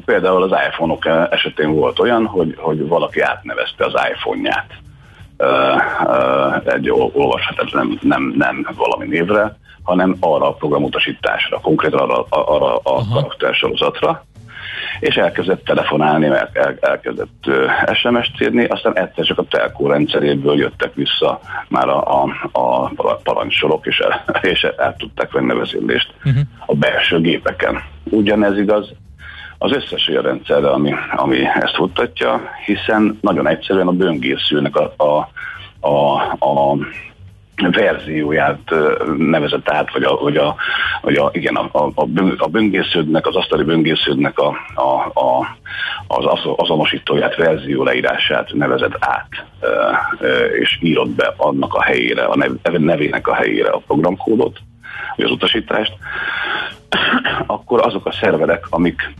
például 0.04 0.42
az 0.42 0.58
iPhone-ok 0.68 1.06
esetén 1.30 1.70
volt 1.72 1.98
olyan, 1.98 2.26
hogy, 2.26 2.54
hogy 2.58 2.86
valaki 2.86 3.20
átnevezte 3.20 3.84
az 3.84 3.92
iPhone-ját 4.12 4.66
ö, 5.36 5.74
ö, 6.06 6.70
egy 6.72 6.90
ol- 6.90 7.14
olvashatatlan 7.14 7.98
nem, 8.02 8.34
nem 8.36 8.66
valami 8.76 9.06
névre, 9.06 9.56
hanem 9.82 10.16
arra 10.20 10.48
a 10.48 10.52
programutasításra, 10.52 11.60
konkrétan 11.60 11.98
arra, 11.98 12.26
arra 12.30 12.76
a 12.76 12.80
Aha. 12.82 13.14
karaktersorozatra, 13.14 14.24
és 15.00 15.16
elkezdett 15.16 15.64
telefonálni, 15.64 16.26
el, 16.26 16.50
el, 16.52 16.76
elkezdett 16.80 17.50
SMS-t 17.92 18.40
írni, 18.40 18.64
aztán 18.64 18.98
egyszer 18.98 19.24
csak 19.24 19.38
a 19.38 19.44
telkó 19.44 19.86
rendszeréből 19.86 20.56
jöttek 20.56 20.94
vissza 20.94 21.40
már 21.68 21.88
a, 21.88 22.22
a, 22.52 22.92
a 22.94 23.14
parancsolok, 23.14 23.86
és 23.86 23.98
el, 23.98 24.24
és 24.52 24.62
el 24.62 24.94
tudták 24.98 25.32
venni 25.32 25.50
a 25.50 25.56
vezérlést 25.56 26.14
uh-huh. 26.24 26.42
a 26.66 26.74
belső 26.74 27.20
gépeken. 27.20 27.82
Ugyanez 28.04 28.58
igaz 28.58 28.88
az 29.58 29.72
összes 29.72 30.08
olyan 30.08 30.22
rendszerre, 30.22 30.70
ami, 30.70 30.94
ami 31.16 31.38
ezt 31.60 31.74
futtatja, 31.74 32.40
hiszen 32.64 33.18
nagyon 33.20 33.48
egyszerűen 33.48 33.86
a 33.86 33.92
böngészőnek 33.92 34.76
a, 34.76 34.94
a, 34.96 35.30
a, 35.88 36.14
a 36.46 36.76
verzióját 37.56 38.74
nevezett 39.16 39.70
át, 39.70 39.92
vagy 39.92 40.02
a, 40.02 40.16
vagy 40.16 40.36
a, 40.36 40.56
vagy 41.00 41.16
a 41.16 41.30
igen, 41.32 41.54
a, 41.54 41.68
a, 41.84 41.90
a 41.94 42.04
böng- 42.06 42.40
a 42.40 42.46
böngésződnek, 42.46 43.26
az 43.26 43.36
asztali 43.36 43.64
böngésződnek 43.64 44.38
a, 44.38 44.56
a, 44.74 45.20
a, 45.20 45.56
az 46.06 46.24
az- 46.26 46.54
azonosítóját, 46.56 47.36
verzió 47.36 47.82
leírását 47.84 48.52
nevezett 48.52 48.96
át, 49.00 49.28
és 50.60 50.78
írott 50.80 51.08
be 51.08 51.34
annak 51.36 51.74
a 51.74 51.82
helyére, 51.82 52.24
a 52.24 52.36
nev, 52.36 52.52
nevének 52.72 53.28
a 53.28 53.34
helyére 53.34 53.70
a 53.70 53.82
programkódot, 53.86 54.58
vagy 55.16 55.24
az 55.24 55.30
utasítást, 55.30 55.92
akkor 57.46 57.86
azok 57.86 58.06
a 58.06 58.12
szerverek, 58.12 58.66
amik 58.70 59.14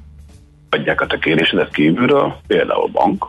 adják 0.70 1.00
a 1.00 1.06
te 1.06 1.18
kérésedet 1.18 1.72
kívülről, 1.74 2.36
például 2.46 2.88
bank, 2.88 3.26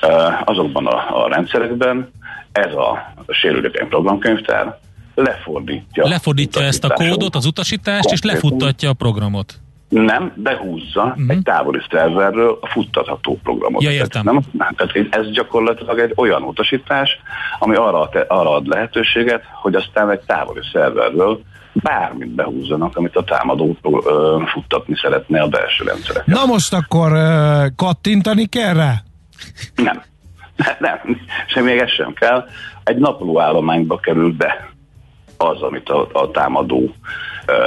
ö, 0.00 0.28
azokban 0.44 0.86
a, 0.86 1.24
a 1.24 1.28
rendszerekben 1.28 2.10
ez 2.52 2.72
a 2.74 3.12
sérülékeny 3.28 3.88
programkönyvtár 3.88 4.78
lefordítja. 5.14 6.08
Lefordítja 6.08 6.62
ezt 6.62 6.84
a 6.84 6.88
kódot, 6.88 7.34
az 7.34 7.46
utasítást, 7.46 8.12
és 8.12 8.20
Konkrétan. 8.20 8.50
lefuttatja 8.50 8.88
a 8.90 8.92
programot. 8.92 9.54
Nem, 9.88 10.32
behúzza 10.36 11.02
uh-huh. 11.02 11.24
egy 11.28 11.42
távoli 11.42 11.80
szerverről 11.90 12.58
a 12.60 12.66
futtatható 12.66 13.38
programot. 13.42 13.82
Ja, 13.82 13.90
értem. 13.90 14.24
Tehát, 14.24 14.44
nem, 14.52 14.74
tehát 14.76 15.14
ez 15.14 15.30
gyakorlatilag 15.30 15.98
egy 15.98 16.12
olyan 16.16 16.42
utasítás, 16.42 17.10
ami 17.58 17.74
arra, 17.74 18.08
te- 18.08 18.26
arra 18.28 18.50
ad 18.50 18.66
lehetőséget, 18.66 19.42
hogy 19.52 19.74
aztán 19.74 20.10
egy 20.10 20.20
távoli 20.20 20.60
szerverről 20.72 21.40
bármit 21.72 22.28
behúzzanak, 22.28 22.96
amit 22.96 23.16
a 23.16 23.24
támadó 23.24 23.76
ö, 23.82 24.38
futtatni 24.46 24.96
szeretne 25.02 25.40
a 25.40 25.48
belső 25.48 25.84
rendszereken. 25.84 26.34
na 26.36 26.46
most 26.46 26.72
akkor 26.72 27.12
ö, 27.12 27.66
kattintani 27.76 28.46
kell 28.46 28.74
rá? 28.74 28.94
Nem. 29.74 30.02
Nem, 30.78 30.98
sem 31.46 31.64
még 31.64 31.78
ez 31.78 31.90
sem 31.90 32.12
kell. 32.12 32.46
Egy 32.84 32.96
napló 32.96 33.40
állományba 33.40 33.98
kerül 33.98 34.32
be 34.32 34.68
az, 35.36 35.62
amit 35.62 35.88
a, 35.88 36.08
a 36.12 36.30
támadó 36.30 36.94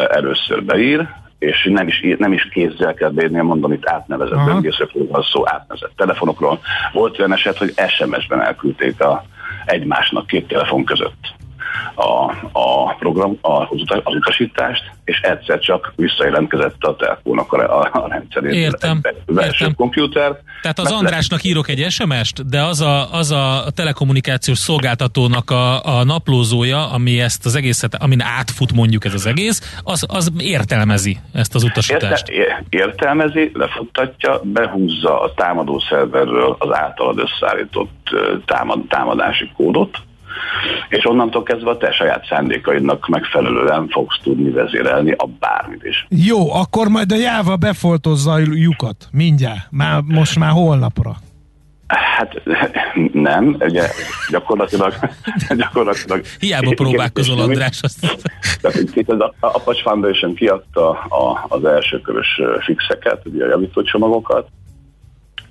először 0.10 0.64
beír, 0.64 1.08
és 1.40 1.70
nem 1.72 1.88
is, 1.88 2.02
nem 2.18 2.34
is 2.34 2.48
kézzel 2.48 2.94
kell 2.94 3.10
beírni, 3.10 3.42
mondom, 3.42 3.72
itt 3.72 3.90
átnevezett 3.90 4.38
Aha. 4.38 4.46
böngészőkről 4.46 5.08
van 5.08 5.22
szó, 5.22 5.48
átnevezett 5.48 5.92
telefonokról. 5.96 6.60
Volt 6.94 7.20
olyan 7.20 7.34
eset, 7.34 7.58
hogy 7.58 7.74
SMS-ben 7.88 8.42
elküldték 8.42 9.02
a, 9.02 9.26
egymásnak 9.66 10.28
két 10.28 10.48
telefon 10.48 10.84
között 10.84 11.35
a, 11.96 12.32
a 12.52 12.96
program, 13.00 13.38
az, 13.42 13.68
az 14.04 14.16
utasítást, 14.16 14.84
és 15.04 15.20
egyszer 15.20 15.60
csak 15.60 15.94
visszajelentkezett 15.96 16.84
a 16.84 16.96
telefónak 16.96 17.54
a, 17.54 17.82
a, 17.82 18.08
rendszerét. 18.10 18.54
Értem, 18.54 19.02
belső 19.26 19.68
komputer. 19.76 20.40
Tehát 20.62 20.80
az 20.80 20.92
Andrásnak 20.92 21.44
írok 21.44 21.70
egy 21.70 21.86
SMS-t, 21.90 22.50
de 22.50 22.62
az 22.62 22.82
a, 22.82 23.14
az 23.14 23.32
a 23.32 23.64
telekommunikációs 23.76 24.58
szolgáltatónak 24.58 25.52
a, 25.52 25.86
a 25.98 26.04
naplózója, 26.04 26.92
ami 26.92 27.20
ezt 27.20 27.46
az 27.46 27.56
egészet, 27.56 27.96
amin 27.96 28.22
átfut 28.22 28.74
mondjuk 28.74 29.06
ez 29.06 29.14
az 29.14 29.26
egész, 29.26 29.80
az, 29.84 30.06
az 30.08 30.32
értelmezi 30.38 31.18
ezt 31.34 31.56
az 31.56 31.64
utasítást. 31.64 32.28
Érte, 32.28 32.64
értelmezi, 32.70 33.52
lefuttatja, 33.54 34.42
behúzza 34.44 35.22
a 35.22 35.34
támadó 35.34 35.80
szerverről 35.90 36.56
az 36.60 36.76
általad 36.76 37.18
összeállított 37.18 38.10
támad, 38.46 38.88
támadási 38.88 39.52
kódot, 39.56 39.98
és 40.90 41.06
onnantól 41.06 41.44
kezdve 41.44 41.70
a 41.70 41.78
te 41.78 41.92
saját 41.92 42.26
szándékaidnak 42.30 43.08
megfelelően 43.08 43.88
fogsz 43.88 44.20
tudni 44.24 44.50
vezérelni 44.50 45.12
a 45.12 45.28
bármit 45.40 45.84
is. 45.84 46.06
Jó, 46.10 46.54
akkor 46.54 46.88
majd 46.88 47.12
a 47.12 47.16
Java 47.16 47.56
befoltozza 47.56 48.32
a 48.32 48.38
lyukat. 48.38 49.08
Mindjárt. 49.12 49.68
Már, 49.72 50.02
most 50.02 50.40
már 50.40 50.52
holnapra. 50.52 51.16
Hát 51.88 52.42
nem, 53.12 53.56
ugye 53.60 53.90
gyakorlatilag, 54.30 54.94
gyakorlatilag 55.58 56.22
Hiába 56.40 56.72
próbálkozol, 56.76 57.40
András. 57.40 57.80
Azt... 57.82 58.18
Az 58.62 59.32
Apache 59.40 59.82
Foundation 59.82 60.36
kiadta 60.36 60.90
a, 60.90 61.46
az 61.48 61.66
első 61.66 62.02
körös 62.02 62.42
fixeket, 62.60 63.22
ugye 63.26 63.46
a 63.46 63.48
javító 63.48 63.82
csomagokat, 63.82 64.48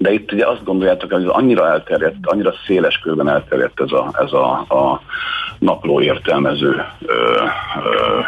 de 0.05 0.13
itt 0.13 0.33
ugye 0.33 0.47
azt 0.47 0.65
gondoljátok, 0.65 1.13
hogy 1.13 1.25
annyira 1.27 1.69
elterjedt, 1.69 2.17
annyira 2.23 2.55
széles 2.67 2.99
körben 2.99 3.29
elterjedt 3.29 3.81
ez 3.81 3.91
a, 3.93 4.11
ez 4.19 4.33
a, 4.33 4.53
a 4.53 5.01
napló 5.59 6.01
értelmező 6.01 6.85
ö, 7.07 7.13
ö, 7.85 8.21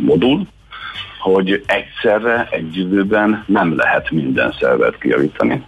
modul, 0.00 0.42
hogy 1.18 1.62
egyszerre, 1.66 2.48
egy 2.50 2.76
időben 2.76 3.44
nem 3.46 3.76
lehet 3.76 4.10
minden 4.10 4.54
szervert 4.60 4.98
kijavítani, 4.98 5.64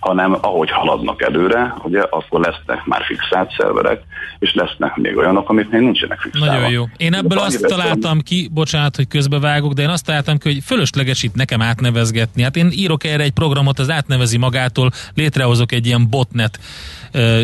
hanem 0.00 0.36
ahogy 0.40 0.70
haladnak 0.70 1.22
előre, 1.22 1.74
ugye, 1.82 2.00
akkor 2.10 2.40
lesznek 2.40 2.84
már 2.84 3.02
fixált 3.04 3.54
szerverek, 3.58 4.02
és 4.38 4.54
lesznek 4.54 4.96
még 4.96 5.16
olyanok, 5.16 5.48
amik 5.48 5.68
még 5.68 5.80
nincsenek 5.80 6.20
fixálva. 6.20 6.52
Nagyon 6.52 6.70
jó. 6.70 6.84
Én 6.96 7.14
ebből 7.14 7.38
De 7.38 7.44
azt 7.44 7.66
találtam 7.66 8.20
ki, 8.20 8.48
bocsánat, 8.52 8.96
hogy 8.96 9.08
közbevágok, 9.08 9.72
de 9.72 9.82
én 9.82 9.88
azt 9.88 10.04
találtam 10.04 10.38
ki, 10.38 10.52
hogy 10.52 10.62
fölösleges 10.64 11.22
itt 11.22 11.34
nekem 11.34 11.62
átnevezgetni. 11.62 12.42
Hát 12.42 12.56
én 12.56 12.70
írok 12.72 13.04
erre 13.04 13.22
egy 13.22 13.32
programot, 13.32 13.78
az 13.78 13.90
átnevezi 13.90 14.36
magától, 14.36 14.90
létrehozok 15.14 15.72
egy 15.72 15.86
ilyen 15.86 16.08
botnet 16.08 16.58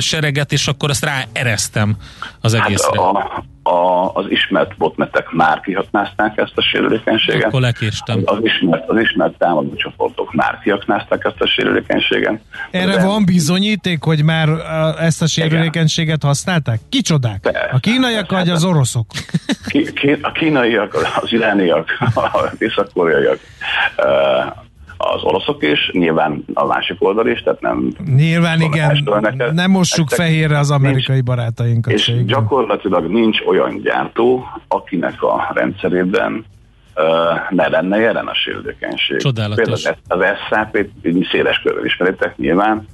sereget, 0.00 0.52
és 0.52 0.66
akkor 0.68 0.90
azt 0.90 1.04
ráeresztem 1.04 1.96
az 2.40 2.54
Hát 2.56 2.66
egészre. 2.66 2.98
a, 3.00 3.44
a, 3.62 4.10
az 4.14 4.24
ismert 4.28 4.76
botnetek 4.76 5.30
már 5.30 5.60
kihasználták 5.60 6.36
ezt 6.36 6.52
a 6.54 6.62
sérülékenységet. 6.62 7.44
Akkor 7.44 7.60
lekéstem. 7.60 8.22
Az 8.24 8.38
ismert, 8.42 8.88
az 8.88 8.98
ismert 9.00 9.38
támadócsoportok 9.38 10.34
már 10.34 10.60
kiaknázták 10.62 11.24
ezt 11.24 11.40
a 11.40 11.46
sérülékenységet. 11.46 12.40
Erre 12.70 12.96
De- 12.96 13.04
van 13.04 13.24
bizonyíték, 13.24 14.02
hogy 14.02 14.24
már 14.24 14.48
ezt 15.00 15.22
a 15.22 15.26
sérülékenységet 15.26 16.22
használták? 16.22 16.80
Kicsodák? 16.88 17.40
Persze. 17.40 17.68
A 17.72 17.78
kínaiak 17.78 18.30
vagy 18.30 18.48
az 18.48 18.64
oroszok? 18.64 19.06
Ki, 19.66 19.92
ki, 19.92 20.18
a 20.22 20.32
kínaiak, 20.32 20.94
az 21.20 21.32
irániak, 21.32 21.88
az 22.14 22.50
észak-koreaiak, 22.58 23.38
az 25.14 25.22
oroszok 25.22 25.62
is, 25.62 25.90
nyilván 25.92 26.44
a 26.54 26.66
másik 26.66 26.96
oldal 26.98 27.26
is, 27.26 27.42
tehát 27.42 27.60
nem... 27.60 27.92
Nyilván 28.16 28.60
igen, 28.60 29.08
neked- 29.20 29.54
nem 29.54 29.70
mossuk 29.70 30.08
fehérre 30.08 30.58
az 30.58 30.68
nincs- 30.68 30.84
amerikai 30.84 31.20
barátainkat. 31.20 31.92
És 31.92 32.02
se, 32.02 32.12
igen. 32.12 32.26
gyakorlatilag 32.26 33.10
nincs 33.10 33.40
olyan 33.46 33.80
gyártó, 33.80 34.44
akinek 34.68 35.22
a 35.22 35.50
rendszerében 35.54 36.44
ne 37.50 37.68
lenne 37.68 37.98
jelen 37.98 38.26
a 38.26 38.34
sérülékenység. 38.34 39.16
Csodálatos. 39.16 39.82
Például 39.82 40.30
az, 40.32 40.36
SAP-t 40.50 40.90
széles 41.30 41.58
körül 41.58 41.84
ismeritek 41.84 42.36
nyilván, 42.36 42.86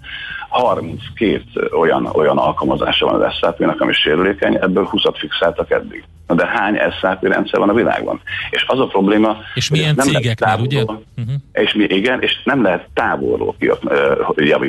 32 0.53 1.42
olyan, 1.78 2.07
olyan 2.07 2.38
alkalmazása 2.38 3.07
van 3.07 3.22
az 3.22 3.34
SAP-nak, 3.34 3.80
ami 3.80 3.92
sérülékeny, 3.92 4.55
ebből 4.61 4.88
20-at 4.92 5.14
fixáltak 5.18 5.70
eddig. 5.70 6.05
Na 6.26 6.34
de 6.34 6.46
hány 6.46 6.78
SAP 7.00 7.22
rendszer 7.22 7.59
van 7.59 7.68
a 7.68 7.74
világban? 7.74 8.20
És 8.50 8.64
az 8.66 8.80
a 8.80 8.86
probléma, 8.86 9.36
És 9.55 9.70
milyen 9.70 9.94
nem 9.94 10.07
cégeknél, 10.07 10.59
ugye? 10.61 10.78
távolról- 10.84 11.05
Uh-huh. 11.16 11.34
és 11.53 11.72
mi, 11.74 11.84
igen, 11.84 12.20
és 12.20 12.40
nem 12.44 12.62
lehet 12.62 12.88
távolról 12.94 13.55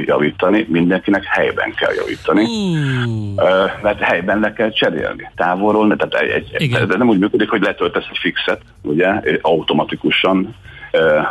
javítani, 0.05 0.65
mindenkinek 0.69 1.23
helyben 1.23 1.73
kell 1.73 1.93
javítani. 1.93 2.43
Uh, 2.43 3.81
mert 3.81 3.99
helyben 3.99 4.39
le 4.39 4.53
kell 4.53 4.69
cserélni. 4.71 5.31
Távolról, 5.35 5.95
tehát 5.95 6.13
egy, 6.13 6.49
egy, 6.53 6.61
Igen. 6.61 6.87
de 6.87 6.97
nem 6.97 7.09
úgy 7.09 7.19
működik, 7.19 7.49
hogy 7.49 7.61
letöltesz 7.61 8.05
egy 8.09 8.17
fixet, 8.17 8.61
ugye, 8.81 9.07
automatikusan 9.41 10.55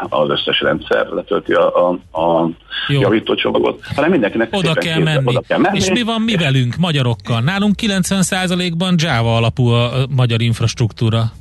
az 0.08 0.28
összes 0.28 0.60
rendszer 0.60 1.06
letölti 1.06 1.52
a, 1.52 1.88
a, 1.88 2.20
a 2.20 2.50
Jó. 2.88 3.00
javító 3.00 3.34
csomagot, 3.34 3.80
hanem 3.96 4.10
mindenkinek 4.10 4.48
oda 4.52 4.72
kell, 4.72 4.94
kézzel 4.94 5.14
menni. 5.14 5.28
oda 5.28 5.40
kell 5.48 5.58
menni. 5.58 5.76
És 5.78 5.90
mi 5.90 6.02
van 6.02 6.20
mi 6.20 6.36
velünk, 6.36 6.76
magyarokkal? 6.76 7.40
Nálunk 7.40 7.74
90%-ban 7.82 8.94
Java 8.98 9.36
alapú 9.36 9.66
a 9.66 10.06
magyar 10.16 10.40
infrastruktúra. 10.40 11.32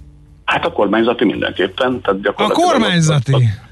Hát 0.45 0.65
a 0.65 0.71
kormányzati 0.71 1.25
mindenképpen. 1.25 2.01
Tehát 2.01 2.19
A 2.35 2.47
kormányzati. 2.47 3.31
Löpikant, 3.31 3.59
Ott- 3.63 3.70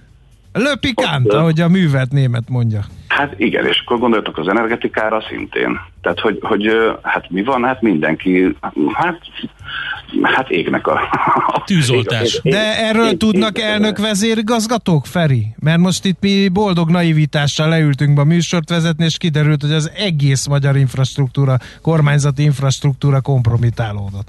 ahogy 1.34 1.62
a 1.62 1.68
művet 1.68 2.12
német 2.12 2.50
mondja. 2.50 2.82
Hát 3.08 3.34
igen, 3.38 3.66
és 3.66 3.82
akkor 3.86 4.00
gondoljatok 4.00 4.38
az 4.38 4.48
energetikára 4.48 5.24
szintén. 5.30 5.80
Tehát, 6.02 6.20
hogy, 6.20 6.38
hogy 6.42 6.72
hát 7.02 7.30
mi 7.30 7.44
van? 7.44 7.64
Hát 7.64 7.82
mindenki, 7.82 8.56
hát, 8.94 9.18
hát 10.22 10.50
égnek 10.50 10.88
a... 10.88 11.00
Tűzoltás. 11.66 12.42
De 12.44 12.78
erről 12.78 13.18
tudnak 13.18 13.60
elnök 13.60 13.98
vezérigazgatók, 13.98 15.06
Feri? 15.06 15.48
Mert 15.60 15.80
most 15.80 16.06
itt 16.06 16.18
mi 16.22 16.48
boldog 16.48 16.90
naivitással 16.90 17.70
leültünk 17.70 18.16
be 18.16 18.22
a 18.22 18.26
műsort 18.26 18.70
vezetni, 18.70 19.06
és 19.06 19.18
kiderült, 19.18 19.62
hogy 19.62 19.74
az 19.74 19.92
egész 19.98 20.48
magyar 20.48 20.76
infrastruktúra, 20.76 21.58
kormányzati 21.82 22.44
infrastruktúra 22.44 23.22
kompromitálódott. 23.22 24.28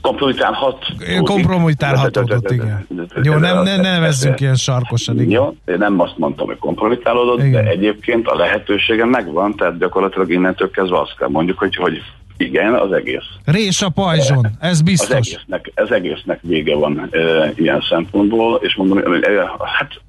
Kompromitálhat. 0.00 0.84
Kompromitálhatódott, 1.22 2.50
igen. 2.50 2.86
Jó, 3.22 3.34
nem, 3.34 3.62
ne, 3.62 3.76
ne 3.76 3.90
nevezzünk 3.90 4.40
ilyen 4.40 4.54
sarkosan, 4.54 5.14
igen. 5.20 5.30
Jó, 5.30 5.54
én 5.64 5.78
nem 5.78 6.00
azt 6.00 6.18
mondtam, 6.18 6.46
hogy 6.46 6.58
kompromitálódott, 6.58 7.44
Igen. 7.44 7.64
de 7.64 7.70
egyébként 7.70 8.26
a 8.26 8.36
lehetősége 8.36 9.04
megvan, 9.04 9.56
tehát 9.56 9.78
gyakorlatilag 9.78 10.30
innentől 10.30 10.70
kezdve 10.70 11.00
azt 11.00 11.16
kell 11.16 11.28
mondjuk, 11.28 11.58
hogy, 11.58 11.76
hogy 11.76 12.02
igen, 12.36 12.74
az 12.74 12.92
egész. 12.92 13.24
Rés 13.44 13.82
a 13.82 13.88
pajzson, 13.88 14.46
ez 14.60 14.70
Az 14.70 14.82
biztos. 14.82 15.32
egésznek, 15.32 15.72
az 15.74 15.92
egésznek 15.92 16.38
vége 16.42 16.74
van 16.74 17.08
e, 17.10 17.52
ilyen 17.56 17.84
szempontból, 17.88 18.58
és 18.62 18.74
mondom, 18.74 18.98
e, 18.98 19.52
hát 19.78 20.00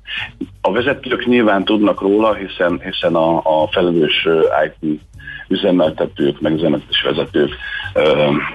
a 0.62 0.72
vezetők 0.72 1.26
nyilván 1.26 1.64
tudnak 1.64 2.02
róla, 2.02 2.34
hiszen, 2.34 2.82
hiszen 2.84 3.16
a, 3.16 3.38
a 3.38 3.68
felelős 3.72 4.28
IT 4.66 5.00
üzemeltetők, 5.48 6.42
meg 6.42 6.54
üzemeltetés 6.54 7.02
vezetők 7.02 7.52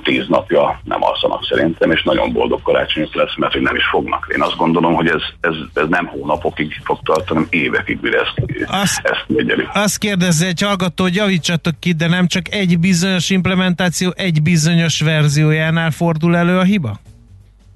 tíz 0.03 0.26
napja 0.28 0.80
nem 0.84 1.03
alszanak 1.03 1.45
szerintem, 1.45 1.91
és 1.91 2.03
nagyon 2.03 2.32
boldog 2.32 2.62
karácsonyuk 2.62 3.14
lesz, 3.14 3.37
mert 3.37 3.53
hogy 3.53 3.62
nem 3.62 3.76
is 3.76 3.87
fognak. 3.87 4.26
Én 4.34 4.43
azt 4.43 4.57
gondolom, 4.57 4.95
hogy 4.95 5.09
ez, 5.09 5.22
ez, 5.41 5.55
ez 5.74 5.89
nem 5.89 6.07
hónapokig 6.07 6.80
fog 6.84 6.99
tartani, 7.03 7.24
hanem 7.28 7.47
évekig, 7.51 7.99
mire 8.01 8.20
ezt, 8.20 8.34
Azt- 8.66 9.01
ezt 9.03 9.24
megyelik. 9.26 9.68
Azt 9.72 9.99
kérdezze 9.99 10.47
egy 10.47 10.62
hallgató, 10.62 11.03
hogy 11.03 11.14
javítsatok 11.14 11.74
ki, 11.80 11.93
de 11.93 12.09
nem 12.09 12.26
csak 12.26 12.53
egy 12.53 12.78
bizonyos 12.78 13.30
implementáció, 13.30 14.12
egy 14.16 14.43
bizonyos 14.43 15.01
verziójánál 15.01 15.91
fordul 15.91 16.37
elő 16.37 16.59
a 16.59 16.62
hiba? 16.62 16.99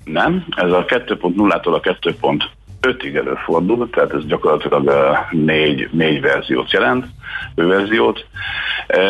Nem, 0.04 0.44
ez 0.56 0.70
a 0.70 0.84
2.0-tól 0.84 1.74
a 1.74 1.80
2.5-ig 1.80 3.16
előfordul, 3.16 3.90
tehát 3.90 4.12
ez 4.12 4.26
gyakorlatilag 4.26 4.90
négy, 5.30 5.88
négy 5.92 6.20
verziót 6.20 6.72
jelent, 6.72 7.06
verziót. 7.54 8.26
E, 8.86 9.00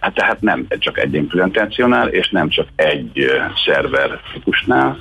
hát 0.00 0.14
tehát 0.14 0.40
nem 0.40 0.66
csak 0.78 0.98
egy 0.98 1.14
implementációnál, 1.14 2.08
és 2.08 2.30
nem 2.30 2.48
csak 2.48 2.66
egy 2.76 3.30
szerver 3.64 4.20
típusnál, 4.32 4.98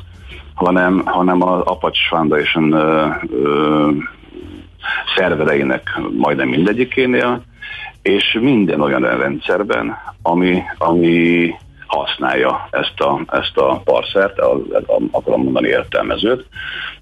hanem, 0.54 1.02
hanem 1.06 1.41
az 1.41 1.62
Apache 1.62 2.08
Foundation 2.10 2.72
ö, 2.72 3.08
ö, 3.32 3.89
szervereinek 5.16 6.00
majdnem 6.18 6.47
mindegyikénél, 6.47 7.41
és 8.02 8.38
minden 8.41 8.82
olyan 8.82 9.02
rendszerben, 9.02 9.97
ami, 10.22 10.62
ami 10.78 11.54
használja 11.88 12.68
ezt 12.72 13.00
a, 13.00 13.22
ezt 13.32 13.58
a 13.58 13.82
parsert, 13.84 14.39
a, 14.39 14.54
a, 14.88 15.02
akarom 15.12 15.43
mondani 15.43 15.68
értelmezőt, 15.68 16.45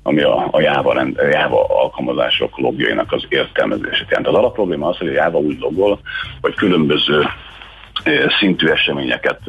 ami 0.03 0.21
a, 0.21 0.47
a 0.51 0.61
Java, 0.61 0.93
rend, 0.93 1.19
Java 1.31 1.65
alkalmazások 1.81 2.57
logjainak 2.57 3.11
az 3.11 3.25
értelmezését 3.29 4.09
jelent. 4.09 4.27
Az 4.27 4.33
alapprobléma 4.33 4.87
az, 4.87 4.97
hogy 4.97 5.07
a 5.07 5.11
Java 5.11 5.37
úgy 5.37 5.59
logol, 5.59 5.99
hogy 6.41 6.53
különböző 6.53 7.25
szintű 8.39 8.67
eseményeket 8.67 9.39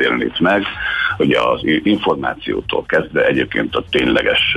jelenít 0.00 0.40
meg, 0.40 0.62
ugye 1.18 1.40
az 1.40 1.60
információtól 1.82 2.84
kezdve 2.86 3.26
egyébként 3.26 3.74
a 3.74 3.84
tényleges 3.90 4.56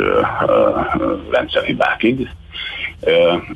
rendszerhibákig, 1.31 2.29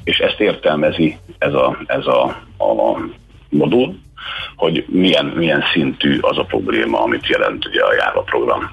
és 0.04 0.18
ezt 0.18 0.40
értelmezi 0.40 1.18
ez 1.38 1.54
a, 1.54 1.78
ez 1.86 2.06
a, 2.06 2.24
a 2.58 3.00
modul, 3.50 3.96
hogy 4.56 4.86
milyen, 4.88 5.26
milyen 5.26 5.64
szintű 5.74 6.18
az 6.22 6.38
a 6.38 6.44
probléma, 6.44 7.04
amit 7.04 7.28
jelent 7.28 7.66
ugye 7.66 7.82
a 7.82 7.94
Java 7.94 8.22
program 8.22 8.72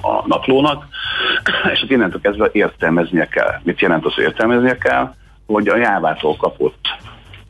a 0.00 0.26
naplónak, 0.26 0.86
és 1.72 1.80
hát 1.80 1.90
innentől 1.90 2.20
kezdve 2.20 2.48
értelmeznie 2.52 3.28
kell. 3.28 3.60
Mit 3.62 3.80
jelent 3.80 4.04
az, 4.04 4.14
hogy 4.14 4.24
értelmeznie 4.24 4.78
kell? 4.78 5.14
Hogy 5.46 5.68
a 5.68 5.76
Jávától 5.76 6.36
kapott 6.36 6.88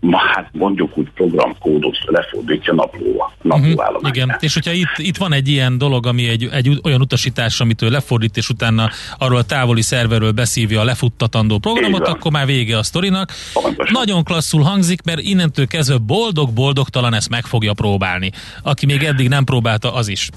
ma, 0.00 0.18
hát 0.18 0.48
mondjuk 0.52 0.98
úgy 0.98 1.10
programkódot 1.14 1.98
lefordítja 2.06 2.74
naplóállományra. 2.74 3.98
Mhm, 3.98 4.06
Igen, 4.06 4.36
és 4.40 4.54
hogyha 4.54 4.72
itt, 4.72 4.94
itt 4.96 5.16
van 5.16 5.32
egy 5.32 5.48
ilyen 5.48 5.78
dolog, 5.78 6.06
ami 6.06 6.28
egy, 6.28 6.48
egy 6.52 6.80
olyan 6.84 7.00
utasítás, 7.00 7.60
amit 7.60 7.82
ő 7.82 7.88
lefordít, 7.88 8.36
és 8.36 8.48
utána 8.48 8.88
arról 9.18 9.38
a 9.38 9.42
távoli 9.42 9.82
szerverről 9.82 10.32
beszívja 10.32 10.80
a 10.80 10.84
lefuttatandó 10.84 11.58
programot, 11.58 12.08
akkor 12.08 12.32
már 12.32 12.46
vége 12.46 12.78
a 12.78 12.82
sztorinak. 12.82 13.32
Pontosan. 13.52 13.92
Nagyon 13.92 14.24
klasszul 14.24 14.62
hangzik, 14.62 15.02
mert 15.02 15.20
innentől 15.20 15.66
kezdve 15.66 15.98
boldog-boldogtalan 15.98 17.14
ezt 17.14 17.28
meg 17.28 17.44
fogja 17.44 17.72
próbálni. 17.72 18.30
Aki 18.62 18.86
még 18.86 19.02
eddig 19.02 19.28
nem 19.28 19.44
próbálta, 19.44 19.94
az 19.94 20.08
is. 20.08 20.28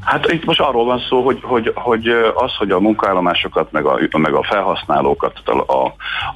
Hát 0.00 0.32
itt 0.32 0.44
most 0.44 0.60
arról 0.60 0.84
van 0.84 1.00
szó, 1.08 1.24
hogy, 1.24 1.38
hogy, 1.42 1.72
hogy 1.74 2.08
az, 2.34 2.54
hogy 2.58 2.70
a 2.70 2.80
munkaállomásokat, 2.80 3.72
meg 3.72 3.84
a, 3.84 3.98
meg 4.18 4.34
a 4.34 4.42
felhasználókat, 4.42 5.42
a, 5.48 5.84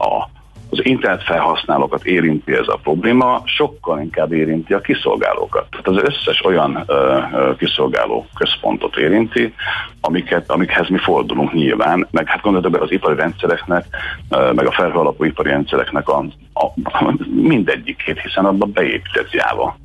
a, 0.04 0.30
az 0.72 0.84
internet 0.84 1.22
felhasználókat 1.22 2.04
érinti 2.04 2.52
ez 2.52 2.68
a 2.68 2.80
probléma, 2.82 3.42
sokkal 3.44 4.00
inkább 4.00 4.32
érinti 4.32 4.72
a 4.72 4.80
kiszolgálókat. 4.80 5.66
Tehát 5.70 5.88
az 5.88 6.12
összes 6.12 6.44
olyan 6.44 6.84
ö, 6.86 7.18
ö, 7.32 7.56
kiszolgáló 7.56 8.26
központot 8.34 8.96
érinti, 8.96 9.54
amiket, 10.00 10.50
amikhez 10.50 10.88
mi 10.88 10.98
fordulunk 10.98 11.52
nyilván, 11.52 12.08
meg 12.10 12.28
hát 12.28 12.40
gondoljatok 12.40 12.78
be 12.78 12.84
az 12.84 12.92
ipari 12.92 13.16
rendszereknek, 13.16 13.84
ö, 14.30 14.52
meg 14.52 14.66
a 14.66 14.72
felhő 14.72 15.00
ipari 15.18 15.48
rendszereknek 15.48 16.08
a, 16.08 16.24
a, 16.52 16.64
a 16.82 17.14
mindegyikét, 17.34 18.20
hiszen 18.20 18.44
abban 18.44 18.72
beépített 18.72 19.30
Java 19.30 19.76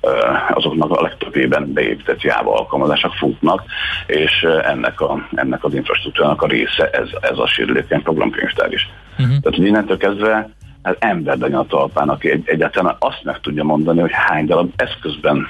ö, 0.00 0.10
azoknak 0.50 0.90
a 0.90 1.02
legtöbbében 1.02 1.72
beépített 1.72 2.22
Java 2.22 2.54
alkalmazások 2.54 3.14
futnak, 3.14 3.62
és 4.06 4.46
ennek, 4.62 5.00
a, 5.00 5.28
ennek 5.34 5.64
az 5.64 5.74
infrastruktúrának 5.74 6.42
a 6.42 6.46
része 6.46 6.90
ez, 6.90 7.08
ez 7.20 7.38
a 7.38 7.46
sérülékeny 7.46 8.02
programkönyvtár 8.02 8.72
is. 8.72 8.88
Uh-huh. 9.18 9.38
Tehát 9.40 9.58
hogy 9.58 9.66
innentől 9.66 9.96
kezdve 9.96 10.50
hát 10.82 10.96
ember 10.98 11.38
legyen 11.38 11.58
a 11.58 11.66
talpán, 11.66 12.08
aki 12.08 12.30
egy, 12.30 12.42
egyáltalán 12.46 12.96
azt 12.98 13.24
meg 13.24 13.40
tudja 13.40 13.64
mondani, 13.64 14.00
hogy 14.00 14.12
hány 14.12 14.46
darab 14.46 14.72
eszközben, 14.76 15.46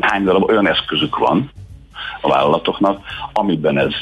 hány 0.00 0.24
darab 0.24 0.42
olyan 0.42 0.68
eszközük 0.68 1.18
van, 1.18 1.50
a 2.20 2.28
vállalatoknak, 2.28 3.00
amiben 3.32 3.78
ez 3.78 3.92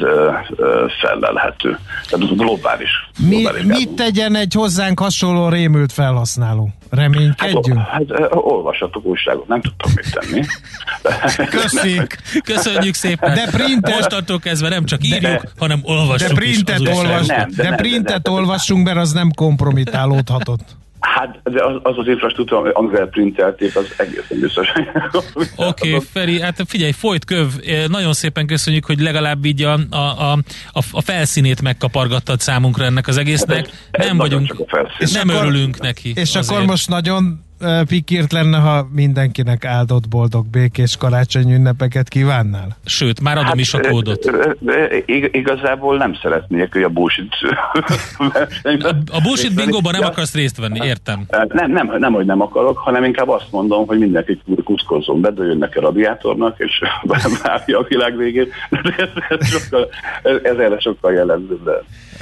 felelhető. 1.00 1.78
Tehát 2.08 2.36
globális. 2.36 2.90
Mi, 3.28 3.36
globális 3.36 3.62
mit 3.64 3.94
gáz. 3.96 4.06
tegyen 4.06 4.34
egy 4.34 4.52
hozzánk 4.54 4.98
hasonló 4.98 5.48
rémült 5.48 5.92
felhasználó? 5.92 6.68
Reménykedjünk? 6.90 7.78
Hát, 7.78 7.88
hát 7.88 8.02
ö, 8.20 8.26
olvassatok 8.30 9.04
újságot, 9.04 9.48
nem 9.48 9.60
tudtam 9.60 9.92
mit 9.94 10.12
tenni. 10.12 10.44
Köszi! 11.60 12.00
Köszönjük 12.44 12.94
szépen. 12.94 13.34
De 13.34 13.46
printet- 13.50 13.94
Mostantól 13.94 14.38
kezdve 14.38 14.68
nem 14.68 14.84
csak 14.84 15.04
írjuk, 15.06 15.42
hanem 15.58 15.80
olvassuk 15.82 16.28
De 16.28 16.34
printet, 16.34 16.80
is 16.80 16.88
olvas. 16.88 17.26
Nem, 17.26 17.48
de 17.48 17.56
de 17.56 17.62
nem, 17.62 17.70
de 17.70 17.76
printet 17.76 18.26
nem. 18.26 18.34
olvassunk, 18.34 18.84
mert 18.86 18.96
az 18.98 19.12
nem 19.12 19.30
kompromitálódhatott. 19.34 20.76
Hát 21.12 21.40
de 21.44 21.64
az 21.64 21.74
az, 21.82 21.98
az 21.98 22.06
infrastruktúra, 22.06 22.72
amivel 22.72 23.06
printelték, 23.06 23.76
az 23.76 23.94
egészen 23.96 24.40
biztos. 24.40 24.68
Oké, 25.56 25.88
okay, 25.88 26.06
Feri, 26.12 26.40
hát 26.40 26.62
figyelj, 26.66 26.92
folyt 26.92 27.24
köv. 27.24 27.46
Nagyon 27.88 28.12
szépen 28.12 28.46
köszönjük, 28.46 28.84
hogy 28.84 29.00
legalább 29.00 29.44
így 29.44 29.62
a, 29.62 29.78
a, 29.90 29.96
a, 29.96 30.32
a, 30.72 30.80
a 30.90 31.00
felszínét 31.00 31.62
megkapargattad 31.62 32.40
számunkra 32.40 32.84
ennek 32.84 33.06
az 33.06 33.16
egésznek. 33.16 33.68
Ez 33.90 34.06
Nem 34.06 34.16
nagyon 34.16 34.18
vagyunk, 34.18 34.46
csak 34.46 34.60
a 34.60 34.64
felszín. 34.68 35.20
nem 35.20 35.28
akkor- 35.28 35.42
örülünk 35.48 35.80
neki. 35.80 36.12
És 36.14 36.34
azért. 36.36 36.50
akkor 36.50 36.64
most 36.66 36.88
nagyon 36.88 37.44
pikírt 37.88 38.32
lenne, 38.32 38.58
ha 38.58 38.88
mindenkinek 38.92 39.64
áldott, 39.64 40.08
boldog, 40.08 40.46
békés 40.46 40.96
karácsony 40.96 41.52
ünnepeket 41.52 42.08
kívánnál? 42.08 42.76
Sőt, 42.84 43.20
már 43.20 43.38
adom 43.38 43.58
is 43.58 43.74
a 43.74 43.80
kódot. 43.80 44.26
ö, 44.26 44.96
ig- 45.06 45.34
Igazából 45.34 45.96
nem 45.96 46.14
szeretnék, 46.22 46.72
hogy 46.72 46.82
a 46.82 46.88
bullshit. 46.88 47.34
A 49.12 49.20
bullshit 49.22 49.54
bingóban 49.54 49.92
nem 49.92 50.04
akarsz 50.04 50.34
részt 50.34 50.56
venni, 50.58 50.86
értem. 50.86 51.24
Nem, 51.48 51.70
nem, 51.70 51.94
nem, 51.98 52.12
hogy 52.12 52.26
nem 52.26 52.40
akarok, 52.40 52.78
hanem 52.78 53.04
inkább 53.04 53.28
azt 53.28 53.46
mondom, 53.50 53.86
hogy 53.86 53.98
mindenki 53.98 54.40
kuszkozzon, 54.64 55.20
bedőljön 55.20 55.58
neki 55.58 55.78
a 55.78 55.80
radiátornak, 55.80 56.58
és 56.58 56.82
várja 57.42 57.78
a 57.78 57.84
világ 57.88 58.16
végét. 58.16 58.52
Ez, 58.98 59.08
ez, 59.28 59.48
sokkal, 59.48 59.88
ez, 60.22 60.36
ez 60.42 60.56
erre 60.58 60.78
sokkal 60.80 61.12
jellemzőbb. 61.12 61.70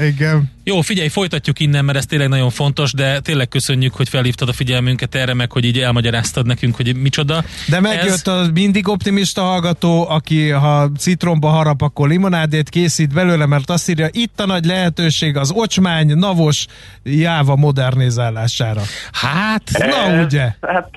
Igen. 0.01 0.51
Jó, 0.65 0.81
figyelj, 0.81 1.09
folytatjuk 1.09 1.61
innen, 1.61 1.85
mert 1.85 1.99
ez 1.99 2.07
tényleg 2.07 2.29
nagyon 2.29 2.51
fontos, 2.51 2.93
de 2.93 3.21
tényleg 3.21 3.49
köszönjük, 3.49 3.95
hogy 3.95 4.09
felhívtad 4.09 4.49
a 4.49 4.53
figyelmünket 4.53 5.15
erre, 5.15 5.35
meg 5.35 5.53
hogy 5.53 5.65
így 5.65 5.79
elmagyaráztad 5.79 6.47
nekünk, 6.47 6.77
hogy 6.77 6.97
micsoda. 6.97 7.45
De 7.69 7.81
megjött 7.81 8.27
Ez, 8.27 8.27
a 8.27 8.47
mindig 8.55 8.89
optimista 8.89 9.43
hallgató, 9.43 10.09
aki 10.09 10.49
ha 10.49 10.91
citromba 10.99 11.49
harap, 11.49 11.83
akkor 11.83 12.09
limonádét 12.09 12.69
készít 12.69 13.15
belőle, 13.15 13.47
mert 13.47 13.71
azt 13.71 13.89
írja, 13.89 14.09
itt 14.11 14.41
a 14.41 14.47
nagy 14.47 14.65
lehetőség 14.65 15.37
az 15.37 15.51
ocsmány, 15.51 16.17
navos 16.17 16.67
jáva 17.03 17.57
modernizálására. 17.57 18.83
hát, 19.13 19.63
Na 19.79 20.23
ugye? 20.25 20.55
Hát, 20.61 20.91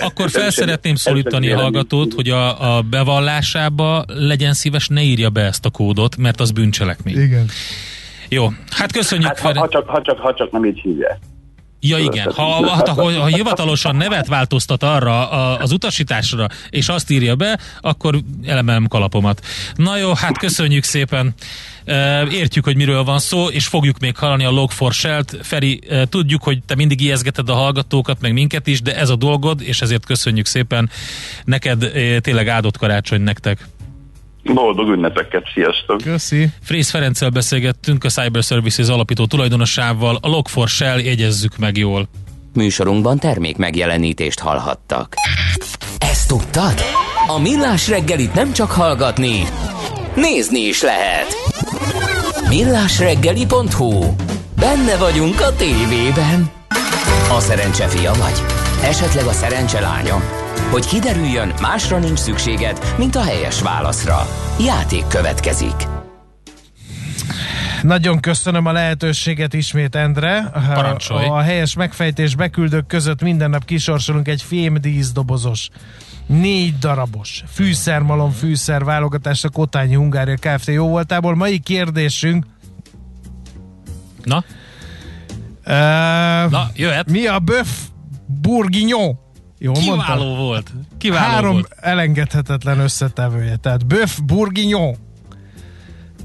akkor 0.00 0.30
fel 0.30 0.50
szeretném 0.50 0.94
szólítani 0.94 1.50
a 1.50 1.56
hallgatót, 1.56 2.12
hogy 2.14 2.28
a, 2.28 2.76
a 2.76 2.82
bevallásába 2.82 4.04
legyen 4.06 4.52
szíves, 4.52 4.88
ne 4.88 5.02
írja 5.02 5.30
be 5.30 5.40
ezt 5.40 5.64
a 5.64 5.70
kódot, 5.70 6.16
mert 6.16 6.40
az 6.40 6.50
bűncselekmény. 6.50 7.20
Igen. 7.20 7.50
Jó, 8.30 8.48
hát 8.70 8.92
köszönjük, 8.92 9.28
Hát, 9.28 9.38
ha, 9.38 9.46
Feri. 9.46 9.58
ha, 9.58 9.68
csak, 9.68 9.88
ha, 9.88 10.02
csak, 10.02 10.18
ha 10.18 10.34
csak 10.34 10.50
nem 10.50 10.64
így 10.64 10.80
hívják. 10.80 11.18
Ja 11.82 11.98
igen, 11.98 12.32
ha, 12.32 12.42
ha, 12.42 12.92
ha, 12.92 13.20
ha 13.20 13.26
hivatalosan 13.26 13.96
nevet 13.96 14.26
változtat 14.26 14.82
arra 14.82 15.30
a, 15.30 15.58
az 15.58 15.72
utasításra, 15.72 16.46
és 16.70 16.88
azt 16.88 17.10
írja 17.10 17.34
be, 17.34 17.58
akkor 17.80 18.18
elemelem 18.46 18.86
kalapomat. 18.86 19.40
Na 19.74 19.96
jó, 19.96 20.14
hát 20.14 20.38
köszönjük 20.38 20.84
szépen. 20.84 21.34
Értjük, 22.30 22.64
hogy 22.64 22.76
miről 22.76 23.04
van 23.04 23.18
szó, 23.18 23.48
és 23.48 23.66
fogjuk 23.66 23.98
még 23.98 24.16
hallani 24.16 24.44
a 24.44 24.50
Log4Shell-t. 24.50 25.38
Feri, 25.42 25.80
e, 25.88 26.06
tudjuk, 26.06 26.42
hogy 26.42 26.58
te 26.66 26.74
mindig 26.74 27.00
ijeszgeted 27.00 27.48
a 27.48 27.54
hallgatókat, 27.54 28.20
meg 28.20 28.32
minket 28.32 28.66
is, 28.66 28.82
de 28.82 28.96
ez 28.96 29.08
a 29.08 29.16
dolgod, 29.16 29.60
és 29.62 29.80
ezért 29.82 30.06
köszönjük 30.06 30.46
szépen. 30.46 30.90
Neked 31.44 31.90
tényleg 32.20 32.48
áldott 32.48 32.76
karácsony 32.76 33.20
nektek. 33.20 33.68
Boldog 34.44 34.88
ünnepeket, 34.88 35.44
sziasztok! 35.54 36.00
Köszi. 36.02 36.48
Frész 36.62 36.90
Ferenccel 36.90 37.30
beszélgettünk 37.30 38.04
a 38.04 38.08
Cyber 38.08 38.42
Services 38.42 38.88
alapító 38.88 39.26
tulajdonosával. 39.26 40.18
A 40.20 40.28
Log4Shell 40.28 41.04
jegyezzük 41.04 41.56
meg 41.56 41.76
jól. 41.76 42.08
Műsorunkban 42.54 43.18
termék 43.18 43.56
megjelenítést 43.56 44.38
hallhattak. 44.38 45.14
Ezt 45.98 46.28
tudtad? 46.28 46.74
A 47.26 47.38
Millás 47.38 47.88
reggelit 47.88 48.34
nem 48.34 48.52
csak 48.52 48.70
hallgatni, 48.70 49.42
nézni 50.14 50.60
is 50.60 50.82
lehet. 50.82 51.26
Millásreggeli.hu 52.48 54.14
Benne 54.60 54.96
vagyunk 54.96 55.40
a 55.40 55.56
tévében. 55.56 56.50
A 57.30 57.40
szerencse 57.40 57.86
fia 57.88 58.12
vagy? 58.12 58.42
Esetleg 58.82 59.26
a 59.26 59.32
szerencse 59.32 59.80
lánya? 59.80 60.39
Hogy 60.70 60.86
kiderüljön, 60.86 61.52
másra 61.60 61.98
nincs 61.98 62.18
szükséged, 62.18 62.94
mint 62.98 63.16
a 63.16 63.22
helyes 63.22 63.62
válaszra. 63.62 64.26
Játék 64.64 65.06
következik. 65.06 65.74
Nagyon 67.82 68.20
köszönöm 68.20 68.66
a 68.66 68.72
lehetőséget 68.72 69.54
ismét, 69.54 69.94
Endre. 69.94 70.50
Parancsolj. 70.74 71.26
A 71.26 71.40
helyes 71.40 71.74
megfejtés 71.74 72.34
beküldők 72.34 72.86
között 72.86 73.22
minden 73.22 73.50
nap 73.50 73.64
kisorsolunk 73.64 74.28
egy 74.28 74.42
fémdíszdobozos, 74.42 75.68
négy 76.26 76.78
darabos 76.78 77.44
fűszermalom 77.52 78.30
fűszer 78.30 78.84
válogatást 78.84 79.44
a 79.44 79.48
Kotányi 79.48 79.94
Hungária 79.94 80.36
Kft. 80.36 80.66
jó 80.66 80.88
voltából. 80.88 81.34
Mai 81.34 81.58
kérdésünk 81.58 82.44
Na, 84.24 84.44
uh, 85.66 86.50
na, 86.50 86.70
jöhet. 86.74 87.10
mi 87.10 87.26
a 87.26 87.38
bœuf 87.38 87.68
bourguignon? 88.26 89.18
Jól 89.62 89.74
Kiváló 89.74 89.96
mondtam? 90.24 90.44
volt. 90.46 90.72
Kiváló 90.98 91.32
Három 91.32 91.52
volt. 91.52 91.74
elengedhetetlen 91.80 92.78
összetevője. 92.78 93.56
Tehát 93.56 93.86
bœuf 93.86 94.18
bourguignon. 94.20 94.96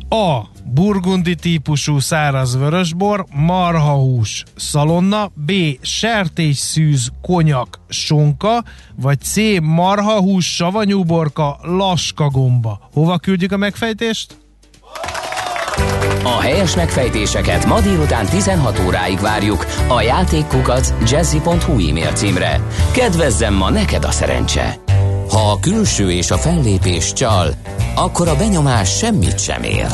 A. 0.09 0.41
Burgundi 0.63 1.35
típusú 1.35 1.99
száraz 1.99 2.57
vörösbor, 2.57 3.25
marhahús, 3.33 4.43
szalonna, 4.55 5.31
B. 5.33 5.51
sertésszűz, 5.81 7.11
konyak, 7.21 7.79
sonka, 7.87 8.63
vagy 8.95 9.21
C. 9.21 9.35
marhahús, 9.61 10.55
savanyúborka, 10.55 11.57
laskagomba. 11.61 12.89
Hova 12.93 13.17
küldjük 13.17 13.51
a 13.51 13.57
megfejtést? 13.57 14.37
A 16.23 16.41
helyes 16.41 16.75
megfejtéseket 16.75 17.65
ma 17.65 17.81
délután 17.81 18.25
16 18.25 18.79
óráig 18.85 19.19
várjuk 19.19 19.65
a 19.87 20.01
játékkukac 20.01 20.93
jazzy.hu 21.09 21.89
e-mail 21.89 22.11
címre. 22.11 22.61
Kedvezzem 22.91 23.53
ma 23.53 23.69
neked 23.69 24.03
a 24.03 24.11
szerencse! 24.11 24.79
Ha 25.29 25.51
a 25.51 25.59
külső 25.59 26.11
és 26.11 26.31
a 26.31 26.37
fellépés 26.37 27.13
csal, 27.13 27.53
akkor 27.95 28.27
a 28.27 28.35
benyomás 28.35 28.97
semmit 28.97 29.39
sem 29.39 29.63
ér. 29.63 29.87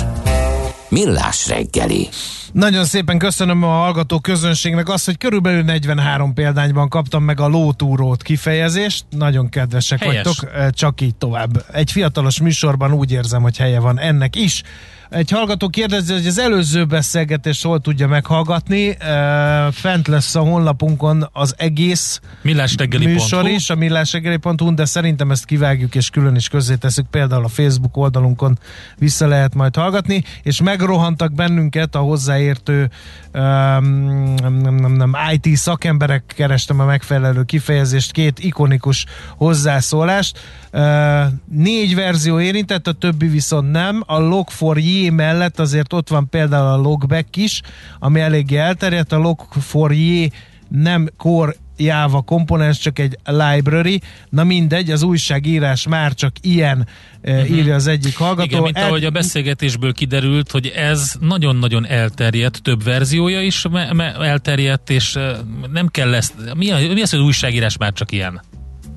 Millás 0.89 1.47
reggeli. 1.47 2.09
Nagyon 2.51 2.85
szépen 2.85 3.17
köszönöm 3.17 3.63
a 3.63 3.67
hallgató 3.67 4.19
közönségnek 4.19 4.89
azt, 4.89 5.05
hogy 5.05 5.17
körülbelül 5.17 5.63
43 5.63 6.33
példányban 6.33 6.89
kaptam 6.89 7.23
meg 7.23 7.39
a 7.39 7.47
lótúrót 7.47 8.21
kifejezést. 8.23 9.05
Nagyon 9.09 9.49
kedvesek 9.49 9.99
Helyes. 10.03 10.23
vagytok, 10.23 10.51
eh, 10.53 10.69
csak 10.69 11.01
így 11.01 11.15
tovább. 11.15 11.65
Egy 11.71 11.91
fiatalos 11.91 12.41
műsorban 12.41 12.91
úgy 12.93 13.11
érzem, 13.11 13.41
hogy 13.41 13.57
helye 13.57 13.79
van 13.79 13.99
ennek 13.99 14.35
is. 14.35 14.63
Egy 15.09 15.29
hallgató 15.29 15.69
kérdezi, 15.69 16.13
hogy 16.13 16.27
az 16.27 16.37
előző 16.39 16.85
beszélgetést 16.85 17.63
hol 17.63 17.79
tudja 17.79 18.07
meghallgatni. 18.07 18.95
Eh, 18.99 19.71
Fent 19.71 20.07
lesz 20.07 20.35
a 20.35 20.39
honlapunkon 20.39 21.29
az 21.33 21.53
egész 21.57 22.19
Millásreggeli.hu. 22.41 23.11
műsor 23.11 23.47
is, 23.47 23.69
a 23.69 23.75
millásregeli.hu, 23.75 24.73
de 24.73 24.85
szerintem 24.85 25.31
ezt 25.31 25.45
kivágjuk 25.45 25.95
és 25.95 26.09
külön 26.09 26.35
is 26.35 26.47
közzé 26.47 26.75
tesszük, 26.75 27.05
például 27.09 27.43
a 27.43 27.47
Facebook 27.47 27.97
oldalunkon 27.97 28.59
vissza 28.97 29.27
lehet 29.27 29.55
majd 29.55 29.75
hallgatni, 29.75 30.23
és 30.43 30.61
megrohantak 30.61 31.33
bennünket 31.33 31.95
a 31.95 31.99
hozzáértő 32.41 32.89
um, 33.33 34.33
nem, 34.33 34.53
nem, 34.53 34.91
nem, 34.91 35.15
IT 35.31 35.55
szakemberek, 35.55 36.23
kerestem 36.35 36.79
a 36.79 36.85
megfelelő 36.85 37.43
kifejezést, 37.43 38.11
két 38.11 38.39
ikonikus 38.39 39.05
hozzászólást. 39.37 40.39
Uh, 40.73 41.23
négy 41.45 41.95
verzió 41.95 42.39
érintett, 42.39 42.87
a 42.87 42.91
többi 42.91 43.27
viszont 43.27 43.71
nem. 43.71 44.03
A 44.05 44.19
Log4j 44.19 45.15
mellett 45.15 45.59
azért 45.59 45.93
ott 45.93 46.09
van 46.09 46.29
például 46.29 46.67
a 46.67 46.77
Logback 46.77 47.35
is, 47.35 47.61
ami 47.99 48.19
eléggé 48.19 48.57
elterjedt. 48.57 49.11
A 49.11 49.17
Log4j 49.17 50.31
nem 50.67 51.09
core 51.17 51.53
Java 51.83 52.21
komponens, 52.21 52.77
csak 52.77 52.99
egy 52.99 53.17
library. 53.23 54.01
Na 54.29 54.43
mindegy, 54.43 54.91
az 54.91 55.03
újságírás 55.03 55.87
már 55.87 56.13
csak 56.13 56.35
ilyen 56.41 56.87
uh-huh. 57.23 57.49
írja 57.49 57.75
az 57.75 57.87
egyik 57.87 58.17
hallgató. 58.17 58.49
Igen, 58.49 58.61
mint 58.61 58.77
El- 58.77 58.87
ahogy 58.87 59.05
a 59.05 59.09
beszélgetésből 59.09 59.93
kiderült, 59.93 60.51
hogy 60.51 60.67
ez 60.67 61.15
nagyon-nagyon 61.19 61.87
elterjedt, 61.87 62.61
több 62.61 62.83
verziója 62.83 63.41
is 63.41 63.65
me- 63.71 63.93
me- 63.93 64.21
elterjedt, 64.21 64.89
és 64.89 65.15
eh, 65.15 65.37
nem 65.71 65.87
kell 65.87 66.13
ezt, 66.13 66.33
mi, 66.55 66.71
a, 66.71 66.77
mi 66.93 67.01
az, 67.01 67.09
hogy 67.09 67.19
újságírás 67.19 67.77
már 67.77 67.93
csak 67.93 68.11
ilyen? 68.11 68.41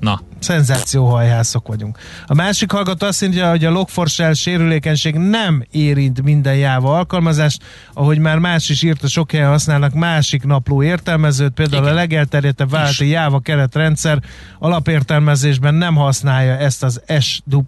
Na, 0.05 0.21
Szenzációhajhászok 0.39 1.67
vagyunk. 1.67 1.97
A 2.25 2.33
másik 2.33 2.71
hallgató 2.71 3.07
azt 3.07 3.21
mondja, 3.21 3.49
hogy 3.49 3.65
a 3.65 3.69
logforsel 3.69 4.33
sérülékenység 4.33 5.15
nem 5.15 5.63
érint 5.71 6.21
minden 6.21 6.55
Java 6.55 6.97
alkalmazást, 6.97 7.63
ahogy 7.93 8.19
már 8.19 8.39
más 8.39 8.69
is 8.69 8.81
írta, 8.83 9.07
sok 9.07 9.31
helyen 9.31 9.49
használnak 9.49 9.93
másik 9.93 10.43
napló 10.43 10.83
értelmezőt, 10.83 11.53
például 11.53 11.81
Igen. 11.81 11.95
a 11.95 11.99
legelterjedtebb 11.99 12.69
vállalati 12.69 13.07
Java 13.07 13.39
keretrendszer 13.39 14.19
alapértelmezésben 14.59 15.73
nem 15.73 15.95
használja 15.95 16.57
ezt 16.57 16.83
az 16.83 17.01
SW 17.19 17.61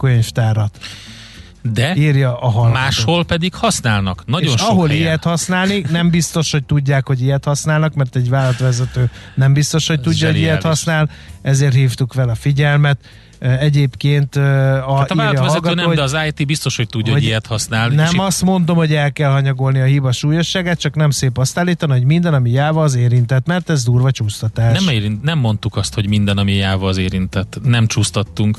könyvtárat, 0.00 0.78
de 1.62 1.96
írja 1.96 2.38
a 2.38 2.48
hallgató. 2.48 2.72
máshol 2.72 3.24
pedig 3.24 3.54
használnak. 3.54 4.22
Nagyon 4.26 4.52
és 4.52 4.60
sok 4.60 4.68
ahol 4.68 4.88
helyen. 4.88 5.02
ilyet 5.02 5.24
használni, 5.24 5.84
nem 5.90 6.10
biztos, 6.10 6.50
hogy 6.50 6.64
tudják, 6.64 7.06
hogy 7.06 7.22
ilyet 7.22 7.44
használnak, 7.44 7.94
mert 7.94 8.16
egy 8.16 8.28
vállalatvezető 8.28 9.10
nem 9.34 9.52
biztos, 9.52 9.86
hogy 9.86 10.00
tudja, 10.00 10.26
hogy 10.26 10.36
ilyet 10.36 10.60
zseniális. 10.62 10.64
használ, 10.64 11.10
ezért 11.42 11.74
hívtuk 11.74 12.12
fel 12.12 12.28
a 12.28 12.34
figyelmet. 12.34 12.98
Egyébként 13.38 14.36
a, 14.36 14.40
Hát 14.98 15.10
a 15.10 15.14
vállalatvezető 15.14 15.74
nem, 15.74 15.94
de 15.94 16.02
az 16.02 16.16
IT 16.26 16.46
biztos, 16.46 16.76
hogy 16.76 16.86
tudja, 16.86 17.12
hogy, 17.12 17.20
hogy 17.20 17.28
ilyet 17.30 17.46
használni. 17.46 17.94
nem 17.94 18.18
azt 18.18 18.42
mondom, 18.42 18.76
hogy 18.76 18.94
el 18.94 19.12
kell 19.12 19.30
hanyagolni 19.30 19.80
a 19.80 19.84
hiba 19.84 20.12
súlyosságát, 20.12 20.78
csak 20.78 20.94
nem 20.94 21.10
szép 21.10 21.38
azt 21.38 21.58
állítani, 21.58 21.92
hogy 21.92 22.04
minden, 22.04 22.34
ami 22.34 22.50
jáva 22.50 22.82
az 22.82 22.94
érintett, 22.94 23.46
mert 23.46 23.70
ez 23.70 23.84
durva 23.84 24.10
csúsztatás. 24.10 24.84
Nem, 24.84 24.94
érint, 24.94 25.22
nem 25.22 25.38
mondtuk 25.38 25.76
azt, 25.76 25.94
hogy 25.94 26.08
minden, 26.08 26.38
ami 26.38 26.52
Java 26.52 26.88
az 26.88 26.96
érintett. 26.96 27.58
Nem 27.64 27.86
csúsztattunk. 27.86 28.58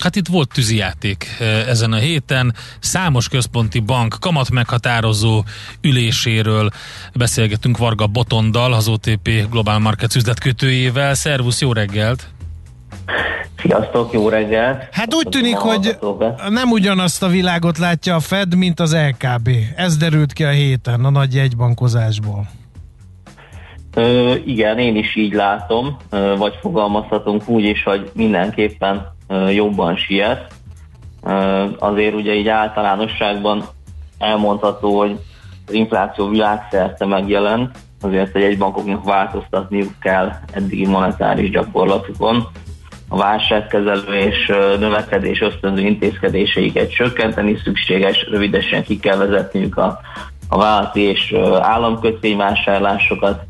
Hát 0.00 0.16
itt 0.16 0.26
volt 0.26 0.48
tűzijáték 0.52 1.26
eh, 1.40 1.68
ezen 1.68 1.92
a 1.92 1.96
héten. 1.96 2.54
Számos 2.78 3.28
központi 3.28 3.80
bank 3.80 4.16
kamat 4.20 4.50
meghatározó 4.50 5.42
üléséről 5.80 6.70
beszélgetünk 7.14 7.78
Varga 7.78 8.06
Botondal, 8.06 8.72
az 8.72 8.88
OTP 8.88 9.30
Global 9.50 9.78
Markets 9.78 10.14
üzletkötőjével. 10.14 11.14
Szervusz, 11.14 11.60
jó 11.60 11.72
reggelt! 11.72 12.28
Sziasztok, 13.56 14.12
jó 14.12 14.28
reggelt! 14.28 14.88
Hát 14.92 15.14
úgy 15.14 15.28
tűnik, 15.28 15.56
hogy 15.56 15.96
nem 16.48 16.70
ugyanazt 16.70 17.22
a 17.22 17.28
világot 17.28 17.78
látja 17.78 18.14
a 18.14 18.20
Fed, 18.20 18.54
mint 18.54 18.80
az 18.80 18.96
LKB. 18.96 19.50
Ez 19.76 19.96
derült 19.96 20.32
ki 20.32 20.44
a 20.44 20.50
héten 20.50 21.04
a 21.04 21.10
nagy 21.10 21.34
jegybankozásból. 21.34 22.48
Ö, 23.94 24.34
igen, 24.44 24.78
én 24.78 24.96
is 24.96 25.16
így 25.16 25.32
látom, 25.32 25.96
ö, 26.10 26.34
vagy 26.36 26.54
fogalmazhatunk 26.60 27.48
úgy 27.48 27.64
is, 27.64 27.82
hogy 27.82 28.10
mindenképpen 28.14 29.18
jobban 29.50 29.96
siet. 29.96 30.52
Azért 31.78 32.14
ugye 32.14 32.34
így 32.34 32.48
általánosságban 32.48 33.64
elmondható, 34.18 34.98
hogy 34.98 35.18
az 35.66 35.72
infláció 35.72 36.28
világszerte 36.28 37.06
megjelent, 37.06 37.78
azért 38.00 38.36
egy 38.36 38.58
bankoknak 38.58 39.04
változtatniuk 39.04 39.92
kell 40.00 40.32
eddigi 40.52 40.86
monetáris 40.86 41.50
gyakorlatukon. 41.50 42.48
A 43.08 43.16
válságkezelő 43.16 44.14
és 44.14 44.46
növekedés 44.78 45.40
ösztönző 45.40 45.82
intézkedéseiket 45.82 46.90
csökkenteni 46.90 47.56
szükséges, 47.64 48.26
rövidesen 48.30 48.82
ki 48.82 48.98
kell 48.98 49.16
vezetniük 49.16 49.76
a, 49.76 50.00
a 50.48 50.58
vállalati 50.58 51.00
és 51.00 51.34
államkötvényvásárlásokat, 51.60 53.42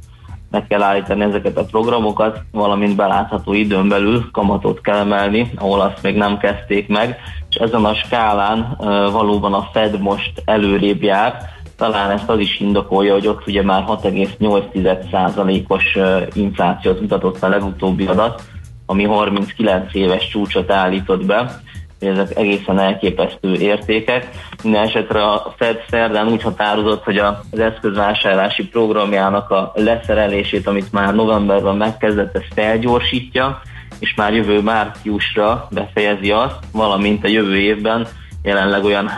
meg 0.50 0.66
kell 0.66 0.82
állítani 0.82 1.22
ezeket 1.22 1.56
a 1.56 1.64
programokat, 1.64 2.42
valamint 2.52 2.96
belátható 2.96 3.52
időn 3.52 3.88
belül 3.88 4.30
kamatot 4.32 4.80
kell 4.80 4.96
emelni, 4.96 5.52
ahol 5.56 5.80
azt 5.80 6.02
még 6.02 6.16
nem 6.16 6.38
kezdték 6.38 6.88
meg, 6.88 7.18
és 7.50 7.56
ezen 7.56 7.84
a 7.84 7.94
skálán 7.94 8.76
valóban 9.12 9.54
a 9.54 9.68
Fed 9.72 10.00
most 10.00 10.42
előrébb 10.44 11.02
jár, 11.02 11.48
talán 11.76 12.10
ezt 12.10 12.28
az 12.28 12.38
is 12.38 12.60
indokolja, 12.60 13.12
hogy 13.12 13.26
ott 13.26 13.46
ugye 13.46 13.62
már 13.62 13.84
6,8%-os 13.86 15.96
ö, 15.96 16.18
inflációt 16.32 17.00
mutatott 17.00 17.42
a 17.42 17.48
legutóbbi 17.48 18.06
adat, 18.06 18.42
ami 18.86 19.04
39 19.04 19.94
éves 19.94 20.28
csúcsot 20.28 20.70
állított 20.70 21.24
be, 21.24 21.60
ezek 22.00 22.36
egészen 22.36 22.78
elképesztő 22.78 23.54
értékek. 23.54 24.28
Minden 24.62 24.82
esetre 24.82 25.22
a 25.22 25.54
Fed 25.56 25.84
szerdán 25.90 26.28
úgy 26.28 26.42
határozott, 26.42 27.02
hogy 27.04 27.18
az 27.18 27.58
eszközvásárlási 27.58 28.68
programjának 28.68 29.50
a 29.50 29.72
leszerelését, 29.74 30.66
amit 30.66 30.92
már 30.92 31.14
novemberben 31.14 31.76
megkezdett, 31.76 32.36
ezt 32.36 32.52
felgyorsítja, 32.54 33.60
és 33.98 34.14
már 34.14 34.34
jövő 34.34 34.60
márciusra 34.60 35.68
befejezi 35.70 36.30
azt, 36.30 36.56
valamint 36.72 37.24
a 37.24 37.28
jövő 37.28 37.56
évben 37.56 38.06
jelenleg 38.42 38.84
olyan 38.84 39.10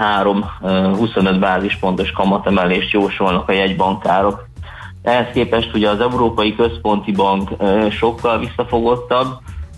3-25 0.62 1.36
bázispontos 1.40 2.10
kamatemelést 2.10 2.92
jósolnak 2.92 3.48
a 3.48 3.52
jegybankárok. 3.52 4.48
Ehhez 5.02 5.26
képest 5.32 5.74
ugye 5.74 5.88
az 5.88 6.00
Európai 6.00 6.54
Központi 6.54 7.12
Bank 7.12 7.50
sokkal 7.90 8.38
visszafogottabb, 8.38 9.26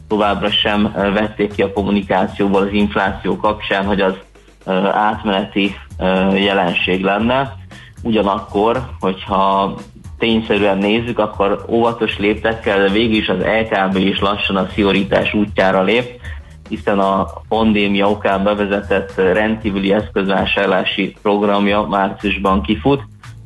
továbbra 0.09 0.51
sem 0.51 0.93
vették 0.93 1.55
ki 1.55 1.63
a 1.63 1.73
kommunikációból 1.73 2.63
az 2.63 2.73
infláció 2.73 3.37
kapcsán, 3.37 3.85
hogy 3.85 4.01
az 4.01 4.15
átmeneti 4.93 5.75
jelenség 6.35 7.03
lenne. 7.03 7.57
Ugyanakkor, 8.03 8.89
hogyha 9.01 9.75
tényszerűen 10.19 10.79
nézzük, 10.79 11.19
akkor 11.19 11.65
óvatos 11.69 12.19
léptekkel, 12.19 12.79
de 12.79 12.89
végig 12.89 13.17
is 13.17 13.29
az 13.29 13.39
LKB 13.39 13.97
is 13.97 14.21
lassan 14.21 14.57
a 14.57 14.69
szigorítás 14.75 15.35
útjára 15.35 15.83
lép, 15.83 16.21
hiszen 16.69 16.99
a 16.99 17.27
pandémia 17.49 18.11
okán 18.11 18.45
bevezetett 18.45 19.15
rendkívüli 19.15 19.93
eszközvásárlási 19.93 21.17
programja 21.23 21.83
márciusban 21.83 22.63
kifut, 22.63 23.03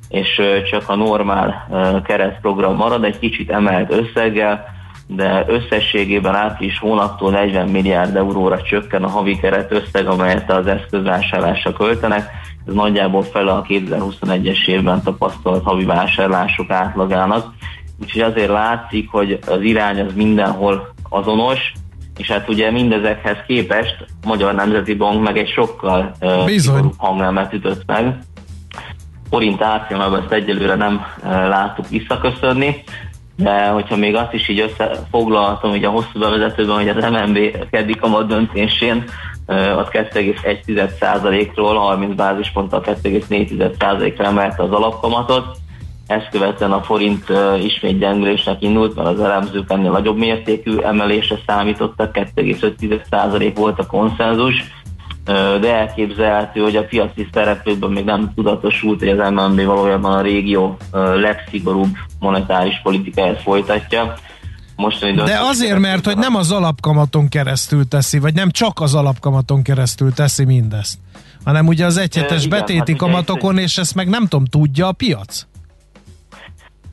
és 0.08 0.40
csak 0.70 0.88
a 0.88 0.94
normál 0.94 1.68
ö, 1.70 2.02
keretprogram 2.02 2.76
marad, 2.76 3.04
egy 3.04 3.18
kicsit 3.18 3.50
emelt 3.50 3.92
összeggel, 3.92 4.64
de 5.10 5.44
összességében 5.48 6.34
április 6.34 6.78
hónaptól 6.78 7.30
40 7.30 7.68
milliárd 7.68 8.16
euróra 8.16 8.62
csökken 8.62 9.04
a 9.04 9.08
havi 9.08 9.38
keret 9.38 9.72
összeg, 9.72 10.06
amelyet 10.06 10.52
az 10.52 10.66
eszközvásárlásra 10.66 11.72
költenek. 11.72 12.30
Ez 12.66 12.74
nagyjából 12.74 13.22
fele 13.22 13.52
a 13.52 13.62
2021-es 13.62 14.66
évben 14.66 15.02
tapasztalt 15.02 15.64
havi 15.64 15.84
vásárlások 15.84 16.70
átlagának. 16.70 17.52
Úgyhogy 18.00 18.20
azért 18.20 18.48
látszik, 18.48 19.10
hogy 19.10 19.38
az 19.46 19.60
irány 19.60 20.00
az 20.00 20.12
mindenhol 20.14 20.94
azonos, 21.08 21.72
és 22.18 22.30
hát 22.30 22.48
ugye 22.48 22.70
mindezekhez 22.70 23.36
képest 23.46 23.96
a 24.22 24.26
Magyar 24.26 24.54
Nemzeti 24.54 24.94
Bank 24.94 25.22
meg 25.22 25.38
egy 25.38 25.48
sokkal 25.48 26.12
szigorúbb 26.46 26.94
hangnemet 26.96 27.52
ütött 27.52 27.82
meg. 27.86 28.18
Forint 29.30 29.62
árfolyamában 29.62 30.22
ezt 30.22 30.32
egyelőre 30.32 30.74
nem 30.74 31.06
ö, 31.22 31.28
láttuk 31.28 31.88
visszaköszönni, 31.88 32.82
de 33.42 33.68
hogyha 33.68 33.96
még 33.96 34.14
azt 34.14 34.32
is 34.32 34.48
így 34.48 34.60
összefoglalhatom, 34.60 35.70
hogy 35.70 35.84
a 35.84 35.90
hosszú 35.90 36.18
bevezetőben, 36.18 36.76
hogy 36.76 36.88
az 36.88 37.10
MNB 37.10 37.38
keddi 37.70 37.94
kamat 37.94 38.26
döntésén 38.26 39.04
az 39.46 39.86
2,1%-ról 39.90 41.76
30 41.76 42.14
bázisponttal 42.14 42.82
2,4%-ra 42.84 44.24
emelte 44.24 44.62
az 44.62 44.70
alapkamatot. 44.70 45.56
Ezt 46.06 46.28
követően 46.30 46.72
a 46.72 46.82
forint 46.82 47.32
ismét 47.62 47.98
gyengülésnek 47.98 48.62
indult, 48.62 48.94
mert 48.94 49.08
az 49.08 49.20
elemzők 49.20 49.70
ennél 49.70 49.90
nagyobb 49.90 50.16
mértékű 50.16 50.78
emelésre 50.78 51.38
számítottak, 51.46 52.16
2,5% 52.34 53.52
volt 53.54 53.78
a 53.78 53.86
konszenzus, 53.86 54.64
de 55.60 55.74
elképzelhető, 55.74 56.60
hogy 56.60 56.76
a 56.76 56.84
piaci 56.84 57.28
szereplőkben 57.32 57.90
még 57.90 58.04
nem 58.04 58.32
tudatosult, 58.34 58.98
hogy 58.98 59.08
az 59.08 59.30
MNB 59.30 59.64
valójában 59.64 60.12
a 60.12 60.20
régió 60.20 60.76
legszigorúbb 61.14 61.96
monetáris 62.18 62.80
politikáját 62.82 63.42
folytatja. 63.42 64.14
Mostani 64.76 65.12
De 65.12 65.38
azért, 65.40 65.78
mert 65.78 66.04
hogy 66.04 66.16
nem 66.16 66.34
az 66.34 66.52
alapkamaton 66.52 67.28
keresztül 67.28 67.88
teszi, 67.88 68.18
vagy 68.18 68.34
nem 68.34 68.50
csak 68.50 68.80
az 68.80 68.94
alapkamaton 68.94 69.62
keresztül 69.62 70.12
teszi 70.12 70.44
mindezt, 70.44 70.98
hanem 71.44 71.66
ugye 71.66 71.84
az 71.84 71.96
egyhetes 71.96 72.46
betéti 72.46 72.90
hát 72.90 72.96
kamatokon, 72.96 73.58
és 73.58 73.78
ezt 73.78 73.94
meg 73.94 74.08
nem 74.08 74.22
tudom, 74.26 74.44
tudja 74.44 74.86
a 74.86 74.92
piac? 74.92 75.46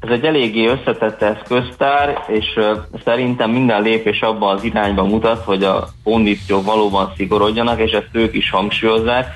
Ez 0.05 0.11
egy 0.11 0.25
eléggé 0.25 0.65
összetett 0.65 1.21
eszköztár, 1.21 2.23
és 2.27 2.59
szerintem 3.03 3.51
minden 3.51 3.81
lépés 3.81 4.21
abban 4.21 4.55
az 4.55 4.63
irányban 4.63 5.07
mutat, 5.07 5.43
hogy 5.43 5.63
a 5.63 5.87
kondíciók 6.03 6.65
valóban 6.65 7.11
szigorodjanak, 7.15 7.79
és 7.79 7.91
ezt 7.91 8.09
ők 8.11 8.35
is 8.35 8.49
hangsúlyozzák. 8.49 9.27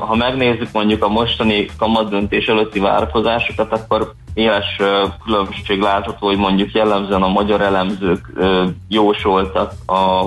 Ha 0.00 0.14
megnézzük 0.14 0.68
mondjuk 0.72 1.04
a 1.04 1.08
mostani 1.08 1.66
kamatdöntés 1.78 2.46
előtti 2.46 2.80
várakozásokat, 2.80 3.72
akkor 3.72 4.12
éles 4.34 4.76
különbség 5.24 5.80
látható, 5.80 6.26
hogy 6.26 6.38
mondjuk 6.38 6.72
jellemzően 6.72 7.22
a 7.22 7.28
magyar 7.28 7.60
elemzők 7.60 8.32
jósoltak 8.88 9.72
a 9.86 10.24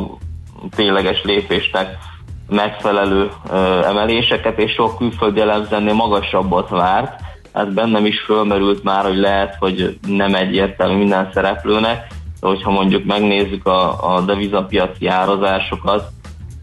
tényleges 0.76 1.24
lépésnek 1.24 1.98
megfelelő 2.50 3.32
emeléseket, 3.84 4.60
és 4.60 4.72
sok 4.72 4.98
külföldi 4.98 5.40
elemzőnél 5.40 5.94
magasabbat 5.94 6.70
várt. 6.70 7.20
Ez 7.56 7.74
bennem 7.74 8.06
is 8.06 8.20
fölmerült 8.20 8.84
már, 8.84 9.04
hogy 9.04 9.18
lehet, 9.18 9.56
hogy 9.60 9.98
nem 10.08 10.36
egyértelmű 10.36 10.98
minden 10.98 11.30
szereplőnek, 11.34 12.08
de 12.40 12.48
hogyha 12.48 12.72
mondjuk 12.72 13.06
megnézzük 13.06 13.68
a, 13.68 14.14
a 14.16 14.22
devizapiaci 14.22 15.08
árazásokat, 15.08 16.08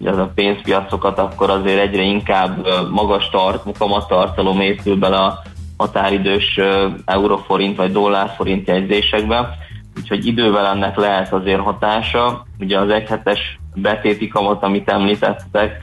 az 0.05 0.19
a 0.19 0.33
pénzpiacokat, 0.35 1.19
akkor 1.19 1.51
azért 1.51 1.81
egyre 1.81 2.03
inkább 2.03 2.67
magas 2.91 3.29
tart, 3.31 3.79
kamattartalom 3.79 4.61
épül 4.61 4.97
bele 4.97 5.17
a 5.17 5.43
határidős 5.77 6.61
euroforint 7.05 7.77
vagy 7.77 7.93
dollárforint 7.93 8.69
jegyzésekbe, 8.69 9.49
úgyhogy 9.97 10.27
idővel 10.27 10.67
ennek 10.67 10.97
lehet 10.97 11.33
azért 11.33 11.61
hatása. 11.61 12.47
Ugye 12.59 12.79
az 12.79 12.91
egyhetes 12.91 13.59
betéti 13.75 14.29
kamat, 14.29 14.63
amit 14.63 14.89
említettek, 14.91 15.77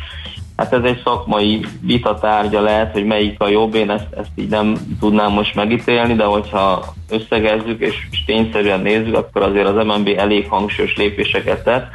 Hát 0.62 0.74
ez 0.74 0.84
egy 0.84 1.02
szakmai 1.04 1.66
vita 1.82 2.16
tárgya 2.16 2.62
lehet, 2.62 2.92
hogy 2.92 3.06
melyik 3.06 3.40
a 3.40 3.48
jobb, 3.48 3.74
én 3.74 3.90
ezt, 3.90 4.08
ezt 4.18 4.30
így 4.36 4.50
nem 4.50 4.76
tudnám 5.00 5.32
most 5.32 5.56
megítélni, 5.56 6.14
de 6.14 6.24
hogyha 6.24 6.94
összegezzük 7.10 7.80
és, 7.80 8.08
tényszerűen 8.26 8.80
nézzük, 8.80 9.16
akkor 9.16 9.42
azért 9.42 9.68
az 9.68 9.86
MNB 9.86 10.08
elég 10.18 10.48
hangsúlyos 10.50 10.96
lépéseket 10.98 11.64
tett, 11.64 11.88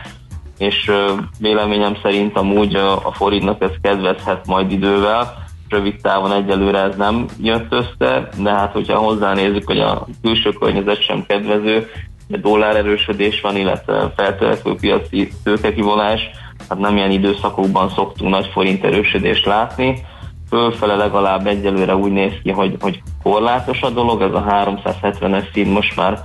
és 0.58 0.90
véleményem 1.38 1.96
szerint 2.02 2.36
amúgy 2.36 2.74
a, 2.74 3.12
forintnak 3.12 3.62
ez 3.62 3.72
kedvezhet 3.82 4.46
majd 4.46 4.72
idővel, 4.72 5.44
rövid 5.68 6.00
távon 6.00 6.32
egyelőre 6.32 6.78
ez 6.78 6.96
nem 6.96 7.26
jött 7.42 7.72
össze, 7.72 8.28
de 8.42 8.50
hát 8.50 8.72
hogyha 8.72 8.98
hozzánézzük, 8.98 9.66
hogy 9.66 9.80
a 9.80 10.06
külső 10.22 10.50
környezet 10.50 11.02
sem 11.02 11.24
kedvező, 11.26 11.90
dollár 12.29 12.77
erősödés 12.77 13.41
van, 13.41 13.57
illetve 13.57 14.12
feltörekvő 14.16 14.74
piaci 14.74 15.31
tőkekivonás, 15.45 16.20
hát 16.68 16.79
nem 16.79 16.97
ilyen 16.97 17.11
időszakokban 17.11 17.89
szoktunk 17.89 18.31
nagy 18.31 18.51
forint 18.53 18.85
erősödést 18.85 19.47
látni. 19.47 20.05
Fölfele 20.49 20.95
legalább 20.95 21.47
egyelőre 21.47 21.97
úgy 21.97 22.12
néz 22.12 22.33
ki, 22.43 22.51
hogy, 22.51 22.77
hogy 22.81 23.03
korlátos 23.22 23.83
a 23.83 23.91
dolog, 23.91 24.22
ez 24.22 24.33
a 24.33 24.45
370-es 24.49 25.53
szín 25.53 25.68
most 25.68 25.97
már 25.97 26.18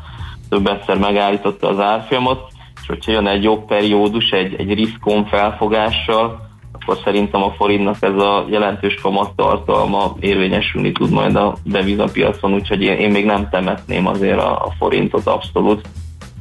több 0.49 0.68
egyszer 0.68 0.97
megállította 0.97 1.68
az 1.68 1.80
árfolyamot, 1.80 2.52
és 2.82 2.88
hogyha 2.88 3.12
jön 3.12 3.28
egy 3.28 3.43
jobb 3.43 3.66
periódus, 3.66 4.30
egy, 4.30 4.56
egy 4.58 4.74
riskon 4.74 5.26
felfogással, 5.26 6.51
akkor 6.72 6.97
szerintem 7.03 7.43
a 7.43 7.53
forintnak 7.53 7.97
ez 7.99 8.13
a 8.13 8.45
jelentős 8.49 8.95
kamattartalma 9.01 10.15
érvényesülni 10.19 10.91
tud 10.91 11.09
majd 11.09 11.36
a 11.36 11.55
devizapiacon, 11.63 12.53
úgyhogy 12.53 12.82
én, 12.82 12.97
én 12.97 13.11
még 13.11 13.26
nem 13.26 13.49
temetném 13.49 14.07
azért 14.07 14.39
a, 14.39 14.65
a 14.65 14.74
forintot 14.78 15.28
abszolút, 15.28 15.88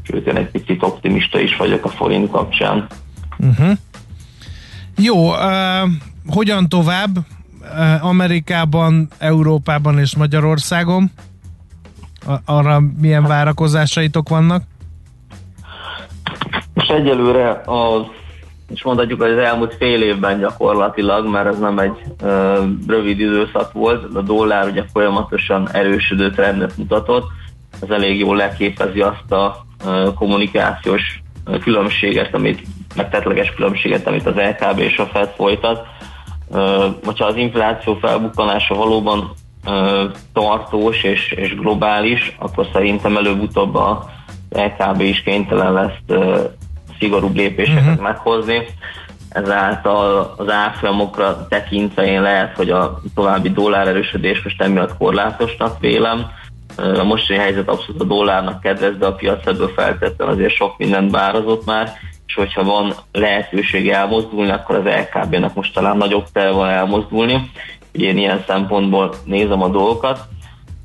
sőt 0.03 0.27
én 0.27 0.37
egy 0.37 0.51
picit 0.51 0.83
optimista 0.83 1.41
is 1.41 1.57
vagyok 1.57 1.85
a 1.85 1.89
forint 1.89 2.31
kapcsán. 2.31 2.87
Uh-huh. 3.39 3.71
Jó, 4.97 5.29
uh, 5.29 5.89
hogyan 6.29 6.69
tovább 6.69 7.17
uh, 7.17 8.07
Amerikában, 8.07 9.09
Európában 9.19 9.99
és 9.99 10.17
Magyarországon? 10.17 11.11
Arra 12.45 12.81
milyen 13.01 13.23
várakozásaitok 13.23 14.29
vannak? 14.29 14.63
És 16.75 16.89
egyelőre 16.89 17.61
az 17.65 18.03
és 18.75 18.83
mondhatjuk, 18.83 19.21
hogy 19.23 19.31
az 19.31 19.39
elmúlt 19.39 19.75
fél 19.75 20.03
évben 20.03 20.39
gyakorlatilag, 20.39 21.27
mert 21.29 21.47
ez 21.47 21.59
nem 21.59 21.79
egy 21.79 22.03
uh, 22.23 22.59
rövid 22.87 23.21
időszak 23.21 23.73
volt, 23.73 24.15
a 24.15 24.21
dollár 24.21 24.69
ugye 24.69 24.85
folyamatosan 24.93 25.71
erősödő 25.73 26.31
trendet 26.31 26.77
mutatott, 26.77 27.25
ez 27.81 27.91
elég 27.91 28.19
jól 28.19 28.37
leképezi 28.37 29.01
azt 29.01 29.33
a 29.33 29.65
uh, 29.85 30.15
kommunikációs 30.15 31.23
különbséget, 31.63 32.35
amit 32.35 32.63
megtetleges 32.97 33.55
különbséget, 33.55 34.07
amit 34.07 34.27
az 34.27 34.35
LKB 34.35 34.79
és 34.79 34.99
a 34.99 35.07
Fed 35.07 35.29
folytat. 35.37 35.87
Hogyha 37.05 37.25
az 37.25 37.37
infláció 37.37 37.95
felbukkanása 37.95 38.75
valóban 38.75 39.33
tartós 40.33 41.03
és, 41.03 41.33
és 41.33 41.55
globális, 41.55 42.37
akkor 42.39 42.67
szerintem 42.73 43.17
előbb-utóbb 43.17 43.75
a 43.75 44.11
LKB 44.51 45.01
is 45.01 45.23
kénytelen 45.23 45.73
lesz 45.73 46.19
szigorúbb 47.01 47.37
lépéseket 47.37 47.83
uh-huh. 47.83 48.03
meghozni. 48.03 48.67
Ezáltal 49.29 50.35
az 50.37 50.51
árfolyamokra 50.51 51.47
tekintve 51.49 52.07
én 52.07 52.23
lehet, 52.23 52.57
hogy 52.57 52.71
a 52.71 53.01
további 53.15 53.51
dollár 53.51 53.89
erősödés 53.89 54.43
most 54.43 54.63
emiatt 54.63 54.97
korlátosnak 54.97 55.81
vélem. 55.81 56.27
A 56.77 57.05
mostani 57.05 57.39
helyzet 57.39 57.69
abszolút 57.69 58.01
a 58.01 58.05
dollárnak 58.05 58.61
kedvez, 58.61 58.97
de 58.99 59.07
a 59.07 59.15
piac 59.15 59.47
ebből 59.47 59.73
feltétlenül 59.77 60.35
azért 60.35 60.55
sok 60.55 60.79
mindent 60.79 61.11
bározott 61.11 61.65
már, 61.65 61.93
és 62.27 62.35
hogyha 62.35 62.65
van 62.65 62.95
lehetőség 63.13 63.89
elmozdulni, 63.89 64.51
akkor 64.51 64.77
az 64.77 64.85
LKB-nak 64.85 65.55
most 65.55 65.75
talán 65.75 65.97
nagyobb 65.97 66.27
tel 66.33 66.53
van 66.53 66.69
elmozdulni. 66.69 67.51
Én 67.93 68.19
ilyen 68.19 68.45
szempontból 68.47 69.15
nézem 69.25 69.63
a 69.63 69.69
dolgokat, 69.69 70.21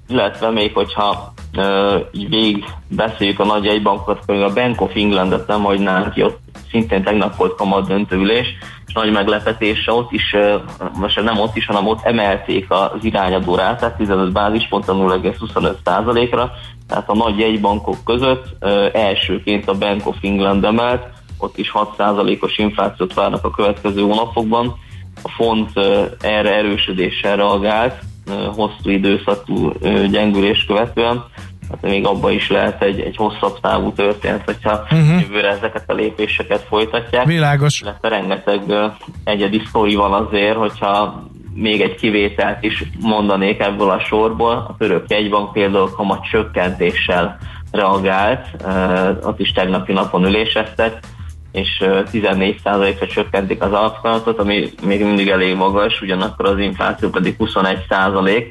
illetve 0.08 0.50
még 0.50 0.74
hogyha 0.74 1.34
uh, 1.58 2.02
így 2.12 2.30
végig 2.30 2.66
beszéljük 2.88 3.40
a 3.40 3.46
nagy 3.46 3.68
egybankokat, 3.68 4.20
akkor 4.22 4.36
a 4.36 4.54
Bank 4.54 4.82
of 4.82 4.96
England-et 4.96 5.48
nem 5.48 5.64
hagynánk 5.64 6.14
ki, 6.14 6.24
ott 6.24 6.40
szintén 6.72 7.04
tegnap 7.04 7.36
volt 7.36 7.56
kamat 7.56 7.88
döntőülés, 7.88 8.48
és 8.88 8.94
nagy 8.94 9.12
meglepetése 9.12 9.92
ott 9.92 10.12
is, 10.12 10.34
uh, 10.34 10.62
most 11.00 11.24
nem 11.24 11.40
ott 11.40 11.56
is, 11.56 11.66
hanem 11.66 11.88
ott 11.88 12.04
emelték 12.04 12.66
az 12.70 13.04
irányadó 13.04 13.56
rátát 13.56 13.98
15 13.98 14.32
bázispont 14.32 14.86
0,25%-ra, 14.86 16.52
tehát 16.88 17.10
a 17.10 17.16
nagy 17.16 17.40
jegybankok 17.40 17.98
között 18.06 18.46
uh, 18.62 18.90
elsőként 18.94 19.68
a 19.68 19.78
Bank 19.78 20.08
of 20.08 20.18
England 20.22 20.64
emelt, 20.64 21.08
ott 21.38 21.58
is 21.58 21.72
6%-os 21.74 22.58
inflációt 22.58 23.14
várnak 23.14 23.46
a 23.46 23.52
következő 23.52 24.02
hónapokban. 24.02 24.76
A 25.24 25.30
font 25.30 25.70
erre 26.22 26.56
erősödéssel 26.56 27.36
reagált, 27.36 28.00
hosszú 28.56 28.90
időszakú 28.90 29.72
gyengülés 30.12 30.66
követően, 30.66 31.26
hát 31.70 31.82
még 31.82 32.06
abban 32.06 32.32
is 32.32 32.50
lehet 32.50 32.84
egy, 32.84 33.00
egy 33.00 33.16
hosszabb 33.16 33.60
távú 33.60 33.94
történet, 33.94 34.42
hogyha 34.46 34.72
uh-huh. 34.72 35.22
jövőre 35.22 35.50
ezeket 35.50 35.84
a 35.88 35.94
lépéseket 35.94 36.66
folytatják. 36.70 37.26
Világos. 37.26 37.82
Illetve 37.82 38.10
rengeteg 38.10 38.62
egyedi 39.24 39.62
sztori 39.68 39.96
van 39.96 40.14
azért, 40.14 40.56
hogyha 40.56 41.24
még 41.54 41.82
egy 41.82 41.96
kivételt 41.96 42.64
is 42.64 42.84
mondanék 43.00 43.60
ebből 43.60 43.90
a 43.90 44.00
sorból. 44.00 44.52
A 44.52 44.76
török 44.78 45.10
jegybank 45.10 45.52
például 45.52 45.90
kamat 45.90 46.28
csökkentéssel 46.30 47.38
reagált, 47.72 48.48
ott 49.24 49.40
is 49.40 49.52
tegnapi 49.52 49.94
napon 49.94 50.26
üléseztek, 50.26 51.00
és 51.56 51.84
14%-ra 52.12 53.08
csökkentik 53.08 53.62
az 53.62 53.72
alapkamatot, 53.72 54.40
ami 54.40 54.70
még 54.86 55.04
mindig 55.04 55.28
elég 55.28 55.56
magas, 55.56 56.02
ugyanakkor 56.02 56.46
az 56.46 56.60
infláció 56.60 57.10
pedig 57.10 57.36
21%, 57.40 58.44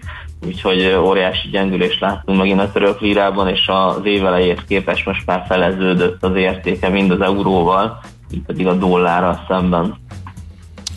úgyhogy 0.46 0.96
óriási 0.98 1.48
gyengülést 1.48 2.00
láttunk 2.00 2.38
megint 2.38 2.61
a 2.61 2.72
török 2.72 3.00
lírában, 3.00 3.48
és 3.48 3.66
az 3.66 4.00
évelejét 4.05 4.64
képest 4.68 5.07
most 5.07 5.26
már 5.26 5.44
feleződött 5.48 6.22
az 6.22 6.36
értéke 6.36 6.88
mind 6.88 7.11
az 7.11 7.20
euróval, 7.20 8.00
mint 8.30 8.46
pedig 8.46 8.66
a 8.66 8.74
dollárral 8.74 9.44
szemben. 9.48 9.96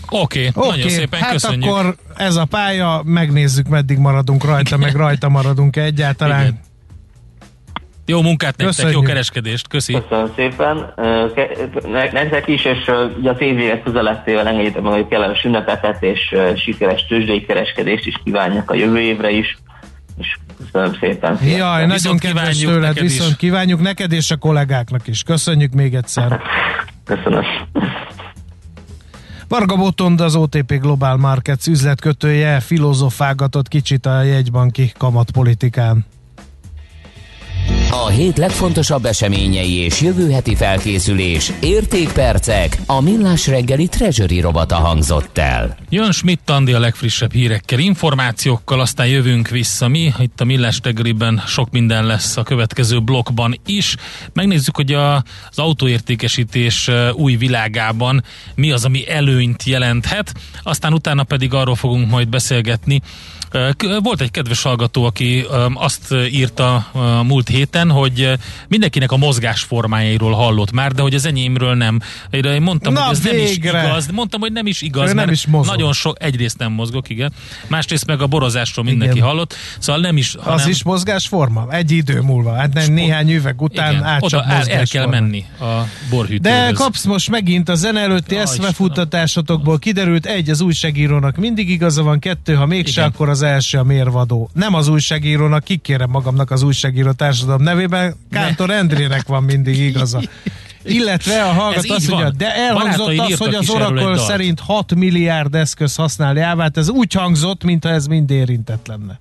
Oké, 0.10 0.47
okay, 0.47 0.70
Oké, 0.70 0.78
nagyon 0.78 0.89
szépen 0.89 1.20
hát 1.20 1.32
köszönjük. 1.32 1.72
akkor 1.72 1.95
ez 2.16 2.36
a 2.36 2.45
pálya, 2.45 3.01
megnézzük 3.05 3.68
meddig 3.68 3.97
maradunk 3.97 4.43
rajta, 4.43 4.78
meg 4.78 4.95
rajta 4.95 5.30
maradunk 5.30 5.76
egyáltalán. 5.76 6.41
Igen. 6.41 6.66
Jó 8.10 8.22
munkát 8.22 8.58
nektek, 8.58 8.68
Köszönjük. 8.68 8.93
jó 8.95 9.01
kereskedést, 9.01 9.68
köszi. 9.68 9.93
Köszönöm 9.93 10.32
szépen. 10.36 10.93
Nektek 12.12 12.47
is, 12.47 12.66
és 12.66 12.91
ugye 13.20 13.30
az 13.32 13.39
évvéget 13.41 13.84
közelettével 13.84 14.47
engedjétek 14.47 14.82
meg, 14.82 14.91
hogy 14.93 15.08
kellemes 15.08 15.43
ünnepeket 15.43 16.03
és 16.03 16.36
sikeres 16.55 17.05
tőzsdei 17.05 17.45
kereskedést 17.45 18.05
is 18.05 18.16
kívánjak 18.24 18.72
a 18.72 18.76
jövő 18.76 18.99
évre 18.99 19.30
is. 19.30 19.58
És 20.18 20.38
köszönöm 20.58 20.97
szépen. 20.99 21.39
Jaj, 21.43 21.58
nagyon 21.60 21.89
Viszont 21.89 22.20
kedves 22.20 22.41
kívánjuk 22.41 22.72
tőled, 22.72 22.82
neked 22.89 23.03
is. 23.03 23.12
viszont 23.12 23.36
kívánjuk 23.36 23.82
neked 23.82 24.12
és 24.12 24.32
a 24.32 24.38
kollégáknak 24.38 25.08
is. 25.08 25.24
Köszönjük 25.24 25.74
még 25.74 25.95
egyszer. 25.95 26.41
Köszönöm. 27.05 27.43
Varga 29.47 29.76
Botond, 29.76 30.22
az 30.22 30.36
OTP 30.36 30.74
Global 30.80 31.18
Markets 31.18 31.68
üzletkötője 31.68 32.60
filozofálgatott 32.60 33.68
kicsit 33.68 34.05
a 34.05 34.22
jegybanki 34.22 34.91
kamatpolitikán. 34.97 36.05
A 37.90 38.08
hét 38.08 38.38
legfontosabb 38.38 39.06
eseményei 39.06 39.74
és 39.74 40.02
jövő 40.02 40.32
heti 40.32 40.56
felkészülés, 40.56 41.52
értékpercek, 41.62 42.78
a 42.86 43.02
millás 43.02 43.48
reggeli 43.48 43.88
treasury 43.88 44.40
robata 44.40 44.76
hangzott 44.76 45.38
el. 45.38 45.78
Jön 45.90 46.12
Schmidt 46.12 46.50
Andi 46.50 46.74
a 46.74 46.80
legfrissebb 46.80 47.34
hírekkel, 47.34 47.80
információkkal, 47.80 48.80
aztán 48.80 49.08
jövünk 49.08 49.48
vissza 49.48 49.88
mi. 49.88 50.14
Itt 50.20 50.42
a 50.42 50.46
Millás 50.46 50.80
reggeliben 50.84 51.44
sok 51.48 51.72
minden 51.72 52.06
lesz 52.06 52.38
a 52.38 52.44
következő 52.44 53.00
blokkban 53.00 53.60
is. 53.66 53.96
Megnézzük, 54.34 54.76
hogy 54.76 54.94
a, 54.94 55.16
az 55.50 55.60
autóértékesítés 55.60 56.90
új 57.14 57.36
világában 57.36 58.24
mi 58.56 58.72
az, 58.72 58.86
ami 58.86 59.10
előnyt 59.10 59.64
jelenthet. 59.64 60.34
Aztán 60.64 60.94
utána 60.94 61.24
pedig 61.24 61.54
arról 61.54 61.76
fogunk 61.76 62.10
majd 62.10 62.28
beszélgetni, 62.28 63.02
Volt 64.03 64.22
egy 64.22 64.32
kedves 64.32 64.62
hallgató, 64.62 65.03
aki 65.03 65.45
azt 65.74 66.16
írta 66.32 66.91
múlt 67.26 67.47
héten, 67.47 67.91
hogy 67.91 68.34
mindenkinek 68.68 69.12
a 69.12 69.18
mozgásformájairól 69.18 70.34
hallott 70.34 70.72
már, 70.72 70.91
de 70.91 71.01
hogy 71.01 71.14
az 71.14 71.26
enyémről 71.26 71.74
nem. 71.74 71.99
Én 72.30 72.62
mondtam, 72.62 72.93
Na, 72.93 73.01
hogy 73.01 73.16
ez 73.16 73.24
nem 73.24 73.38
is 73.38 73.55
igaz. 73.55 74.08
Mondtam, 74.12 74.39
hogy 74.39 74.51
nem 74.51 74.66
is 74.68 74.82
igaz, 74.82 75.03
Ő 75.03 75.05
nem 75.05 75.16
mert 75.16 75.32
is 75.32 75.45
mozog. 75.45 75.76
nagyon 75.76 75.93
sok, 75.93 76.18
egyrészt 76.20 76.58
nem 76.58 76.72
mozgok, 76.72 77.10
igen. 77.10 77.32
Másrészt 77.68 78.05
meg 78.05 78.22
a 78.22 78.28
borozásról 78.28 78.86
mindenki 78.86 79.16
Igen. 79.16 79.28
hallott. 79.28 79.55
Szóval 79.80 80.01
nem 80.01 80.18
is, 80.18 80.36
hanem, 80.39 80.53
Az 80.53 80.68
is 80.68 80.84
mozgásforma? 80.84 81.68
Egy 81.70 81.91
idő 81.91 82.22
múlva. 82.22 82.53
Hát 82.53 82.74
nem, 82.74 82.93
néhány 82.93 83.32
üveg 83.32 83.62
után 83.62 83.91
igen, 83.91 84.03
át 84.03 84.24
oda 84.24 84.43
el, 84.43 84.68
el 84.68 84.86
kell 84.86 85.05
menni 85.05 85.45
a 85.60 85.66
borhűtőhöz. 86.10 86.68
De 86.68 86.72
kapsz 86.72 87.05
most 87.05 87.30
megint 87.30 87.70
a 87.70 87.76
zene 87.76 87.99
előtti 87.99 88.36
Ja, 88.36 88.41
eszmefutatásotokból 88.41 89.80
kiderült, 89.80 90.26
egy, 90.26 90.49
az 90.49 90.62
újságírónak 90.62 91.36
mindig 91.36 91.70
igaza 91.70 92.03
van, 92.03 92.20
kettő, 92.20 92.53
ha 92.53 92.66
mégse, 92.66 92.91
Igen. 92.91 93.03
akkor 93.14 93.30
az 93.30 93.41
első 93.48 93.78
a 93.78 93.84
mérvadó. 93.84 94.50
Nem 94.54 94.74
az 94.74 94.88
újságírónak, 94.88 95.64
kikérem 95.64 96.10
magamnak 96.10 96.52
az 96.52 96.62
újságíró 96.62 97.12
társadalom 97.12 97.62
nevében, 97.62 98.16
Kántor 98.32 98.70
Endrének 98.70 99.28
van 99.28 99.43
mindig 99.43 99.80
igaza. 99.80 100.22
Illetve 100.84 101.43
a 101.43 101.50
Ez 101.50 101.56
hallgat 101.56 101.86
így 101.86 101.91
azt 101.91 102.08
mondja, 102.08 102.30
de 102.30 102.56
elhangzott 102.56 103.18
az, 103.18 103.38
hogy 103.38 103.56
az 103.56 103.70
Oracle 103.70 104.18
szerint 104.18 104.60
6 104.60 104.95
milliárd 104.95 105.56
eszköz 105.56 105.95
használ 105.95 106.36
jávát, 106.36 106.78
ez 106.78 106.89
úgy 106.89 107.14
hangzott, 107.14 107.64
mintha 107.64 107.89
ez 107.89 108.06
mind 108.06 108.32
érintett 108.32 108.88
lenne. 108.88 109.20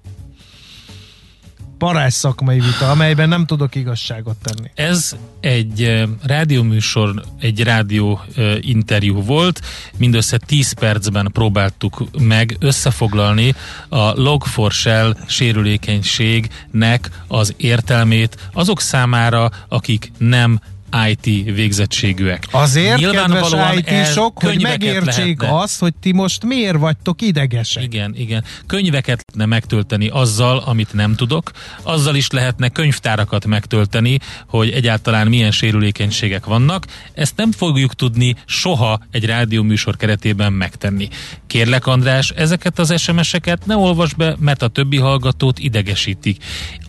Parás 1.79 2.15
szakmai 2.15 2.61
vita, 2.61 2.91
amelyben 2.91 3.29
nem 3.29 3.47
tudok 3.47 3.75
igazságot 3.75 4.37
tenni. 4.43 4.71
Ez 4.75 5.17
egy 5.41 5.83
eh, 5.83 6.09
rádióműsor, 6.23 7.23
egy 7.41 7.63
rádió 7.63 8.21
eh, 8.37 8.57
interjú 8.61 9.23
volt, 9.23 9.61
mindössze 9.97 10.39
10 10.39 10.73
percben 10.73 11.31
próbáltuk 11.33 12.05
meg 12.19 12.57
összefoglalni 12.61 13.55
a 13.89 14.13
Log4Shell 14.13 15.17
sérülékenységnek 15.27 17.11
az 17.29 17.55
értelmét 17.57 18.49
azok 18.53 18.81
számára, 18.81 19.51
akik 19.69 20.13
nem 20.19 20.61
IT 21.09 21.55
végzettségűek. 21.55 22.47
Azért, 22.51 22.97
Nyilvánvalóan 22.97 23.75
kedves 23.75 24.09
IT-sok, 24.09 24.43
hogy 24.43 24.63
megértsék 24.63 25.41
lehetne. 25.41 25.59
azt, 25.61 25.81
hogy 25.81 25.95
ti 25.95 26.13
most 26.13 26.45
miért 26.45 26.77
vagytok 26.77 27.23
idegesek. 27.23 27.83
Igen, 27.83 28.15
igen. 28.17 28.45
Könyveket 28.67 29.25
lehetne 29.27 29.55
megtölteni 29.55 30.09
azzal, 30.09 30.59
amit 30.59 30.93
nem 30.93 31.15
tudok. 31.15 31.51
Azzal 31.83 32.15
is 32.15 32.31
lehetne 32.31 32.69
könyvtárakat 32.69 33.47
megtölteni, 33.47 34.19
hogy 34.47 34.71
egyáltalán 34.71 35.27
milyen 35.27 35.51
sérülékenységek 35.51 36.45
vannak. 36.45 36.87
Ezt 37.15 37.37
nem 37.37 37.53
fogjuk 37.53 37.95
tudni 37.95 38.35
soha 38.47 39.01
egy 39.11 39.25
rádióműsor 39.25 39.97
keretében 39.97 40.53
megtenni. 40.53 41.09
Kérlek 41.47 41.87
András, 41.87 42.31
ezeket 42.31 42.79
az 42.79 43.01
SMS-eket 43.01 43.67
ne 43.67 43.77
olvas 43.77 44.15
be, 44.15 44.37
mert 44.39 44.63
a 44.63 44.69
többi 44.69 44.97
hallgatót 44.97 45.59
idegesítik. 45.59 46.43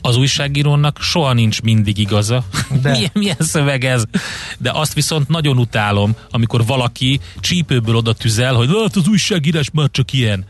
Az 0.08 0.16
újságírónak 0.16 0.98
soha 1.02 1.34
nincs 1.34 1.62
mindig 1.62 1.98
igaza. 1.98 2.44
De. 2.82 2.92
milyen, 2.96 3.10
milyen 3.14 3.36
szöveg 3.40 3.84
ez? 3.84 4.04
De 4.58 4.72
azt 4.72 4.94
viszont 4.94 5.28
nagyon 5.28 5.58
utálom, 5.58 6.16
amikor 6.30 6.66
valaki 6.66 7.20
csípőből 7.40 7.96
oda 7.96 8.14
tüzel, 8.14 8.54
hogy 8.54 8.70
hát 8.82 8.96
az 8.96 9.08
újságírás 9.08 9.70
már 9.74 9.90
csak 9.92 10.14
ilyen. 10.14 10.46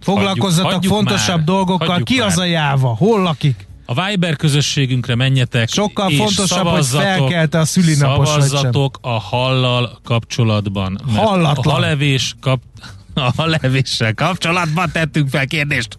Foglalkozzatok 0.00 0.72
hagyjuk 0.72 0.92
fontosabb 0.92 1.36
már, 1.36 1.44
dolgokkal. 1.44 1.88
hagyjuk 1.88 2.08
Ki 2.08 2.18
már. 2.18 2.26
az 2.26 2.38
a 2.38 2.44
jáva? 2.44 2.94
Hol 2.96 3.22
lakik? 3.22 3.66
A 3.86 4.04
Viber 4.04 4.36
közösségünkre 4.36 5.14
menjetek, 5.14 5.68
Sokkal 5.68 6.10
és 6.10 6.16
fontosabb, 6.16 6.66
hogy 6.66 6.86
felkelte 6.86 7.58
a 7.58 7.64
szülinapos. 7.64 8.28
Szavazzatok 8.28 8.98
a 9.00 9.20
hallal 9.20 9.98
kapcsolatban. 10.04 11.00
Hallatlan. 11.14 11.74
A 11.74 11.78
halevés 11.78 12.34
kap... 12.40 12.60
A 13.14 13.32
halevéssel 13.36 14.14
kapcsolatban 14.14 14.90
tettünk 14.92 15.28
fel 15.28 15.46
kérdést. 15.46 15.98